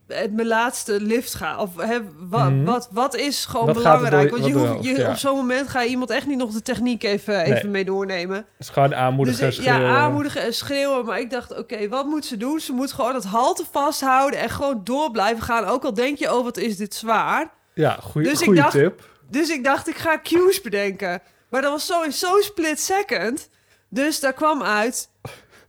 het 0.09 0.33
mijn 0.33 0.47
laatste 0.47 1.01
lift 1.01 1.35
ga? 1.35 1.57
Of 1.59 1.71
hè, 1.77 1.99
wa- 2.19 2.49
Mhm. 2.51 2.65
wat, 2.65 2.89
wat 2.93 3.15
is 3.17 3.45
gewoon 3.47 3.67
Wat 3.67 3.75
belangrijk? 3.75 4.29
door- 4.31 4.39
Want 4.39 4.53
je 4.53 4.59
wat 4.59 4.69
hoeft, 4.69 4.85
je 4.85 4.97
ja. 4.97 5.11
op 5.11 5.17
zo'n 5.17 5.37
moment 5.37 5.69
ga 5.69 5.83
je 5.83 5.89
iemand 5.89 6.11
echt 6.11 6.27
niet 6.27 6.39
nog 6.39 6.51
de 6.53 6.63
techniek 6.63 7.03
even, 7.03 7.35
Nee. 7.37 7.55
even 7.57 7.71
mee 7.71 7.85
doornemen. 7.85 8.37
Het 8.37 8.45
is 8.59 8.69
gewoon 8.69 8.95
aanmoedigen, 8.95 9.47
Dus 9.47 9.57
schreeuwen. 9.57 9.83
ja, 9.83 9.97
aanmoedigen 9.97 10.43
en 10.43 10.55
schreeuwen. 10.55 11.05
Maar 11.05 11.21
ik 11.21 11.31
dacht, 11.31 11.59
oké, 11.59 11.89
wat 11.89 12.07
moet 12.07 12.25
ze 12.25 12.37
doen? 12.37 12.61
Ze 12.61 12.73
moet 12.73 12.93
gewoon 12.93 13.15
het 13.15 13.25
halte 13.25 13.65
vasthouden 13.71 14.41
en 14.41 14.51
gewoon 14.51 14.81
door 14.85 15.11
blijven 15.11 15.43
gaan. 15.43 15.65
Ook 15.65 15.85
al 15.85 15.95
denk 15.95 16.19
je, 16.19 16.35
oh, 16.35 16.45
wat 16.45 16.57
is 16.57 16.77
dit 16.77 16.95
zwaar. 16.95 17.51
Ja, 17.75 17.99
goede 18.03 18.29
Dus 18.29 18.39
ik 18.41 18.45
goede 18.47 18.61
dacht- 18.61 18.73
tip. 18.73 19.09
Dus 19.31 19.49
ik 19.49 19.65
dacht, 19.65 19.89
ik 19.89 19.97
ga 19.97 20.21
cues 20.23 20.61
bedenken. 20.61 21.21
Maar 21.51 21.63
dat 21.63 21.71
was 21.71 21.87
zo 21.87 22.03
in 22.03 22.13
zo'n 22.13 22.43
split 22.43 22.81
second. 22.81 23.49
Dus 23.91 24.21
daar 24.21 24.33
kwam 24.33 24.63
uit... 24.63 25.09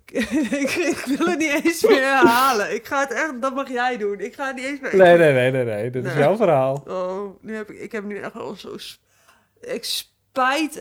ik, 0.63 0.71
ik 0.75 1.03
wil 1.17 1.27
het 1.27 1.37
niet 1.39 1.65
eens 1.65 1.85
meer 1.85 2.01
herhalen. 2.01 2.73
Ik 2.73 2.85
ga 2.85 2.99
het 2.99 3.11
echt... 3.11 3.41
Dat 3.41 3.55
mag 3.55 3.69
jij 3.69 3.97
doen. 3.97 4.19
Ik 4.19 4.33
ga 4.35 4.47
het 4.47 4.55
niet 4.55 4.65
eens 4.65 4.79
meer... 4.79 4.95
Nee, 4.95 5.17
nee, 5.17 5.33
nee, 5.33 5.51
nee, 5.51 5.65
nee. 5.65 5.89
Dit 5.89 6.05
is 6.05 6.13
jouw 6.13 6.35
verhaal. 6.35 6.83
Oh, 6.87 7.41
nu 7.41 7.55
heb 7.55 7.69
ik, 7.69 7.79
ik 7.79 7.91
heb 7.91 8.03
nu 8.03 8.17
echt 8.17 8.35
al 8.35 8.55
zo... 8.55 8.75
Ik 9.61 9.83
spijt 9.83 10.77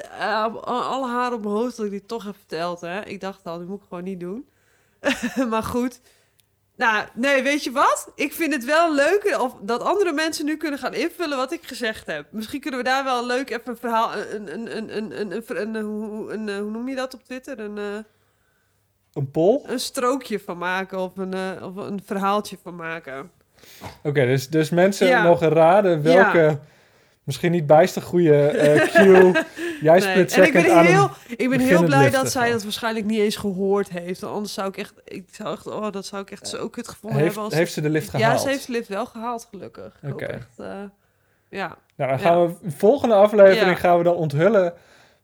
op 0.46 0.56
alle 0.64 1.08
haren 1.08 1.36
op 1.36 1.42
mijn 1.42 1.54
hoofd 1.54 1.76
dat 1.76 1.86
ik 1.86 1.92
dit 1.92 2.08
toch 2.08 2.24
heb 2.24 2.36
verteld. 2.36 2.80
Hè? 2.80 3.04
Ik 3.04 3.20
dacht 3.20 3.44
al, 3.44 3.58
dit 3.58 3.68
moet 3.68 3.82
ik 3.82 3.88
gewoon 3.88 4.04
niet 4.04 4.20
doen. 4.20 4.48
maar 5.50 5.62
goed. 5.62 6.00
Nou, 6.76 7.06
nee, 7.14 7.42
weet 7.42 7.64
je 7.64 7.70
wat? 7.70 8.12
Ik 8.14 8.32
vind 8.32 8.52
het 8.52 8.64
wel 8.64 8.94
leuk 8.94 9.36
of 9.40 9.54
dat 9.60 9.82
andere 9.82 10.12
mensen 10.12 10.44
nu 10.44 10.56
kunnen 10.56 10.78
gaan 10.78 10.94
invullen 10.94 11.36
wat 11.36 11.52
ik 11.52 11.62
gezegd 11.66 12.06
heb. 12.06 12.26
Misschien 12.30 12.60
kunnen 12.60 12.80
we 12.80 12.86
daar 12.86 13.04
wel 13.04 13.26
leuk 13.26 13.50
even 13.50 13.62
een 13.64 13.76
verhaal... 13.76 14.14
Een, 14.14 14.52
een, 14.52 14.76
een, 14.76 14.96
een, 14.96 15.20
een, 15.20 15.32
een, 15.48 15.74
een, 15.74 16.48
een- 16.48 16.60
hoe 16.62 16.70
noem 16.70 16.88
je 16.88 16.96
dat 16.96 17.14
op 17.14 17.24
Twitter? 17.24 17.58
Een, 17.60 17.78
eh, 17.78 17.98
Een 19.18 19.30
poll? 19.30 19.60
een 19.66 19.78
strookje 19.80 20.40
van 20.40 20.58
maken 20.58 20.98
of 20.98 21.16
een, 21.16 21.34
eh, 21.34 21.62
of 21.62 21.76
een 21.76 22.00
verhaaltje 22.04 22.56
van 22.62 22.76
maken. 22.76 23.30
Oké, 24.02 24.26
dus, 24.26 24.48
dus 24.48 24.70
mensen 24.70 25.06
Ja. 25.06 25.22
mogen 25.22 25.48
raden 25.48 26.02
welke 26.02 26.58
misschien 27.24 27.50
niet 27.52 27.66
bijster 27.66 28.02
goede 28.02 28.46
eh 28.46 28.82
cue 28.94 29.32
jij 29.80 29.98
Nee, 29.98 30.00
split 30.00 30.32
En 30.32 30.44
ik 30.46 30.52
ben 30.52 30.84
heel, 30.86 31.10
ik 31.36 31.50
ben 31.50 31.60
heel 31.60 31.84
blij 31.84 32.10
dat 32.10 32.30
zij 32.30 32.50
dat 32.50 32.62
waarschijnlijk 32.62 33.06
niet 33.06 33.18
eens 33.20 33.36
gehoord 33.36 33.88
heeft. 33.88 34.22
Anders 34.22 34.52
zou 34.54 34.68
ik 34.68 34.76
echt, 34.76 34.92
ik 35.04 35.28
zou 35.32 35.52
echt, 35.52 35.66
oh, 35.66 35.90
dat 35.92 36.06
zou 36.06 36.22
ik 36.22 36.30
echt 36.30 36.48
zo 36.48 36.68
kut 36.68 36.88
gevonden 36.88 37.20
Heeft, 37.20 37.34
hebben. 37.34 37.50
Als 37.50 37.60
heeft 37.60 37.72
ze 37.72 37.80
de 37.80 37.90
lift 37.90 38.12
ja, 38.12 38.18
gehaald? 38.18 38.40
ze 38.40 38.48
heeft 38.48 38.66
de 38.66 38.72
lift 38.72 38.88
wel 38.88 39.06
gehaald, 39.06 39.46
gelukkig. 39.50 40.00
Oké. 40.10 40.46
eh, 40.56 40.66
ja. 41.48 41.76
Nou, 41.96 42.10
dan 42.10 42.18
gaan 42.18 42.46
we 42.46 42.54
volgende 42.76 43.14
aflevering 43.14 43.70
Ja. 43.70 43.74
gaan 43.74 43.98
we 43.98 44.04
dan 44.04 44.14
onthullen 44.14 44.72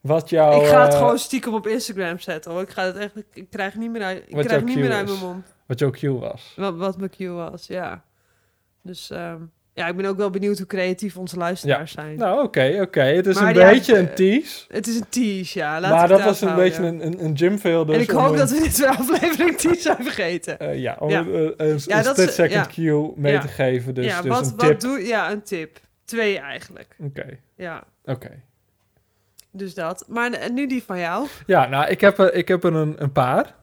wat 0.06 0.30
jouw... 0.30 0.60
ik 0.62 0.66
ga 0.68 0.82
het 0.84 0.92
eh, 0.92 0.98
gewoon 0.98 1.18
stiekem 1.18 1.54
op 1.54 1.66
Instagram 1.66 2.18
zetten. 2.18 2.50
Hoor. 2.52 2.60
Ik 2.62 2.70
ga 2.70 2.84
het 2.84 2.96
echt, 2.96 3.12
ik 3.32 3.50
krijg 3.50 3.74
niet 3.74 3.90
meer 3.90 4.02
uit, 4.02 4.22
ik 4.26 4.34
Wat 4.34 4.46
krijg 4.46 4.64
niet 4.64 4.76
meer 4.78 4.92
uit 4.92 5.06
mijn 5.06 5.18
mond. 5.18 5.46
Wat 5.66 5.78
jouw 5.78 5.90
cue 5.90 6.18
was. 6.18 6.52
Wat, 6.56 6.76
wat 6.76 6.98
mijn 6.98 7.10
cue 7.10 7.28
was, 7.30 7.66
ja. 7.66 8.04
Dus 8.82 9.10
ehm, 9.10 9.38
ja, 9.72 9.86
ik 9.88 9.96
ben 9.96 10.04
ook 10.06 10.16
wel 10.16 10.30
benieuwd 10.30 10.58
hoe 10.58 10.66
creatief 10.66 11.16
onze 11.16 11.36
luisteraars 11.36 11.92
zijn. 11.92 12.16
Nou, 12.16 12.42
oké, 12.42 12.78
oké. 12.80 13.00
Het 13.02 13.26
is 13.26 13.34
Maar 13.40 13.56
een 13.56 13.70
beetje 13.72 13.98
een 13.98 14.08
eh, 14.08 14.14
tease. 14.14 14.64
Het 14.68 14.86
is 14.86 14.96
een 14.96 15.08
tease, 15.08 15.58
ja. 15.58 15.80
Maar 15.80 16.08
dat 16.08 16.22
was 16.24 16.40
een 16.40 16.54
beetje 16.54 16.82
een, 16.82 17.06
een, 17.06 17.24
een 17.24 17.36
gymfail. 17.36 17.84
Dus 17.84 17.96
En 17.96 18.02
ik 18.02 18.10
hoop 18.10 18.30
een- 18.30 18.36
dat 18.36 18.50
we 18.50 18.60
dit 18.60 18.76
weer 18.78 18.88
aflevering 18.88 19.56
10 19.56 19.74
zijn 19.74 20.02
vergeten. 20.02 20.58
eh, 20.58 20.78
ja, 20.78 20.96
om 20.98 21.10
Ja. 21.10 21.24
een, 21.56 21.78
Ja, 21.86 22.02
split 22.02 22.32
second 22.32 22.66
cue 22.66 23.12
mee 23.16 23.38
te 23.38 23.48
geven. 23.48 23.94
Dus, 23.94 24.04
ja, 24.06 24.22
dus 24.22 24.30
wat, 24.30 24.46
een 24.46 24.56
wat 24.56 24.66
tip. 24.66 24.80
doe 24.80 25.06
Ja, 25.06 25.30
een 25.30 25.42
tip. 25.42 25.78
Twee 26.04 26.38
eigenlijk. 26.38 26.96
Oké, 27.00 27.26
Ja, 27.56 27.84
oké. 28.04 28.30
Dus 29.54 29.74
dat. 29.74 30.04
Maar 30.08 30.50
nu 30.52 30.66
die 30.66 30.82
van 30.82 30.98
jou. 30.98 31.26
Ja, 31.46 31.66
nou, 31.68 31.88
ik 31.90 32.00
heb 32.00 32.18
er, 32.18 32.34
ik 32.34 32.48
heb 32.48 32.64
er 32.64 32.74
een, 32.74 32.94
een 33.02 33.12
paar. 33.12 33.54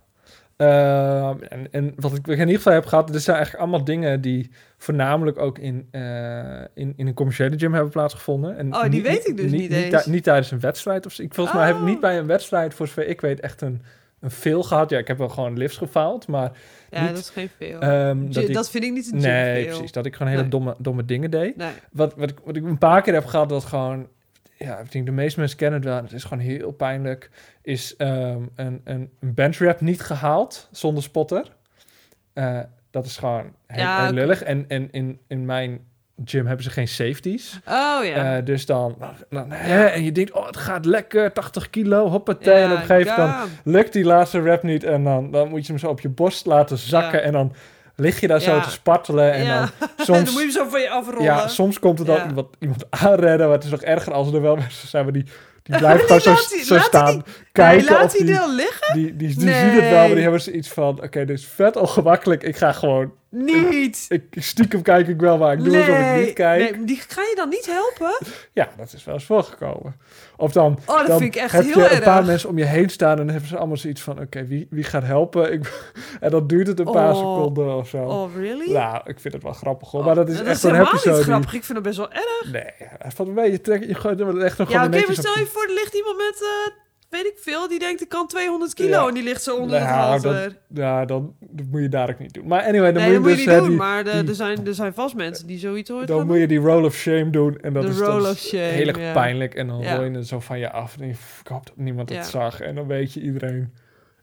Ehm, 0.58 1.36
en, 1.50 1.68
en 1.72 1.94
wat 1.96 2.14
ik 2.16 2.28
in 2.28 2.40
ieder 2.40 2.56
geval 2.56 2.74
heb 2.74 2.86
gehad, 2.86 3.08
dit 3.12 3.22
zijn 3.22 3.36
eigenlijk 3.36 3.66
allemaal 3.66 3.86
dingen 3.86 4.22
die 4.22 4.52
voornamelijk 4.78 5.40
ook 5.40 5.58
in, 5.58 5.88
eh, 5.92 6.62
in, 6.74 6.94
in 6.96 7.08
een 7.08 7.14
commerciële 7.14 7.58
gym 7.58 7.74
hebben 7.74 7.92
plaatsgevonden. 7.92 8.58
En 8.58 8.76
Oh, 8.76 8.90
die 8.90 9.02
weet 9.02 9.28
ik 9.28 9.38
dus 9.38 9.52
niet 9.52 9.72
eens. 9.72 10.06
Niet, 10.06 10.24
tijdens 10.24 10.52
een 10.52 10.60
wedstrijd. 10.60 11.06
Of, 11.06 11.12
zo. 11.12 11.22
ik, 11.24 11.34
volgens 11.34 11.56
mij 11.56 11.66
heb 11.66 11.76
ik 11.76 11.82
Oh. 11.82 11.88
niet 11.88 12.00
bij 12.00 12.18
een 12.18 12.26
wedstrijd, 12.28 12.74
voor 12.74 12.88
zover 12.88 13.08
ik 13.08 13.22
weet, 13.22 13.40
echt 13.40 13.62
een, 13.62 13.82
een 14.20 14.32
veel 14.32 14.64
gehad. 14.64 14.90
Ja, 14.90 14.98
ik 14.98 15.08
heb 15.08 15.18
wel 15.18 15.30
gewoon 15.30 15.58
lifts 15.58 15.78
gefaald, 15.78 16.28
maar 16.28 16.52
Ja, 16.90 17.02
Niet, 17.02 17.10
dat 17.10 17.20
is 17.20 17.30
geen 17.30 17.50
veel. 17.58 17.80
ehm, 17.80 18.32
dat 18.32 18.44
ik, 18.44 18.54
dat 18.54 18.70
vind 18.70 18.84
ik 18.84 18.92
niet 18.92 19.12
een 19.12 19.18
nee, 19.18 19.54
gymfeel. 19.54 19.72
precies. 19.74 19.92
Dat 19.92 20.06
ik 20.06 20.14
gewoon 20.14 20.28
hele 20.32 20.42
Nee. 20.42 20.52
domme, 20.52 20.76
domme 20.78 21.06
dingen 21.06 21.32
deed. 21.32 21.56
Nee. 21.58 21.72
Wat, 21.92 22.14
wat, 22.16 22.30
ik, 22.30 22.38
wat 22.44 22.56
ik 22.56 22.64
een 22.64 22.78
paar 22.78 23.02
keer 23.02 23.14
heb 23.14 23.26
gehad, 23.26 23.50
dat 23.50 23.64
gewoon... 23.66 24.08
Ja, 24.64 24.78
ik 24.78 24.92
denk 24.92 25.06
de 25.06 25.12
meeste 25.12 25.40
mensen 25.40 25.58
kennen 25.58 25.80
het 25.80 25.90
wel. 25.90 26.02
Het 26.02 26.12
is 26.12 26.24
gewoon 26.24 26.44
heel 26.44 26.72
pijnlijk. 26.72 27.30
Is 27.62 27.96
ehm, 27.96 28.42
een, 28.56 28.82
een, 28.84 29.12
een 29.20 29.34
bench 29.34 29.58
rep 29.58 29.82
niet 29.82 30.02
gehaald 30.02 30.68
zonder 30.72 31.04
spotter. 31.04 31.46
Eh, 32.34 32.60
dat 32.92 33.06
is 33.06 33.18
gewoon 33.18 33.54
heel, 33.68 33.84
Ja, 33.84 34.10
lullig. 34.10 34.44
En, 34.44 34.66
en 34.68 34.92
in, 34.92 35.20
in 35.28 35.46
mijn 35.46 35.80
gym 36.26 36.46
hebben 36.46 36.64
ze 36.64 36.70
geen 36.70 36.88
safeties. 36.88 37.60
Oh 37.68 38.06
ja. 38.06 38.38
Eh, 38.38 38.46
dus 38.46 38.66
dan, 38.66 38.98
dan, 39.30 39.52
hè, 39.52 39.86
en 39.86 40.04
je 40.04 40.12
denkt, 40.12 40.32
oh, 40.32 40.46
het 40.46 40.58
gaat 40.58 40.86
lekker, 40.86 41.34
80 41.34 41.70
kilo, 41.70 42.08
hoppatee. 42.08 42.54
en 42.54 42.72
op 42.72 42.78
een 42.78 42.86
gegeven 42.86 43.20
moment 43.20 43.38
ja. 43.38 43.72
lukt 43.72 43.94
die 43.94 44.06
laatste 44.06 44.42
rep 44.42 44.64
niet. 44.64 44.84
En 44.84 45.04
dan, 45.04 45.32
dan 45.32 45.50
moet 45.50 45.66
je 45.66 45.72
hem 45.72 45.82
zo 45.82 45.88
op 45.88 46.00
je 46.00 46.10
borst 46.10 46.46
laten 46.46 46.78
zakken. 46.78 47.20
Ja. 47.20 47.26
En 47.26 47.32
dan 47.32 47.54
lig 47.96 48.20
je 48.20 48.28
daar 48.28 48.42
zo 48.42 48.60
te 48.60 48.72
spartelen. 48.72 49.34
En 49.34 49.44
ja. 49.44 49.60
dan 49.60 49.70
dan 49.98 50.06
soms... 50.06 50.32
moet 50.32 50.40
je 50.40 50.40
hem 50.40 50.52
zo 50.52 50.70
van 50.70 50.82
je 50.82 50.90
afrollen. 50.90 51.24
Ja, 51.24 51.48
soms 51.48 51.80
komt 51.80 52.00
er 52.00 52.06
dan 52.06 52.16
Ja. 52.16 52.28
iemand, 52.28 52.48
iemand 52.60 52.86
aanrennen, 52.90 53.48
maar 53.48 53.56
het 53.56 53.64
is 53.64 53.72
nog 53.72 53.82
erger 53.82 54.14
als 54.14 54.34
er 54.34 54.42
wel 54.42 54.56
mensen 54.56 54.88
zijn, 54.88 55.04
maar 55.04 55.14
die, 55.14 55.26
die 55.64 55.78
blijven 55.78 56.06
gewoon 56.08 56.22
zo, 56.22 56.36
die 56.50 57.24
nee, 57.54 57.68
kijken. 57.68 57.94
laat 57.94 58.12
die 58.12 58.26
die, 58.26 58.36
dan 58.36 58.56
liggen? 58.56 58.94
die, 58.94 59.16
die, 59.16 59.36
die 59.36 59.46
Nee. 59.46 59.60
zien 59.72 59.82
het 59.82 59.90
wel, 59.90 60.00
maar 60.06 60.08
die 60.14 60.22
hebben 60.22 60.42
zoiets 60.42 60.70
van, 60.70 61.04
oké, 61.04 61.26
dit 61.26 61.38
is 61.38 61.46
vet 61.48 61.76
ongemakkelijk, 61.76 62.44
ik 62.44 62.56
ga 62.56 62.72
gewoon, 62.72 63.14
Niet. 63.30 64.06
ik, 64.10 64.24
stiekem 64.32 64.82
kijk 64.82 65.08
ik 65.08 65.20
wel, 65.20 65.38
maar 65.38 65.54
ik 65.54 65.64
doe 65.64 65.78
alsof 65.78 65.98
ik 65.98 66.26
niet 66.26 66.34
kijk. 66.34 66.76
Nee, 66.76 66.86
die 66.86 67.02
ga 67.08 67.22
je 67.22 67.34
dan 67.36 67.50
niet 67.50 67.66
helpen? 67.66 68.18
Ja, 68.54 68.70
dat 68.78 68.94
is 68.94 69.04
wel 69.04 69.14
eens 69.14 69.26
voorgekomen. 69.26 69.96
Of 70.38 70.52
dan, 70.52 70.80
Oh, 70.86 70.98
dat 70.98 71.08
dan 71.08 71.18
vind 71.20 71.36
ik 71.36 71.42
echt 71.42 71.52
heb 71.52 71.64
heel 71.64 71.78
je 71.78 71.84
erg. 71.84 71.98
een 71.98 72.04
paar 72.04 72.26
mensen 72.26 72.50
om 72.50 72.58
je 72.58 72.64
heen 72.66 72.90
staan 72.90 73.12
en 73.12 73.18
dan 73.18 73.30
hebben 73.30 73.48
ze 73.50 73.58
allemaal 73.58 73.78
zoiets 73.78 74.02
van, 74.02 74.20
oké, 74.20 74.46
wie, 74.46 74.68
wie 74.70 74.84
gaat 74.84 75.04
helpen? 75.04 75.54
Ik, 75.54 75.92
en 76.20 76.30
dan 76.32 76.48
duurt 76.48 76.68
het 76.68 76.80
een 76.80 76.92
paar 76.92 77.10
Oh. 77.12 77.18
seconden 77.18 77.76
of 77.76 77.90
zo. 77.90 77.98
Oh, 77.98 78.36
really? 78.36 78.72
Nou, 78.74 79.02
ik 79.06 79.20
vind 79.20 79.34
het 79.34 79.44
wel 79.44 79.54
grappig 79.54 79.92
hoor, 79.92 80.00
Oh, 80.00 80.06
maar 80.06 80.16
dat 80.16 80.30
is 80.30 80.42
echt 80.42 80.50
is 80.50 80.62
helemaal 80.64 80.86
episode 80.88 81.16
niet 81.16 81.26
grappig. 81.26 81.54
Ik 81.54 81.64
vind 81.64 81.78
het 81.78 81.88
best 81.88 81.98
wel 81.98 82.12
erg. 82.12 82.52
Nee, 82.52 82.90
van 83.16 83.38
een 83.38 83.52
je 83.52 83.62
trekt 83.62 83.86
je 83.86 83.94
er 83.94 84.42
echt 84.44 84.58
nog 84.58 84.70
Ja, 84.70 84.74
gewoon 84.74 84.74
oké, 84.74 84.78
maar 84.78 84.90
netjes 84.90 85.18
op 85.18 85.26
stel 85.26 85.40
je 85.44 85.46
voor, 85.46 85.64
er 85.64 85.74
ligt 85.74 85.94
iemand 85.94 86.18
met, 86.18 86.42
eh, 86.42 86.74
weet 87.12 87.26
ik 87.26 87.38
veel, 87.38 87.68
die 87.68 87.80
denkt 87.80 88.02
ik 88.02 88.10
kan 88.10 88.28
200 88.28 88.74
kilo 88.74 88.90
Ja. 89.02 89.08
en 89.08 89.14
die 89.14 89.24
ligt 89.24 89.44
zo 89.44 89.56
onder 89.58 89.80
het 89.80 89.88
Nou, 89.90 90.00
halter. 90.02 90.58
Ja, 90.74 91.06
dan 91.06 91.36
dat 91.40 91.66
moet 91.72 91.82
je 91.82 91.90
daar 91.90 92.10
ook 92.10 92.20
niet 92.20 92.34
doen. 92.34 92.48
Maar 92.48 92.64
anyway, 92.64 92.92
dan 92.92 93.02
nee, 93.04 93.12
moet 93.12 93.20
moet 93.22 93.30
je 93.30 93.36
dus 93.36 93.46
niet 93.46 93.54
eh, 93.54 93.60
doen, 93.60 93.70
die, 93.70 93.78
maar 93.78 94.04
de- 94.04 94.12
die- 94.20 94.30
er, 94.30 94.36
zijn, 94.36 94.68
er 94.68 94.74
zijn 94.74 94.94
vast 94.94 95.16
mensen 95.16 95.48
die 95.48 95.60
zoiets 95.60 95.92
ooit 95.92 96.08
dan 96.08 96.28
moet 96.28 96.38
je 96.38 96.48
die 96.48 96.60
roll 96.60 96.86
of 96.86 96.96
shame 96.96 97.30
doen. 97.30 97.58
En 97.62 97.74
dat 97.74 97.84
De 97.84 97.90
is 97.90 97.98
roll 97.98 98.22
dan 98.22 98.32
of 98.32 98.38
shame, 98.38 98.64
heel 98.64 98.88
erg 98.88 99.00
ja. 99.00 99.12
pijnlijk. 99.14 99.54
En 99.56 99.68
dan 99.68 99.80
Ja. 99.82 100.02
je 100.02 100.12
het 100.12 100.28
zo 100.28 100.40
van 100.40 100.60
je 100.60 100.72
af. 100.72 100.98
En 101.00 101.08
je, 101.08 101.14
"Pff, 101.14 101.40
ik 101.42 101.48
hoop 101.48 101.66
dat 101.66 101.78
niemand 101.78 102.10
het 102.10 102.26
zag. 102.26 102.62
En 102.62 102.76
dan 102.76 102.88
weet 102.88 103.14
je, 103.14 103.22
iedereen, 103.22 103.74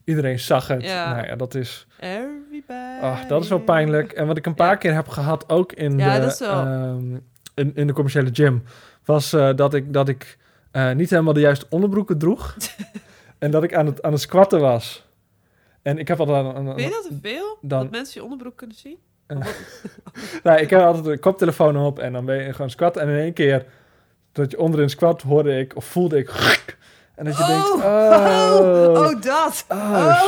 iedereen 0.05 0.39
zag 0.39 0.69
het. 0.69 0.83
Ja. 0.83 1.15
Nou 1.15 1.27
ja, 1.27 1.37
dat 1.37 1.55
is, 1.55 1.87
Everybody. 2.01 3.01
ach, 3.01 3.27
dat 3.27 3.43
is 3.43 3.49
wel 3.49 3.61
pijnlijk. 3.61 4.13
En 4.13 4.27
wat 4.27 4.37
ik 4.37 4.47
een 4.47 4.55
paar 4.55 4.79
keer 4.79 4.95
heb 4.95 5.09
gehad, 5.09 5.49
ook 5.49 5.73
in, 5.73 5.97
de, 5.97 6.03
ehm, 6.41 7.15
in, 7.55 7.73
in 7.75 7.87
de 7.87 7.93
commerciële 7.93 8.31
gym, 8.33 8.63
was 9.05 9.33
eh, 9.33 9.51
dat 9.57 9.75
ik, 9.75 9.93
dat 9.93 10.09
ik 10.09 10.37
eh, 10.79 10.95
niet 10.97 11.11
helemaal 11.11 11.33
de 11.33 11.41
juiste 11.41 11.67
onderbroeken 11.69 12.19
droeg. 12.19 12.57
en 13.39 13.51
dat 13.51 13.63
ik 13.63 13.75
aan 13.75 13.87
het, 13.87 14.03
aan 14.03 14.13
het 14.13 14.21
squatten 14.21 14.61
was. 14.61 15.07
En 15.83 15.99
ik 15.99 16.09
heb 16.09 16.21
al 16.21 16.29
een, 16.29 16.57
een, 16.57 16.75
Vind 16.75 16.81
je 16.81 16.95
dat 16.95 17.07
te 17.09 17.29
veel? 17.29 17.59
dan- 17.61 17.83
dat 17.83 17.91
mensen 17.91 18.15
je 18.15 18.23
onderbroek 18.23 18.57
kunnen 18.57 18.77
zien? 18.77 18.99
nou, 20.43 20.61
ik 20.65 20.71
heb 20.71 20.81
altijd 20.81 21.07
een 21.07 21.21
koptelefoon 21.21 21.77
op 21.77 21.99
en 21.99 22.13
dan 22.13 22.25
ben 22.25 22.45
je 22.45 22.53
gewoon 22.53 22.71
squat. 22.71 22.97
En 22.97 23.09
in 23.09 23.19
één 23.19 23.33
keer 23.33 23.67
dat 24.33 24.51
je 24.51 24.59
onderin 24.59 24.91
squat 24.91 25.23
hoorde 25.23 25.59
ik, 25.59 25.77
of 25.77 25.85
voelde 25.85 26.19
ik... 26.19 26.29
En 27.19 27.25
dat 27.25 27.37
je 27.37 27.45
denkt, 27.47 27.71
oh, 27.71 27.75
oh, 27.75 29.07
oh, 29.07 29.21
dat. 29.23 29.65
oh, 29.69 29.79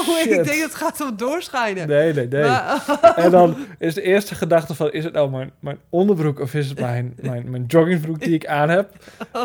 Oh, 0.09 0.19
ik 0.19 0.23
shit. 0.23 0.29
denk 0.31 0.47
dat 0.47 0.57
het 0.63 0.75
gaat 0.75 1.01
om 1.01 1.17
doorschijnen. 1.17 1.89
Nee, 1.89 2.13
nee, 2.13 2.29
nee. 2.29 2.43
Maar- 2.49 3.13
En 3.17 3.31
dan 3.31 3.57
is 3.79 3.95
de 3.95 4.03
eerste 4.03 4.35
gedachte 4.35 4.75
van, 4.75 4.93
is 4.93 5.05
het 5.05 5.13
nou 5.13 5.31
mijn, 5.31 5.51
mijn 5.61 5.79
onderbroek 5.89 6.41
of 6.41 6.55
is 6.55 6.69
het 6.69 6.81
mijn, 6.81 7.15
mijn, 7.21 7.51
mijn 7.51 7.65
joggingbroek 7.67 8.21
die 8.21 8.35
ik 8.35 8.47
aan 8.47 8.69
heb? 8.69 8.91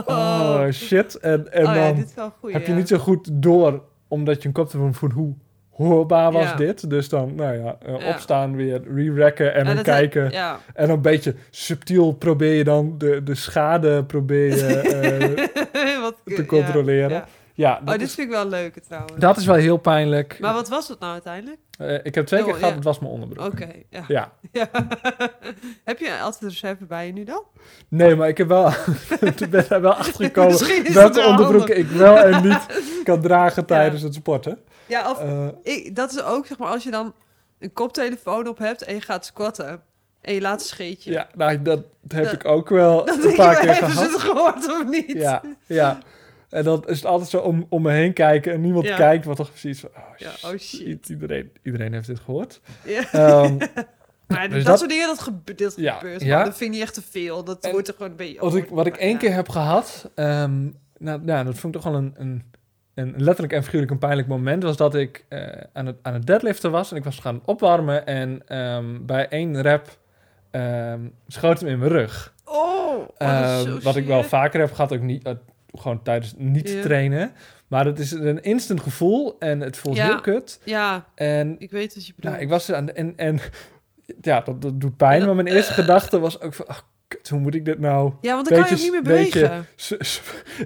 Oh, 0.05 0.69
shit. 0.71 1.15
En, 1.19 1.51
en 1.53 1.67
oh 1.67 1.75
ja, 1.75 1.93
dan 2.15 2.31
heb 2.51 2.67
je 2.67 2.73
niet 2.73 2.87
zo 2.87 2.97
goed 2.97 3.29
door, 3.33 3.81
omdat 4.07 4.41
je 4.41 4.47
een 4.47 4.53
koptelefoon 4.53 4.93
voelt, 4.93 5.13
hoe 5.13 5.33
hoorbaar 5.75 6.31
was 6.31 6.43
Ja. 6.43 6.55
dit? 6.55 6.89
Dus 6.89 7.09
dan, 7.09 7.35
nou 7.35 7.57
ja, 7.63 7.77
eh, 7.85 7.99
Ja. 7.99 8.07
opstaan 8.09 8.55
weer, 8.55 8.81
re-racken 8.95 9.53
en 9.53 9.65
dan 9.65 9.81
kijken. 9.83 10.31
Ja. 10.31 10.59
En 10.73 10.87
dan 10.87 10.95
een 10.95 11.01
beetje 11.01 11.35
subtiel 11.49 12.11
probeer 12.11 12.53
je 12.53 12.63
dan 12.63 12.95
de, 12.97 13.23
de 13.23 13.35
schade 13.35 14.03
probeer 14.03 14.47
je, 14.55 14.65
eh, 15.73 16.01
Wat, 16.01 16.15
te 16.35 16.45
controleren. 16.45 17.23
Ja. 17.55 17.71
Oh, 17.79 17.85
dat, 17.85 17.99
dit 17.99 18.07
is, 18.07 18.13
vind 18.13 18.27
ik 18.27 18.33
wel 18.33 18.47
leuk 18.47 18.79
trouwens. 18.79 19.13
dat 19.19 19.37
is 19.37 19.45
wel 19.45 19.55
heel 19.55 19.77
pijnlijk. 19.77 20.37
Maar 20.39 20.53
wat 20.53 20.69
was 20.69 20.87
het 20.87 20.99
nou 20.99 21.11
uiteindelijk? 21.13 21.59
Eh, 21.77 21.93
ik 22.03 22.15
heb 22.15 22.25
twee 22.25 22.43
keer 22.43 22.49
Oh, 22.53 22.55
gehad, 22.57 22.69
ja. 22.69 22.75
het 22.75 22.85
was 22.85 22.99
mijn 22.99 23.11
onderbroek. 23.11 23.45
Oké, 23.45 23.67
ja. 23.89 24.03
Ja. 24.07 24.31
Ja. 24.51 24.69
Heb 25.83 25.99
je 25.99 26.19
altijd 26.21 26.43
een 26.43 26.49
reserve 26.49 26.85
bij 26.85 27.05
je 27.05 27.13
nu 27.13 27.23
dan? 27.23 27.43
Nee, 27.87 28.15
maar 28.15 28.27
ik 28.27 28.37
heb 28.37 28.47
wel, 28.47 28.71
ben 29.49 29.69
er 29.69 29.81
wel 29.81 29.93
achtergekomen 29.93 30.51
is 30.85 30.93
welke 30.93 31.15
wel 31.15 31.29
onderbroeken 31.29 31.77
ik 31.77 31.87
wel 31.87 32.17
en 32.17 32.47
niet 32.47 32.65
kan 33.03 33.21
dragen 33.21 33.65
tijdens 33.65 34.01
het 34.01 34.13
sporten. 34.13 34.59
Ja, 34.85 35.09
of 35.11 35.19
Eh, 35.19 35.47
ik, 35.63 35.95
dat 35.95 36.11
is 36.11 36.21
ook 36.23 36.45
zeg 36.45 36.57
maar 36.57 36.67
als 36.67 36.83
je 36.83 36.91
dan 36.91 37.13
een 37.59 37.73
koptelefoon 37.73 38.47
op 38.47 38.57
hebt 38.57 38.81
en 38.83 38.93
je 38.95 39.01
gaat 39.01 39.25
squatten 39.25 39.81
en 40.21 40.33
je 40.33 40.41
laat 40.41 40.59
een 40.61 40.67
scheetje. 40.67 41.11
ja, 41.11 41.27
nou, 41.35 41.61
dat 41.61 41.79
heb 42.07 42.23
Dat- 42.23 42.33
ik 42.33 42.45
ook 42.45 42.69
wel 42.69 43.09
een 43.09 43.35
paar 43.35 43.59
keer 43.59 43.71
hebben 43.73 43.91
ze 43.91 43.97
gehad. 43.97 44.11
het 44.11 44.21
gehoord 44.21 44.69
of 44.71 44.83
niet? 44.89 45.11
Ja, 45.11 45.41
ja. 45.65 45.97
En 46.55 46.63
dan 46.63 46.83
is 46.87 46.95
het 46.97 47.05
altijd 47.05 47.29
zo 47.29 47.37
om, 47.39 47.65
om 47.69 47.81
me 47.81 47.91
heen 47.91 48.13
kijken 48.13 48.53
en 48.53 48.61
niemand 48.61 48.85
Ja. 48.85 48.95
kijkt, 48.95 49.25
wat 49.25 49.35
toch 49.37 49.49
precies 49.49 49.79
van, 49.79 49.89
oh, 49.95 50.17
Ja, 50.17 50.29
shit, 50.31 50.51
oh 50.51 50.57
shit. 50.59 51.09
Iedereen, 51.09 51.51
iedereen 51.63 51.93
heeft 51.93 52.07
dit 52.07 52.19
gehoord. 52.19 52.61
Ja. 52.83 53.11
Ehm, 53.11 53.57
Maar 54.27 54.49
Dus 54.49 54.57
dat, 54.57 54.65
dat- 54.65 54.77
soort 54.79 54.89
dingen, 54.91 55.07
dat, 55.07 55.21
gebe 55.21 55.55
dat 55.55 55.73
Ja, 55.77 55.93
gebeurt. 55.97 56.21
ja. 56.21 56.43
Dat 56.43 56.57
vind 56.57 56.75
je 56.75 56.81
echt 56.81 56.93
te 56.93 57.01
veel. 57.09 57.43
Dat 57.43 57.63
En 57.63 57.71
wordt 57.71 57.87
er 57.87 57.93
gewoon 57.97 58.15
beetje... 58.15 58.39
wat, 58.39 58.55
ik, 58.55 58.69
wat 58.69 58.85
ik 58.85 58.97
één 58.97 59.17
keer 59.17 59.33
heb 59.33 59.49
gehad, 59.49 60.09
ehm, 60.15 60.63
nou, 60.97 61.21
nou, 61.21 61.45
dat 61.45 61.55
vond 61.57 61.75
ik 61.75 61.81
toch 61.81 61.91
wel 61.91 62.01
een, 62.01 62.13
een, 62.17 62.43
een 62.93 63.13
letterlijk 63.17 63.53
en 63.53 63.63
figuurlijk 63.63 63.91
een 63.91 63.97
pijnlijk 63.97 64.27
moment, 64.27 64.63
was 64.63 64.77
dat 64.77 64.95
ik 64.95 65.25
eh, 65.29 65.41
aan, 65.73 65.85
het, 65.85 65.95
aan 66.01 66.13
het 66.13 66.25
deadliften 66.27 66.71
was 66.71 66.91
en 66.91 66.97
ik 66.97 67.03
was 67.03 67.19
gaan 67.19 67.41
opwarmen 67.45 68.05
en 68.05 68.41
ehm, 68.47 69.05
bij 69.05 69.27
één 69.27 69.61
rep 69.61 69.97
schoot 71.27 71.59
hem 71.59 71.69
in 71.69 71.79
mijn 71.79 71.91
rug. 71.91 72.33
Oh, 72.45 73.83
wat 73.83 73.95
ik 73.95 74.05
wel 74.05 74.23
vaker 74.23 74.59
heb 74.59 74.71
gehad, 74.73 74.93
ook 74.93 75.01
niet, 75.01 75.23
gewoon 75.79 76.03
tijdens 76.03 76.33
niet 76.37 76.69
Ja. 76.69 76.81
trainen. 76.81 77.31
Maar 77.67 77.85
het 77.85 77.99
is 77.99 78.11
een 78.11 78.43
instant 78.43 78.81
gevoel 78.81 79.35
en 79.39 79.59
het 79.61 79.77
voelt 79.77 79.95
Ja. 79.97 80.05
heel 80.05 80.21
kut. 80.21 80.59
Ja, 80.63 81.05
En 81.15 81.55
ik 81.59 81.71
weet 81.71 81.95
wat 81.95 82.05
je 82.07 82.13
bedoelt. 82.15 82.33
nou, 82.33 82.45
ik 82.45 82.51
was 82.51 82.67
er 82.69 82.75
aan 82.75 82.85
de, 82.85 82.91
en, 82.91 83.13
en 83.15 83.39
ja, 84.21 84.41
dat, 84.41 84.61
dat 84.61 84.81
doet 84.81 84.97
pijn. 84.97 85.25
Maar 85.25 85.35
mijn 85.35 85.47
eerste 85.47 85.73
gedachte 85.73 86.19
was 86.19 86.41
ook 86.41 86.53
van, 86.53 86.67
oh, 86.69 86.77
kut, 87.07 87.29
hoe 87.29 87.39
moet 87.39 87.55
ik 87.55 87.65
dit 87.65 87.79
nou? 87.79 88.13
ja, 88.21 88.33
want 88.35 88.49
dan 88.49 88.59
kan 88.63 88.69
je 88.77 88.83
niet 88.83 88.91
meer 88.91 89.01
bewegen. 89.01 89.65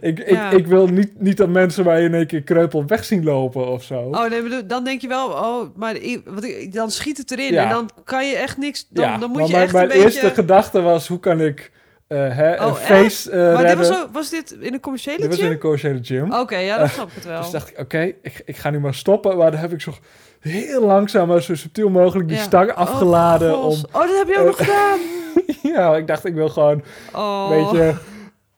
Ik, 0.02 0.20
ik, 0.20 0.30
Ja. 0.30 0.52
ik 0.52 0.68
wil 0.68 0.88
niet, 0.88 1.20
niet 1.22 1.38
dat 1.38 1.50
mensen 1.50 1.86
mij 1.86 2.04
in 2.04 2.14
één 2.14 2.28
keer 2.28 2.42
kreupel 2.44 2.86
weg 2.86 3.06
zien 3.06 3.24
lopen 3.24 3.68
of 3.68 3.84
zo. 3.84 4.00
Oh 4.02 4.30
nee, 4.30 4.44
bedoel, 4.44 4.68
dan 4.68 4.84
denk 4.84 5.02
je 5.02 5.08
wel, 5.08 5.28
oh, 5.30 5.76
maar 5.76 5.96
ik, 5.96 6.22
wat 6.26 6.44
ik, 6.44 6.74
dan 6.74 6.92
schiet 6.92 7.18
het 7.18 7.32
erin 7.32 7.54
Ja. 7.54 7.64
en 7.64 7.70
dan 7.70 7.90
kan 8.04 8.28
je 8.28 8.36
echt 8.36 8.58
niks. 8.58 8.88
Dan, 8.90 9.06
ja, 9.06 9.18
dan 9.18 9.30
moet 9.30 9.38
maar 9.38 9.46
je 9.48 9.52
mijn, 9.52 9.64
echt 9.64 9.74
mijn 9.74 9.86
een 9.86 9.90
beetje. 9.92 10.04
eerste 10.06 10.30
gedachte 10.42 10.82
was, 10.82 11.08
hoe 11.08 11.20
kan 11.20 11.42
ik 11.42 11.72
eh, 12.10 12.36
hè, 12.36 12.56
een 12.58 12.66
Oh, 12.66 12.70
echt? 12.72 12.80
face 12.80 13.32
eh, 13.32 13.54
maar 13.54 13.68
dit 13.68 13.78
was, 13.78 13.88
zo, 13.88 14.08
was 14.12 14.30
dit 14.30 14.52
in 14.60 14.74
een 14.74 14.80
commerciële 14.80 15.18
Dit 15.18 15.28
was 15.28 15.38
in 15.38 15.44
gym? 15.44 15.52
een 15.54 15.60
commerciële 15.60 16.00
gym. 16.02 16.34
Oké, 16.34 16.58
ja, 16.58 16.78
dat 16.78 16.88
Eh, 16.88 16.94
snap 16.94 17.08
ik 17.08 17.14
het 17.16 17.26
wel. 17.26 17.42
Dus 17.42 17.50
dacht 17.52 17.70
ik, 17.70 17.80
oké, 17.80 18.00
ik, 18.22 18.42
ik 18.46 18.58
ga 18.58 18.70
nu 18.70 18.80
maar 18.80 18.94
stoppen. 18.94 19.38
Maar 19.38 19.52
dan 19.52 19.60
heb 19.60 19.72
ik 19.72 19.82
zo 19.82 19.92
heel 20.40 20.86
langzaam, 20.86 21.28
maar 21.28 21.42
zo 21.42 21.56
subtiel 21.56 21.90
mogelijk 21.90 22.28
die 22.28 22.38
Ja. 22.38 22.44
stang 22.44 22.72
afgeladen. 22.72 23.58
oh, 23.58 23.66
om, 23.66 23.78
oh, 23.92 24.02
dat 24.02 24.18
heb 24.18 24.28
je 24.28 24.40
ook 24.40 24.46
nog 24.46 24.58
gedaan. 24.58 25.00
ja, 25.76 25.96
ik 25.96 26.08
dacht, 26.08 26.26
ik 26.26 26.34
wil 26.34 26.50
gewoon, 26.50 26.84
Oh, 27.16 27.50
weet 27.50 27.70
je, 27.72 27.94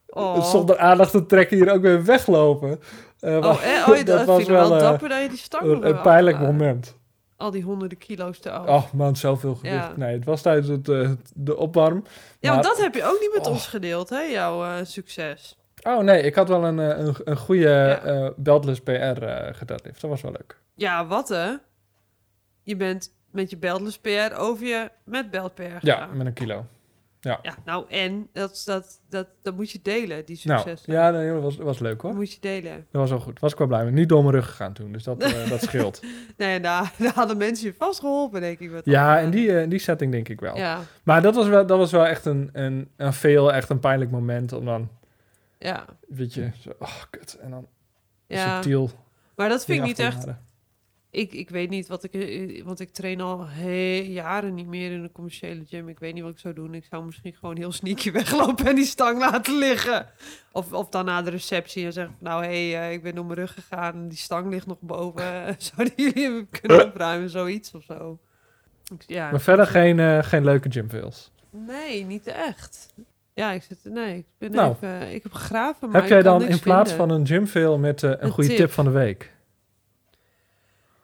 oh. 0.08 0.44
zonder 0.44 0.78
aandacht 0.78 1.12
te 1.12 1.26
trekken 1.26 1.58
hier 1.58 1.72
ook 1.72 1.82
weer 1.82 2.04
weglopen. 2.06 2.80
Maar 3.22 3.38
Oh, 3.38 3.64
eh, 3.64 3.88
oh, 3.90 3.96
je- 3.98 4.04
dat, 4.04 4.26
was 4.26 4.36
vind 4.36 4.48
ik 4.50 4.54
wel 4.56 4.70
wel 4.70 4.80
dapper 4.80 5.10
dat 5.10 5.22
je 5.22 5.30
die 5.30 5.38
stang 5.38 5.64
een, 5.64 5.88
een 5.88 6.02
pijnlijk 6.02 6.40
moment. 6.40 6.96
Al 7.42 7.52
die 7.52 7.64
honderden 7.64 7.98
kilo's 7.98 8.44
eraf. 8.44 8.68
Oh 8.68 8.92
man, 8.94 9.16
zoveel 9.16 9.56
gewicht. 9.56 9.74
Ja. 9.76 9.94
Nee, 9.96 10.14
het 10.16 10.26
was 10.26 10.42
tijdens 10.42 10.68
het, 10.68 10.90
eh, 10.90 11.12
de 11.34 11.58
opwarm. 11.58 12.04
ja, 12.40 12.50
want 12.52 12.62
maar- 12.64 12.72
dat 12.74 12.82
heb 12.84 12.96
je 12.96 13.04
ook 13.04 13.20
niet 13.20 13.32
met 13.36 13.46
Oh. 13.48 13.52
ons 13.54 13.68
gedeeld, 13.68 14.10
hè, 14.10 14.20
jouw 14.22 14.64
eh, 14.64 14.74
succes. 14.86 15.58
Oh 15.84 16.00
nee, 16.00 16.22
ik 16.22 16.36
had 16.36 16.48
wel 16.48 16.64
een, 16.66 16.80
eh, 16.80 16.98
een, 17.06 17.16
een 17.24 17.38
goede 17.38 18.00
Ja. 18.06 18.34
beltless 18.38 18.80
PR 18.82 18.92
eh 18.92 19.54
gedeadlift. 19.54 20.02
Dat 20.02 20.10
was 20.10 20.22
wel 20.22 20.32
leuk. 20.32 20.58
Ja, 20.76 21.06
wat 21.08 21.30
hè? 21.30 21.52
Je 22.64 22.76
bent 22.76 23.14
met 23.32 23.50
je 23.50 23.58
beltless 23.58 24.00
PR 24.00 24.36
over 24.38 24.66
je 24.68 24.90
met 25.06 25.32
belt 25.32 25.56
PR 25.56 25.62
Ja, 25.62 25.80
gegaan. 25.80 26.18
met 26.18 26.26
een 26.28 26.34
kilo. 26.34 26.66
Ja, 27.22 27.40
nou 27.66 27.86
en, 27.90 28.30
dat, 28.34 28.62
dat, 28.66 29.00
dat, 29.10 29.28
dat 29.42 29.56
moet 29.56 29.72
je 29.72 29.80
delen, 29.82 30.26
die 30.26 30.40
Nou, 30.44 30.60
succes. 30.60 30.86
ja, 30.86 31.10
nee, 31.10 31.32
dat 31.32 31.42
was, 31.42 31.58
was 31.58 31.80
leuk 31.80 32.02
hoor. 32.02 32.10
Dat 32.10 32.20
moet 32.20 32.34
je 32.34 32.40
delen. 32.40 32.76
Dat 32.92 33.02
was 33.02 33.10
wel 33.10 33.20
goed. 33.20 33.40
Was 33.40 33.52
ik 33.52 33.58
wel 33.58 33.68
blij 33.68 33.84
mee. 33.84 33.92
Niet 33.92 34.10
door 34.10 34.22
mijn 34.22 34.36
rug 34.36 34.46
gegaan 34.46 34.74
toen, 34.74 34.92
dus 34.92 35.04
dat, 35.04 35.22
eh, 35.24 35.50
dat 35.50 35.62
scheelt. 35.62 36.02
Nee, 36.38 36.60
daar, 36.60 36.94
daar 36.98 37.14
hadden 37.14 37.38
mensen 37.38 37.68
je 37.68 37.74
vast 37.74 38.00
geholpen, 38.00 38.42
denk 38.42 38.60
ik. 38.60 38.72
Met 38.72 38.86
Ja, 38.86 39.20
in 39.20 39.26
eh, 39.26 39.32
die, 39.32 39.52
eh, 39.52 39.62
in 39.62 39.70
die 39.70 39.80
setting 39.80 40.12
denk 40.12 40.30
ik 40.30 40.40
wel. 40.40 40.58
Ja, 40.58 40.80
Maar 41.04 41.22
dat 41.22 41.36
was 41.36 41.48
wel, 41.48 41.66
dat 41.66 41.78
was 41.78 41.92
wel 41.92 42.08
echt 42.08 42.26
een, 42.26 42.50
een, 42.54 42.90
een 42.98 43.14
veel, 43.14 43.54
echt 43.54 43.70
een 43.70 43.80
pijnlijk 43.80 44.12
moment. 44.12 44.54
Om 44.54 44.66
dan, 44.66 44.90
ja, 45.58 45.86
weet 46.08 46.34
je, 46.34 46.52
zo, 46.60 46.72
oh 46.80 47.02
kut. 47.10 47.38
En 47.42 47.50
dan 47.50 47.68
ja. 48.28 48.54
subtiel 48.54 48.90
Maar 49.36 49.50
dat 49.50 49.66
vind 49.66 49.80
ik 49.80 49.86
niet 49.86 50.00
echt... 50.00 50.26
Ik, 51.12 51.34
ik 51.34 51.50
weet 51.50 51.70
niet 51.70 51.88
wat 51.88 52.04
ik... 52.04 52.14
eh, 52.14 52.64
Want 52.64 52.80
ik 52.80 52.92
train 52.94 53.22
al 53.22 53.48
jaren 54.04 54.54
niet 54.54 54.68
meer 54.68 54.92
in 54.92 55.04
een 55.04 55.12
commerciële 55.12 55.64
gym. 55.68 55.90
Ik 55.90 56.00
weet 56.00 56.14
niet 56.14 56.24
wat 56.24 56.32
ik 56.32 56.40
zou 56.40 56.54
doen. 56.54 56.74
Ik 56.74 56.86
zou 56.90 57.06
misschien 57.06 57.34
gewoon 57.34 57.58
heel 57.58 57.72
sneaky 57.72 58.12
weglopen 58.22 58.66
en 58.66 58.76
die 58.76 58.86
stang 58.86 59.20
laten 59.20 59.58
liggen. 59.58 60.06
Of, 60.52 60.74
of 60.74 60.90
dan 60.90 61.06
na 61.06 61.22
de 61.22 61.30
receptie 61.30 61.86
en 61.86 61.94
zeggen... 61.94 62.16
Nou, 62.20 62.46
hé, 62.46 62.70
hey, 62.72 62.88
eh, 62.88 62.94
ik 62.94 63.04
ben 63.04 63.16
door 63.16 63.26
mijn 63.26 63.38
rug 63.40 63.54
gegaan 63.54 63.94
en 63.94 64.08
die 64.08 64.18
stang 64.18 64.50
ligt 64.50 64.68
nog 64.68 64.78
boven. 64.80 65.56
Zouden 65.58 65.94
jullie 65.96 66.24
hem 66.24 66.48
kunnen 66.62 66.86
opruimen? 66.86 67.30
Zoiets 67.30 67.72
of 67.74 67.84
zo. 67.84 68.20
Ik- 68.94 69.04
Ja, 69.08 69.32
Maar 69.32 69.42
verder 69.42 69.68
geen, 69.68 70.00
eh, 70.00 70.24
geen 70.24 70.44
leuke 70.44 70.72
gymfails. 70.72 71.32
Nee, 71.50 72.06
niet 72.06 72.28
echt. 72.28 72.94
Ja, 73.34 73.52
ik 73.52 73.62
zit... 73.64 73.78
Nee, 73.84 74.18
ik 74.18 74.26
ben 74.38 74.52
Nou. 74.52 74.72
even... 74.82 75.14
Ik 75.14 75.24
heb 75.24 75.34
gegraven, 75.34 75.90
maar 75.90 76.02
Heb 76.02 76.10
jij 76.10 76.18
ik 76.20 76.24
kan 76.24 76.34
dan 76.40 76.48
niks 76.48 76.58
in 76.58 76.64
plaats 76.64 76.90
vinden. 76.92 77.08
van 77.08 77.18
een 77.20 77.28
gymfail 77.28 77.78
met 77.78 78.04
eh, 78.04 78.10
een, 78.10 78.24
Een 78.26 78.32
goede 78.32 78.50
tip. 78.50 78.58
tip. 78.58 78.72
van 78.72 78.86
de 78.86 78.92
week? 78.92 79.32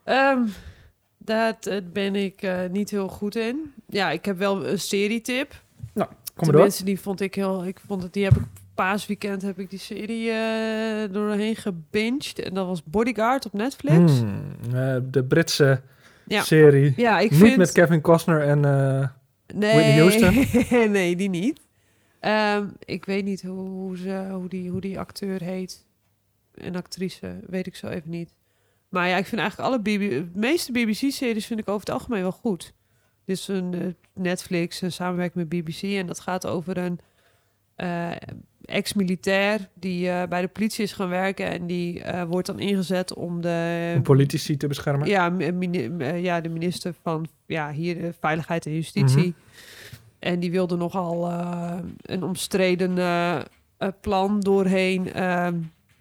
Ehm, 0.07 0.41
dat 1.17 1.65
eh, 1.65 1.77
ben 1.93 2.15
ik 2.15 2.41
eh, 2.41 2.59
niet 2.71 2.89
heel 2.89 3.07
goed 3.07 3.35
in. 3.35 3.73
Ja, 3.87 4.11
ik 4.11 4.25
heb 4.25 4.37
wel 4.37 4.67
een 4.67 4.79
serietip. 4.79 5.63
Kom 5.93 6.05
maar. 6.35 6.55
Tenminste, 6.55 6.83
die 6.83 6.99
vond 6.99 7.21
ik 7.21 7.35
heel... 7.35 7.65
Ik 7.65 7.79
vond 7.87 8.03
het, 8.03 8.13
die 8.13 8.23
heb 8.23 8.35
ik 8.35 8.43
paasweekend 8.75 9.41
heb 9.41 9.59
ik 9.59 9.69
die 9.69 9.79
serie 9.79 10.31
eh 10.31 11.13
doorheen 11.13 11.55
gebinged. 11.55 12.39
En 12.39 12.53
dat 12.53 12.67
was 12.67 12.83
Bodyguard 12.83 13.45
op 13.45 13.53
Netflix. 13.53 14.19
Hmm, 14.19 15.11
de 15.11 15.23
Britse 15.23 15.81
Ja. 16.27 16.41
serie. 16.41 16.93
Ja, 16.95 17.19
ik 17.19 17.31
Niet 17.31 17.39
vind... 17.39 17.57
met 17.57 17.71
Kevin 17.71 18.01
Costner 18.01 18.41
en... 18.41 18.59
nee, 19.55 20.03
Whitney 20.03 20.87
nee, 20.97 21.15
die 21.15 21.29
niet. 21.29 21.59
Ehm, 22.19 22.65
ik 22.85 23.05
weet 23.05 23.23
niet 23.23 23.41
hoe, 23.41 23.69
hoe, 23.69 23.97
ze, 23.97 24.27
hoe, 24.31 24.49
die, 24.49 24.69
hoe 24.69 24.81
die 24.81 24.99
acteur 24.99 25.41
heet. 25.43 25.85
En 26.53 26.75
actrice, 26.75 27.39
weet 27.47 27.67
ik 27.67 27.75
zo 27.75 27.87
even 27.87 28.09
niet. 28.09 28.33
Maar 28.89 29.07
ja, 29.07 29.17
ik 29.17 29.25
vind 29.25 29.41
eigenlijk 29.41 29.69
alle 29.69 29.81
BB, 29.81 30.09
de 30.09 30.39
meeste 30.39 30.71
BBC-series 30.71 31.45
vind 31.45 31.59
ik 31.59 31.69
over 31.69 31.79
het 31.79 31.89
algemeen 31.89 32.21
wel 32.21 32.31
goed. 32.31 32.73
Dit 33.25 33.37
is 33.37 33.47
een 33.47 33.73
eh, 33.73 33.87
Netflix, 34.13 34.81
een 34.81 34.91
samenwerking 34.91 35.49
met 35.49 35.61
BBC. 35.61 35.81
En 35.81 36.07
dat 36.07 36.19
gaat 36.19 36.47
over 36.47 36.77
een 36.77 36.99
eh, 37.75 38.11
ex-militair 38.65 39.69
die 39.73 40.09
eh, 40.09 40.27
bij 40.27 40.41
de 40.41 40.47
politie 40.47 40.83
is 40.83 40.93
gaan 40.93 41.09
werken. 41.09 41.49
En 41.49 41.67
die 41.67 42.03
wordt 42.27 42.47
dan 42.47 42.59
ingezet 42.59 43.13
om 43.13 43.41
de... 43.41 43.93
om 43.95 44.03
politici 44.03 44.57
te 44.57 44.67
beschermen. 44.67 45.07
Ja, 45.07 45.33
ja, 46.15 46.41
de 46.41 46.49
minister 46.49 46.93
van 47.01 47.27
ja, 47.45 47.71
hier 47.71 48.13
Veiligheid 48.19 48.65
en 48.65 48.73
Justitie. 48.73 49.27
Mhm. 49.27 49.31
En 50.19 50.39
die 50.39 50.51
wilde 50.51 50.75
nogal 50.75 51.31
een 52.01 52.23
omstreden 52.23 52.97
plan 54.01 54.39
doorheen 54.39 55.13
eh, 55.13 55.47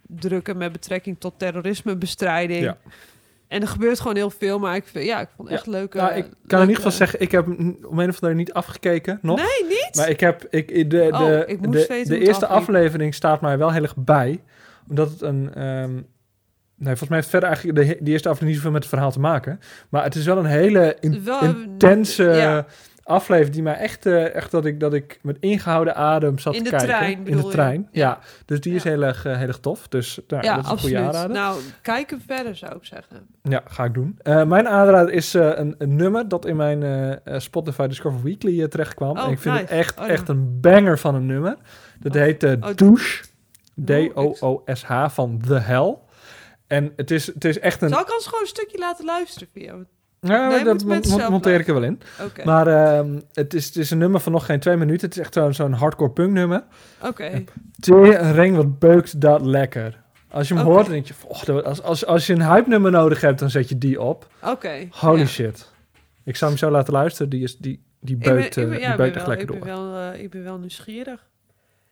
drukken 0.09 0.57
met 0.57 0.72
betrekking 0.72 1.16
tot 1.20 1.38
terrorismebestrijding. 1.38 2.62
Ja. 2.62 2.76
En 3.48 3.61
er 3.61 3.68
gebeurt 3.68 4.00
gewoon 4.00 4.16
heel 4.16 4.30
veel, 4.30 4.59
maar 4.59 4.76
ik, 4.76 4.84
ja, 4.92 5.20
ik 5.20 5.28
vond 5.36 5.48
het 5.48 5.57
echt 5.59 5.66
leuk. 5.66 5.94
Nou, 5.94 6.12
ik 6.14 6.26
kan 6.46 6.59
in 6.61 6.68
ieder 6.68 6.76
geval 6.76 6.90
zeggen, 6.98 7.20
ik 7.20 7.30
heb 7.30 7.46
om 7.46 7.98
een 7.98 8.09
of 8.09 8.22
andere 8.22 8.34
niet 8.34 8.52
afgekeken 8.52 9.18
nog. 9.22 9.36
Nee, 9.36 9.68
niet? 9.68 9.90
Maar 9.96 10.09
ik 10.09 10.20
heb 10.20 10.46
ik, 10.50 10.68
de, 10.68 10.86
de, 10.86 11.09
Oh, 11.12 11.48
ik 11.48 11.62
de, 11.62 11.68
de 11.70 11.86
het 11.88 12.11
eerste 12.11 12.46
aflevering 12.46 13.14
staat 13.14 13.40
mij 13.40 13.59
wel 13.59 13.72
heel 13.72 13.82
erg 13.82 13.96
bij. 13.96 14.42
Omdat 14.88 15.11
het 15.11 15.20
een. 15.20 15.54
ehm, 15.54 15.92
nee, 15.94 16.02
volgens 16.96 17.09
mij 17.09 17.18
heeft 17.18 17.30
verder 17.30 17.48
eigenlijk 17.48 17.78
de, 17.78 17.84
die 17.84 18.12
eerste 18.12 18.28
aflevering 18.28 18.46
niet 18.46 18.57
zoveel 18.57 18.70
met 18.70 18.80
het 18.82 18.90
verhaal 18.92 19.11
te 19.12 19.20
maken. 19.20 19.61
Maar 19.88 20.02
het 20.04 20.14
is 20.14 20.24
wel 20.24 20.38
een 20.38 20.44
hele 20.44 20.96
in- 21.00 21.24
Wel, 21.24 21.42
intense 21.42 22.22
ja. 22.24 22.66
Aflevering 23.07 23.54
die 23.54 23.62
mij 23.62 23.74
echt, 23.74 24.07
eh, 24.07 24.34
echt 24.34 24.50
dat, 24.50 24.64
ik, 24.64 24.80
dat 24.80 24.94
ik 24.94 25.18
met 25.22 25.36
ingehouden 25.40 25.94
adem 25.96 26.38
zat 26.38 26.54
In 26.54 26.64
te 26.64 26.70
de 26.70 26.76
kijken. 26.76 26.96
trein, 26.96 27.26
In 27.26 27.36
de 27.36 27.48
trein, 27.48 27.88
ja. 27.92 28.09
Ja. 28.09 28.18
Dus 28.44 28.61
die 28.61 28.74
is 28.74 28.84
heel 28.84 29.02
erg, 29.02 29.24
eh, 29.24 29.36
heel 29.36 29.46
erg 29.46 29.59
tof. 29.59 29.88
Dus 29.88 30.20
nou, 30.28 30.42
ja, 30.44 30.54
dat 30.57 30.64
is 30.64 30.70
een 30.70 30.78
goede 30.78 30.98
aanrader. 30.98 31.36
Nou, 31.36 31.61
kijk 31.82 32.11
hem 32.11 32.20
verder 32.26 32.57
zou 32.57 32.76
ik 32.76 32.84
zeggen. 32.84 33.26
Ja, 33.42 33.62
ga 33.68 33.84
ik 33.84 33.94
doen. 33.94 34.18
Eh, 34.22 34.44
mijn 34.44 34.68
aanrader 34.68 35.12
is 35.14 35.34
een, 35.34 35.74
een 35.78 35.96
nummer 35.96 36.28
dat 36.28 36.46
in 36.46 36.57
mijn 36.57 37.20
Spotify 37.40 37.86
Discover 37.86 38.22
Weekly 38.22 38.68
terecht 38.68 38.94
kwam. 38.94 39.16
Oh, 39.18 39.24
en 39.24 39.30
ik 39.30 39.38
vind 39.38 39.59
het 39.59 39.70
echt, 39.70 39.98
Oh, 40.00 40.09
echt 40.09 40.28
een 40.28 40.61
banger 40.61 40.98
van 40.98 41.14
een 41.14 41.26
nummer. 41.26 41.57
Dat 42.00 42.16
Oh. 42.16 42.20
heet 42.22 42.40
Douche. 42.78 43.24
D-O-O-S-H 43.84 45.09
van 45.09 45.40
The 45.46 45.54
Hell. 45.59 45.96
En 46.66 46.92
het 46.96 47.11
is, 47.11 47.26
het 47.26 47.44
is 47.44 47.59
echt 47.59 47.82
een... 47.82 47.88
Zal 47.88 48.00
ik 48.00 48.12
ons 48.14 48.24
gewoon 48.26 48.40
een 48.40 48.46
stukje 48.46 48.78
laten 48.78 49.04
luisteren 49.04 49.48
via? 49.52 49.74
Ja, 50.20 50.48
Nee, 50.48 50.64
dat 50.64 50.84
monteer 51.30 51.60
ik 51.60 51.68
er 51.68 51.74
wel 51.74 51.82
in. 51.82 52.00
Maar 52.44 52.66
ehm, 52.66 53.20
het, 53.32 53.54
is, 53.54 53.66
het 53.66 53.76
is 53.76 53.90
een 53.90 53.98
nummer 53.98 54.20
van 54.20 54.32
nog 54.32 54.46
geen 54.46 54.60
twee 54.60 54.76
minuten. 54.76 55.06
Het 55.08 55.16
is 55.16 55.22
echt 55.22 55.34
zo'n 55.34 55.54
zo'n 55.54 55.72
hardcore 55.72 56.10
punk 56.10 56.32
nummer. 56.32 56.64
Oké. 57.02 57.44
Tering, 57.80 58.56
wat 58.56 58.78
beukt 58.78 59.20
dat 59.20 59.40
lekker. 59.40 60.04
Als 60.30 60.48
je 60.48 60.54
hem 60.54 60.64
hoort, 60.64 60.84
dan 60.84 60.92
denk 60.92 61.06
je... 61.06 61.14
"Oh, 61.26 61.64
als, 61.64 61.82
als, 61.82 62.06
als 62.06 62.26
je 62.26 62.32
een 62.32 62.46
hype 62.46 62.68
nummer 62.68 62.90
nodig 62.90 63.20
hebt, 63.20 63.38
dan 63.38 63.50
zet 63.50 63.68
je 63.68 63.78
die 63.78 64.00
op. 64.00 64.28
Oké. 64.42 64.88
Holy 64.90 65.18
ja. 65.18 65.26
shit. 65.26 65.70
Ik 66.24 66.36
zou 66.36 66.50
hem 66.50 66.60
zo 66.60 66.70
laten 66.70 66.92
luisteren. 66.92 67.30
Die, 67.30 67.42
is, 67.42 67.56
die, 67.56 67.84
die 68.00 68.16
Ik 68.16 68.22
ben, 68.22 68.34
beukt, 68.34 68.56
ik 68.56 68.62
eh, 68.62 68.70
ben, 68.70 68.78
ja, 68.80 68.84
die 68.84 68.90
ik 68.90 68.96
ben 68.96 69.06
echt 69.06 69.16
wel, 69.16 69.26
lekker 69.26 69.54
ik 69.54 69.60
door. 69.60 69.64
ben 69.66 69.90
wel, 69.90 70.12
eh, 70.12 70.22
ik 70.22 70.30
ben 70.30 70.42
wel 70.42 70.58
nieuwsgierig. 70.58 71.26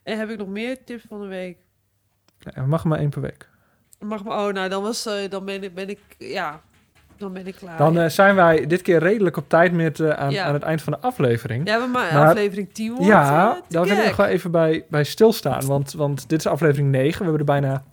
En 0.03 0.19
heb 0.19 0.31
ik 0.31 0.39
nog 0.39 0.49
meer 0.49 0.85
tips 0.85 1.05
van 1.09 1.21
de 1.21 1.27
week? 1.27 1.59
Ja, 2.39 2.67
mag 2.67 2.85
maar 2.85 2.99
één 2.99 3.11
per 3.11 3.21
week. 3.21 3.49
Mag 3.99 4.25
maar, 4.25 4.47
oh, 4.47 4.53
nou, 4.53 4.69
dan, 4.69 4.83
was, 4.83 5.07
eh, 5.07 5.31
dan 5.31 5.45
ben, 5.45 5.63
ik, 5.63 5.75
ben 5.75 5.89
ik, 5.89 5.99
ja, 6.19 6.63
dan 7.19 7.33
ben 7.33 7.47
ik 7.47 7.55
klaar. 7.55 7.79
Dan 7.79 7.99
eh, 7.99 8.09
zijn 8.09 8.35
wij 8.35 8.67
dit 8.67 8.83
keer 8.83 8.99
redelijk 8.99 9.37
op 9.37 9.49
tijd 9.49 9.73
met, 9.73 10.01
eh, 10.01 10.11
aan, 10.11 10.31
Ja. 10.31 10.45
aan 10.45 10.55
het 10.55 10.63
eind 10.63 10.83
van 10.83 10.93
de 10.93 10.99
aflevering. 10.99 11.69
ja, 11.69 11.79
maar, 11.79 11.89
maar 11.89 12.13
maar- 12.15 12.29
aflevering 12.29 12.73
10 12.75 12.91
wordt 12.91 13.07
Ja, 13.07 13.61
daar 13.69 13.85
wil 13.87 13.97
ik 13.99 14.05
nog 14.07 14.17
wel 14.17 14.27
even 14.27 14.51
bij, 14.51 14.85
bij 14.89 15.05
stilstaan. 15.05 15.67
Want, 15.67 15.93
want 15.93 16.29
dit 16.29 16.39
is 16.39 16.47
aflevering 16.47 16.91
9. 16.91 17.19
We 17.19 17.23
hebben 17.31 17.39
er 17.39 17.61
bijna 17.61 17.85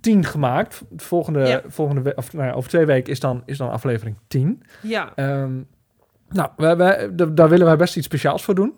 10 0.00 0.24
gemaakt. 0.24 0.82
De 0.90 1.04
volgende, 1.04 1.40
Ja. 1.46 1.60
volgende 1.68 2.02
we- 2.02 2.12
of, 2.16 2.32
nou 2.32 2.46
ja, 2.46 2.52
over 2.52 2.68
twee 2.70 2.84
weken 2.86 3.12
is 3.12 3.20
dan, 3.20 3.42
is 3.44 3.58
dan 3.58 3.70
aflevering 3.70 4.16
10. 4.28 4.62
Ja, 4.82 5.12
Ehm, 5.14 5.52
nou, 6.28 6.48
wij, 6.56 7.08
d- 7.16 7.36
daar 7.36 7.48
willen 7.48 7.66
wij 7.66 7.76
best 7.76 7.96
iets 7.96 8.06
speciaals 8.06 8.44
voor 8.44 8.54
doen. 8.54 8.74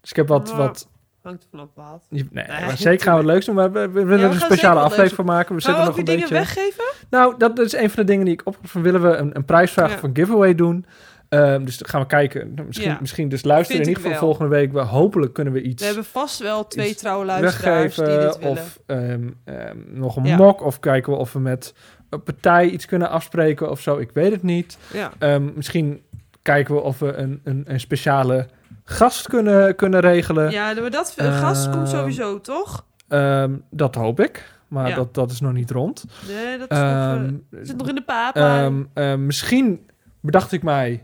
Dus 0.00 0.10
ik 0.10 0.16
heb 0.16 0.28
wat... 0.28 0.48
Maar- 0.48 0.56
wat 0.56 0.88
hangt 1.26 1.42
er 1.42 1.48
vanaf 1.50 1.68
wat. 1.74 2.06
je- 2.10 2.26
nee, 2.30 2.44
Nee, 2.48 2.60
maar 2.64 2.76
zeker 2.88 3.04
gaan 3.04 3.12
we 3.14 3.20
het 3.22 3.30
leuks 3.30 3.46
doen. 3.46 3.54
Maar 3.54 3.72
we, 3.72 3.80
we 3.80 4.04
willen 4.04 4.08
we 4.18 4.24
er 4.24 4.30
een 4.30 4.40
speciale 4.40 4.80
aflevering 4.80 5.14
voor 5.14 5.24
maken. 5.24 5.54
We 5.56 5.62
Gaan 5.62 5.78
we 5.80 5.84
nog 5.86 5.98
een 5.98 6.04
dingen 6.04 6.20
beetje... 6.20 6.34
weggeven? 6.34 6.84
Nou, 7.10 7.34
dat 7.38 7.58
is 7.58 7.72
een 7.72 7.90
van 7.90 8.02
de 8.04 8.10
dingen 8.10 8.24
die 8.24 8.34
ik 8.34 8.40
op 8.44 8.56
van 8.62 8.82
willen 8.82 9.02
we 9.02 9.08
een, 9.16 9.36
een 9.36 9.44
prijsvraag 9.44 9.88
Ja. 9.90 9.94
of 9.96 10.02
een 10.02 10.16
giveaway 10.16 10.54
doen. 10.54 10.86
Ehm, 11.28 11.64
dus 11.64 11.78
dan 11.78 11.88
gaan 11.88 12.00
we 12.00 12.06
kijken. 12.06 12.52
Nou, 12.54 12.66
Misschien, 12.66 12.88
Ja. 12.90 12.96
misschien 13.00 13.28
dus 13.28 13.44
luisteren 13.44 13.82
in 13.82 13.88
ieder 13.88 14.02
geval 14.02 14.18
wel. 14.18 14.28
volgende 14.28 14.56
week. 14.56 14.72
We, 14.72 14.80
hopelijk 14.80 15.32
kunnen 15.32 15.52
we 15.52 15.62
iets 15.62 15.80
We 15.80 15.86
hebben 15.86 16.04
vast 16.04 16.38
wel 16.40 16.66
twee 16.66 16.94
trouwe 16.94 17.24
luisteraars 17.24 17.94
die 17.94 18.04
dit 18.04 18.38
willen. 18.38 18.50
Of 18.50 18.78
ehm, 18.86 19.28
ehm, 19.44 19.76
nog 19.86 20.16
een 20.16 20.24
Ja. 20.24 20.36
mok. 20.36 20.62
Of 20.64 20.80
kijken 20.80 21.12
we 21.12 21.18
of 21.18 21.32
we 21.32 21.38
met 21.38 21.74
een 22.10 22.22
partij 22.22 22.68
iets 22.68 22.86
kunnen 22.86 23.10
afspreken 23.10 23.70
of 23.70 23.80
zo. 23.80 23.96
Ik 23.98 24.10
weet 24.12 24.32
het 24.32 24.42
niet. 24.42 24.78
Ja. 25.18 25.38
Misschien 25.38 26.02
kijken 26.42 26.74
we 26.74 26.80
of 26.80 26.98
we 26.98 27.12
een, 27.12 27.40
een, 27.44 27.64
een 27.66 27.80
speciale 27.80 28.46
gast 28.88 29.28
kunnen, 29.28 29.76
kunnen 29.76 30.00
regelen. 30.00 30.50
ja, 30.50 30.74
maar 30.80 30.90
dat 30.90 31.14
gast 31.18 31.70
komt 31.70 31.86
Ehm, 31.88 31.96
sowieso, 31.96 32.40
toch? 32.40 32.84
Ehm, 33.08 33.54
dat 33.70 33.94
hoop 33.94 34.20
ik. 34.20 34.54
Maar 34.68 34.88
Ja. 34.88 34.94
dat, 34.94 35.14
dat 35.14 35.30
is 35.30 35.40
nog 35.40 35.52
niet 35.52 35.70
rond. 35.70 36.04
Nee, 36.28 36.58
dat 36.58 36.70
is 36.70 36.76
nog, 36.78 36.86
eh, 36.86 37.12
Ehm, 37.12 37.34
zit 37.62 37.76
nog 37.76 37.88
in 37.88 37.94
de 37.94 38.02
papa. 38.02 38.70
Ehm, 38.94 39.26
misschien 39.26 39.90
bedacht 40.20 40.52
ik 40.52 40.62
mij 40.62 41.02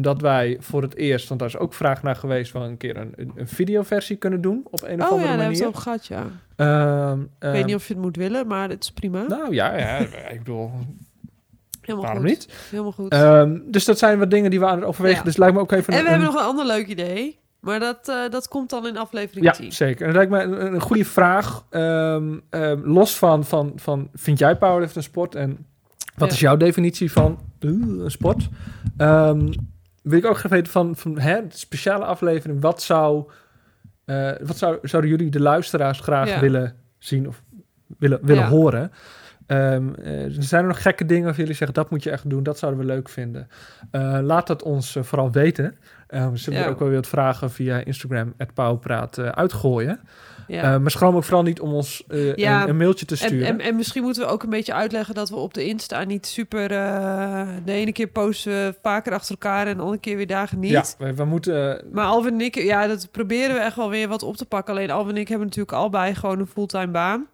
dat 0.00 0.20
wij 0.20 0.56
voor 0.60 0.82
het 0.82 0.96
eerst, 0.96 1.28
want 1.28 1.40
daar 1.40 1.48
is 1.48 1.56
ook 1.56 1.74
vraag 1.74 2.02
naar 2.02 2.16
geweest, 2.16 2.52
wel 2.52 2.62
een 2.62 2.76
keer 2.76 2.96
een, 2.96 3.12
een, 3.16 3.32
een 3.34 3.48
videoversie 3.48 4.16
kunnen 4.16 4.40
doen 4.40 4.66
op 4.70 4.82
een 4.82 5.00
of 5.00 5.06
oh 5.06 5.10
andere 5.12 5.28
ja, 5.30 5.36
we 5.36 5.42
manier. 5.42 5.58
het 5.58 5.66
over 5.68 5.80
gehad, 5.82 6.06
ja. 6.06 6.22
Ik 7.40 7.52
weet 7.52 7.66
niet 7.66 7.74
of 7.74 7.86
je 7.88 7.94
het 7.94 8.02
moet 8.02 8.16
willen, 8.16 8.46
maar 8.46 8.68
het 8.68 8.82
is 8.82 8.92
prima. 8.92 9.22
Nou 9.28 9.54
ja, 9.54 9.76
ja, 9.76 9.96
ik 10.34 10.38
bedoel, 10.38 10.70
Helemaal 11.90 12.04
waarom 12.14 12.28
goed. 12.28 12.46
niet? 12.48 12.48
Helemaal 12.70 12.92
goed. 12.92 13.12
Ehm, 13.12 13.58
dus 13.64 13.84
dat 13.84 13.98
zijn 13.98 14.18
wat 14.18 14.30
dingen 14.30 14.50
die 14.50 14.60
we 14.60 14.66
aan 14.66 14.76
het 14.78 14.84
overwegen. 14.84 15.18
Ja. 15.18 15.24
Dus 15.24 15.36
lijkt 15.36 15.54
me 15.54 15.60
ook 15.60 15.72
even 15.72 15.92
en 15.92 15.98
een, 15.98 16.04
we 16.04 16.10
hebben 16.10 16.26
nog 16.28 16.36
een 16.40 16.46
ander 16.48 16.66
leuk 16.66 16.86
idee. 16.86 17.38
Maar 17.60 17.80
dat, 17.80 18.08
eh, 18.08 18.16
dat 18.30 18.48
komt 18.48 18.70
dan 18.70 18.86
in 18.86 18.96
aflevering 18.96 19.44
Ja, 19.46 19.52
10. 19.52 19.72
zeker. 19.72 20.06
En 20.06 20.12
dat 20.12 20.16
lijkt 20.28 20.30
me 20.50 20.56
een, 20.60 20.74
een 20.74 20.80
goede 20.80 21.04
vraag. 21.04 21.64
ehm, 21.70 22.38
ehm, 22.50 22.80
los 22.84 23.16
van, 23.18 23.44
van, 23.44 23.72
van, 23.76 24.08
vind 24.14 24.38
jij 24.38 24.56
powerlift 24.56 24.96
een 24.96 25.02
sport? 25.02 25.34
En 25.34 25.66
wat 26.16 26.28
Ja. 26.28 26.34
is 26.34 26.40
jouw 26.40 26.56
definitie 26.56 27.12
van 27.12 27.38
uh, 27.60 27.70
een 28.04 28.10
sport? 28.10 28.48
Wil 30.02 30.18
ik 30.18 30.24
ook 30.26 30.38
graag 30.38 30.50
weten 30.52 30.72
van, 30.72 30.96
van 30.96 31.18
hè, 31.18 31.46
de 31.46 31.56
speciale 31.58 32.04
aflevering. 32.04 32.60
Wat 32.60 32.82
zou, 32.82 33.24
eh, 34.04 34.30
wat 34.42 34.56
zou, 34.56 34.78
zouden 34.82 35.10
jullie, 35.10 35.30
de 35.30 35.40
luisteraars, 35.40 36.00
graag 36.00 36.28
Ja. 36.28 36.40
willen 36.40 36.76
zien 36.98 37.28
of 37.28 37.42
willen, 37.98 38.18
willen 38.22 38.42
Ja. 38.42 38.48
horen? 38.48 38.92
Ehm, 39.50 39.94
eh, 39.94 40.26
zijn 40.38 40.62
er 40.62 40.68
nog 40.68 40.82
gekke 40.82 41.04
dingen 41.06 41.30
of 41.30 41.36
jullie 41.36 41.54
zeggen 41.54 41.74
dat 41.74 41.90
moet 41.90 42.02
je 42.02 42.10
echt 42.10 42.30
doen, 42.30 42.42
dat 42.42 42.58
zouden 42.58 42.80
we 42.80 42.86
leuk 42.86 43.08
vinden? 43.08 43.48
Eh, 43.90 44.18
laat 44.22 44.46
dat 44.46 44.62
ons 44.62 44.96
eh, 44.96 45.02
vooral 45.02 45.30
weten. 45.30 45.76
Eh, 46.06 46.28
we 46.30 46.36
zullen 46.36 46.58
Ja. 46.58 46.64
er 46.64 46.70
ook 46.70 46.78
wel 46.78 46.88
weer 46.88 46.96
wat 46.96 47.06
vragen 47.06 47.50
via 47.50 47.84
Instagram, 47.84 48.34
het 48.36 48.54
Pauwpraat, 48.54 49.18
uitgooien. 49.18 50.00
Ja. 50.48 50.78
Maar 50.78 50.90
schroom 50.90 51.16
ook 51.16 51.24
vooral 51.24 51.42
niet 51.42 51.60
om 51.60 51.72
ons 51.72 52.04
Ja. 52.34 52.62
een, 52.62 52.68
een 52.68 52.76
mailtje 52.76 53.06
te 53.06 53.14
En, 53.14 53.20
sturen. 53.26 53.46
en, 53.46 53.60
en 53.60 53.76
misschien 53.76 54.02
moeten 54.02 54.22
we 54.22 54.28
ook 54.28 54.42
een 54.42 54.50
beetje 54.50 54.74
uitleggen 54.74 55.14
dat 55.14 55.28
we 55.28 55.36
op 55.36 55.54
de 55.54 55.64
Insta 55.66 56.04
niet 56.04 56.26
super... 56.26 56.68
de 57.64 57.72
ene 57.72 57.92
keer 57.92 58.06
posten 58.06 58.52
we 58.52 58.74
vaker 58.82 59.12
achter 59.12 59.30
elkaar 59.30 59.66
en 59.66 59.74
de 59.76 59.82
andere 59.82 60.00
keer 60.00 60.16
weer 60.16 60.26
dagen 60.26 60.58
niet. 60.58 60.70
ja, 60.70 60.84
we, 60.98 61.14
we 61.14 61.24
moeten... 61.24 61.84
Maar 61.92 62.04
Alvin 62.06 62.32
en 62.32 62.40
ik, 62.40 62.54
ja, 62.54 62.86
dat 62.86 63.08
proberen 63.10 63.54
we 63.54 63.60
echt 63.60 63.76
wel 63.76 63.90
weer 63.90 64.08
wat 64.08 64.22
op 64.22 64.36
te 64.36 64.46
pakken. 64.46 64.74
Alleen 64.74 64.90
Alvin 64.90 65.14
en 65.14 65.20
ik 65.20 65.28
hebben 65.28 65.46
natuurlijk 65.46 65.76
allebei 65.76 66.14
gewoon 66.14 66.38
een 66.40 66.46
fulltime 66.46 66.88
baan. 66.90 67.26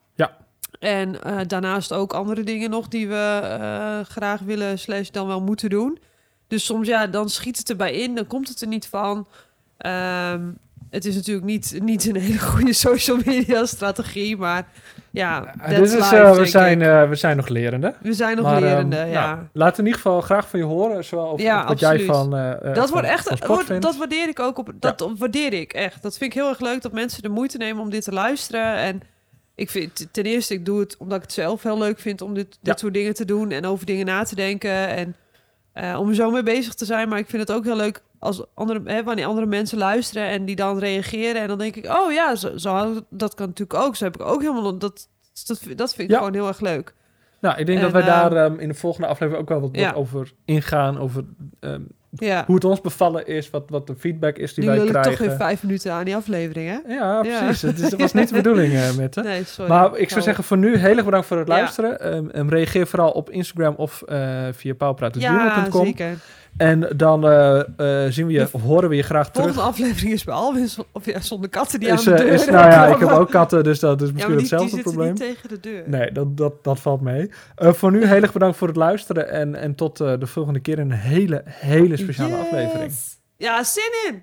En 0.78 1.22
eh, 1.22 1.36
daarnaast 1.46 1.92
ook 1.92 2.12
andere 2.14 2.42
dingen 2.42 2.70
nog 2.70 2.88
die 2.88 3.08
we 3.08 3.40
eh, 3.42 4.00
graag 4.10 4.40
willen 4.40 4.78
slash 4.78 5.08
dan 5.08 5.26
wel 5.26 5.40
moeten 5.40 5.70
doen. 5.70 5.98
Dus 6.48 6.64
soms 6.64 6.88
ja, 6.88 7.06
dan 7.06 7.28
schiet 7.28 7.58
het 7.58 7.70
erbij 7.70 7.92
in, 7.92 8.14
dan 8.14 8.26
komt 8.26 8.48
het 8.48 8.60
er 8.60 8.66
niet 8.68 8.86
van. 8.86 9.26
Ehm, 9.78 10.40
het 10.90 11.04
is 11.04 11.14
natuurlijk 11.14 11.46
niet, 11.46 11.78
niet 11.82 12.06
een 12.08 12.16
hele 12.16 12.38
goede 12.38 12.72
social 12.72 13.16
media 13.24 13.64
strategie, 13.66 14.36
maar 14.36 14.66
ja, 15.10 15.54
eh, 15.60 15.68
dit 15.68 15.78
is, 15.80 15.92
life, 15.94 16.34
we, 16.36 16.46
zijn, 16.46 17.08
we 17.08 17.14
zijn 17.14 17.36
nog 17.36 17.48
lerende. 17.48 17.94
we 18.00 18.12
zijn 18.12 18.36
nog 18.36 18.44
Maar, 18.44 18.54
ehm, 18.54 18.64
lerende, 18.64 18.96
nou, 18.96 19.08
ja. 19.10 19.48
laat 19.52 19.78
in 19.78 19.84
ieder 19.84 20.00
geval 20.00 20.20
graag 20.20 20.48
van 20.48 20.58
je 20.58 20.64
horen. 20.64 21.04
Zowel 21.04 21.40
Ja, 21.40 21.66
wat 21.66 21.80
jij 21.80 22.00
van, 22.00 22.30
dat 22.30 22.74
van- 22.74 22.90
wordt 22.90 23.06
echt, 23.06 23.46
wordt- 23.46 23.82
dat 23.82 23.96
waardeer 23.96 24.28
ik 24.28 24.40
ook 24.40 24.58
op. 24.58 24.72
Dat 24.80 25.10
waardeer 25.18 25.52
ik 25.52 25.72
echt. 25.72 26.02
Dat 26.02 26.18
vind 26.18 26.32
ik 26.34 26.38
heel 26.40 26.48
erg 26.48 26.60
leuk 26.60 26.82
dat 26.82 26.92
mensen 26.92 27.22
de 27.22 27.28
moeite 27.28 27.56
nemen 27.56 27.82
om 27.82 27.90
dit 27.90 28.04
te 28.04 28.12
luisteren. 28.12 28.76
En 28.76 29.00
ik 29.56 29.70
vind 29.70 30.06
ten 30.10 30.24
eerste, 30.24 30.54
ik 30.54 30.64
doe 30.64 30.80
het 30.80 30.96
omdat 30.96 31.16
ik 31.16 31.22
het 31.22 31.32
zelf 31.32 31.62
heel 31.62 31.78
leuk 31.78 31.98
vind 31.98 32.20
om 32.20 32.34
dit, 32.34 32.46
dit 32.48 32.58
Ja. 32.62 32.76
soort 32.76 32.94
dingen 32.94 33.14
te 33.14 33.24
doen 33.24 33.50
en 33.50 33.64
over 33.64 33.86
dingen 33.86 34.06
na 34.06 34.22
te 34.22 34.34
denken 34.34 34.88
en 34.88 35.16
eh, 35.72 35.98
om 36.00 36.08
er 36.08 36.14
zo 36.14 36.30
mee 36.30 36.42
bezig 36.42 36.74
te 36.74 36.84
zijn. 36.84 37.08
Maar 37.08 37.18
ik 37.18 37.28
vind 37.28 37.48
het 37.48 37.56
ook 37.56 37.64
heel 37.64 37.76
leuk 37.76 38.02
als 38.18 38.42
andere, 38.54 38.80
hè, 38.84 39.02
wanneer 39.04 39.26
andere 39.26 39.46
mensen 39.46 39.78
luisteren 39.78 40.28
en 40.28 40.44
die 40.44 40.56
dan 40.56 40.78
reageren. 40.78 41.42
En 41.42 41.48
dan 41.48 41.58
denk 41.58 41.76
ik, 41.76 41.86
oh 41.86 42.12
ja, 42.12 42.34
zo, 42.34 43.02
dat 43.10 43.34
kan 43.34 43.46
natuurlijk 43.46 43.80
ook. 43.80 43.96
Zo 43.96 44.04
heb 44.04 44.14
ik 44.14 44.22
ook 44.26 44.40
helemaal 44.40 44.78
dat. 44.78 45.08
Dat, 45.46 45.62
dat 45.76 45.94
vind 45.94 46.08
ik 46.08 46.10
Ja. 46.10 46.18
gewoon 46.18 46.34
heel 46.34 46.48
erg 46.48 46.60
leuk. 46.60 46.94
Nou, 47.40 47.58
ik 47.58 47.66
denk 47.66 47.78
En, 47.78 47.84
dat 47.84 47.92
wij 47.92 48.02
daar 48.04 48.32
ehm, 48.32 48.58
in 48.58 48.68
de 48.68 48.74
volgende 48.74 49.06
aflevering 49.06 49.42
ook 49.42 49.48
wel 49.48 49.60
wat, 49.60 49.70
wat 49.70 49.80
Ja. 49.80 49.92
over 49.92 50.32
ingaan. 50.44 50.98
Over 50.98 51.24
ehm, 51.60 51.80
Ja. 52.16 52.44
hoe 52.46 52.54
het 52.54 52.64
ons 52.64 52.80
bevallen 52.80 53.26
is, 53.26 53.50
wat, 53.50 53.64
wat 53.68 53.86
de 53.86 53.94
feedback 53.98 54.36
is 54.36 54.54
die 54.54 54.64
Nu 54.64 54.70
wij 54.76 54.86
krijgen. 54.86 55.10
toch 55.10 55.20
weer 55.20 55.36
vijf 55.36 55.62
minuten 55.62 55.92
aan 55.92 56.04
die 56.04 56.16
aflevering, 56.16 56.68
hè? 56.68 56.94
Ja, 56.94 57.22
Ja. 57.22 57.38
precies. 57.44 57.62
Het 57.62 57.80
is- 57.80 57.90
Dat 57.90 58.00
was 58.00 58.12
niet 58.12 58.28
de 58.28 58.34
bedoeling, 58.34 58.72
eh 58.74 58.96
Mette. 58.96 59.20
Nee, 59.22 59.44
sorry. 59.44 59.70
Maar 59.70 59.86
ik 59.86 59.92
zou 59.94 60.08
Nou, 60.10 60.22
zeggen 60.22 60.44
voor 60.44 60.58
nu 60.58 60.76
heel 60.76 60.96
erg 60.96 61.04
bedankt 61.04 61.26
voor 61.26 61.38
het 61.38 61.48
Ja. 61.48 61.54
luisteren. 61.54 62.00
Ehm, 62.32 62.48
reageer 62.48 62.86
vooral 62.86 63.10
op 63.10 63.30
Instagram 63.30 63.74
of 63.76 64.02
eh 64.02 64.16
via 64.52 64.70
Ja, 64.70 64.74
pauwpraat.com. 64.74 65.84
zeker. 65.84 66.16
En 66.56 66.88
dan 66.96 67.26
eh, 67.26 67.58
eh, 68.04 68.12
zien 68.12 68.26
we 68.26 68.32
je, 68.32 68.48
of 68.52 68.62
horen 68.62 68.88
we 68.88 68.96
je 68.96 69.02
graag 69.02 69.30
terug. 69.30 69.46
Volgende 69.46 69.70
aflevering 69.70 70.12
is 70.12 70.24
bij 70.24 70.34
Alwin 70.34 70.68
of 70.92 71.06
ja, 71.06 71.20
zonder 71.20 71.48
katten 71.50 71.80
die 71.80 71.88
Is, 71.88 71.98
aan 71.98 72.04
de 72.04 72.10
eh, 72.20 72.26
deur 72.26 72.32
is, 72.32 72.46
nou 72.46 72.70
ja, 72.70 72.86
ik 72.86 72.98
heb 72.98 73.08
ook 73.08 73.30
katten, 73.30 73.64
dus 73.64 73.80
dat 73.80 74.02
is 74.02 74.12
misschien 74.12 74.36
die, 74.36 74.46
die 74.46 74.56
hetzelfde 74.56 74.76
zitten 74.76 74.92
probleem. 74.92 75.12
niet 75.12 75.22
tegen 75.22 75.48
de 75.48 75.60
deur. 75.60 75.82
Nee, 75.86 76.12
dat, 76.12 76.36
dat, 76.36 76.64
dat 76.64 76.80
valt 76.80 77.00
mee. 77.00 77.30
Voor 77.56 77.92
nu 77.92 78.06
heel 78.06 78.22
erg 78.22 78.32
bedankt 78.32 78.56
voor 78.56 78.68
het 78.68 78.76
luisteren. 78.76 79.30
En, 79.30 79.54
en 79.54 79.74
tot 79.74 79.96
de 79.96 80.26
volgende 80.26 80.60
keer 80.60 80.78
in 80.78 80.90
een 80.90 80.96
hele, 80.98 81.42
hele 81.44 81.96
speciale 81.96 82.30
Yes. 82.30 82.40
aflevering. 82.40 82.92
Ja, 83.36 83.64
zin 83.64 83.92
in! 84.08 84.22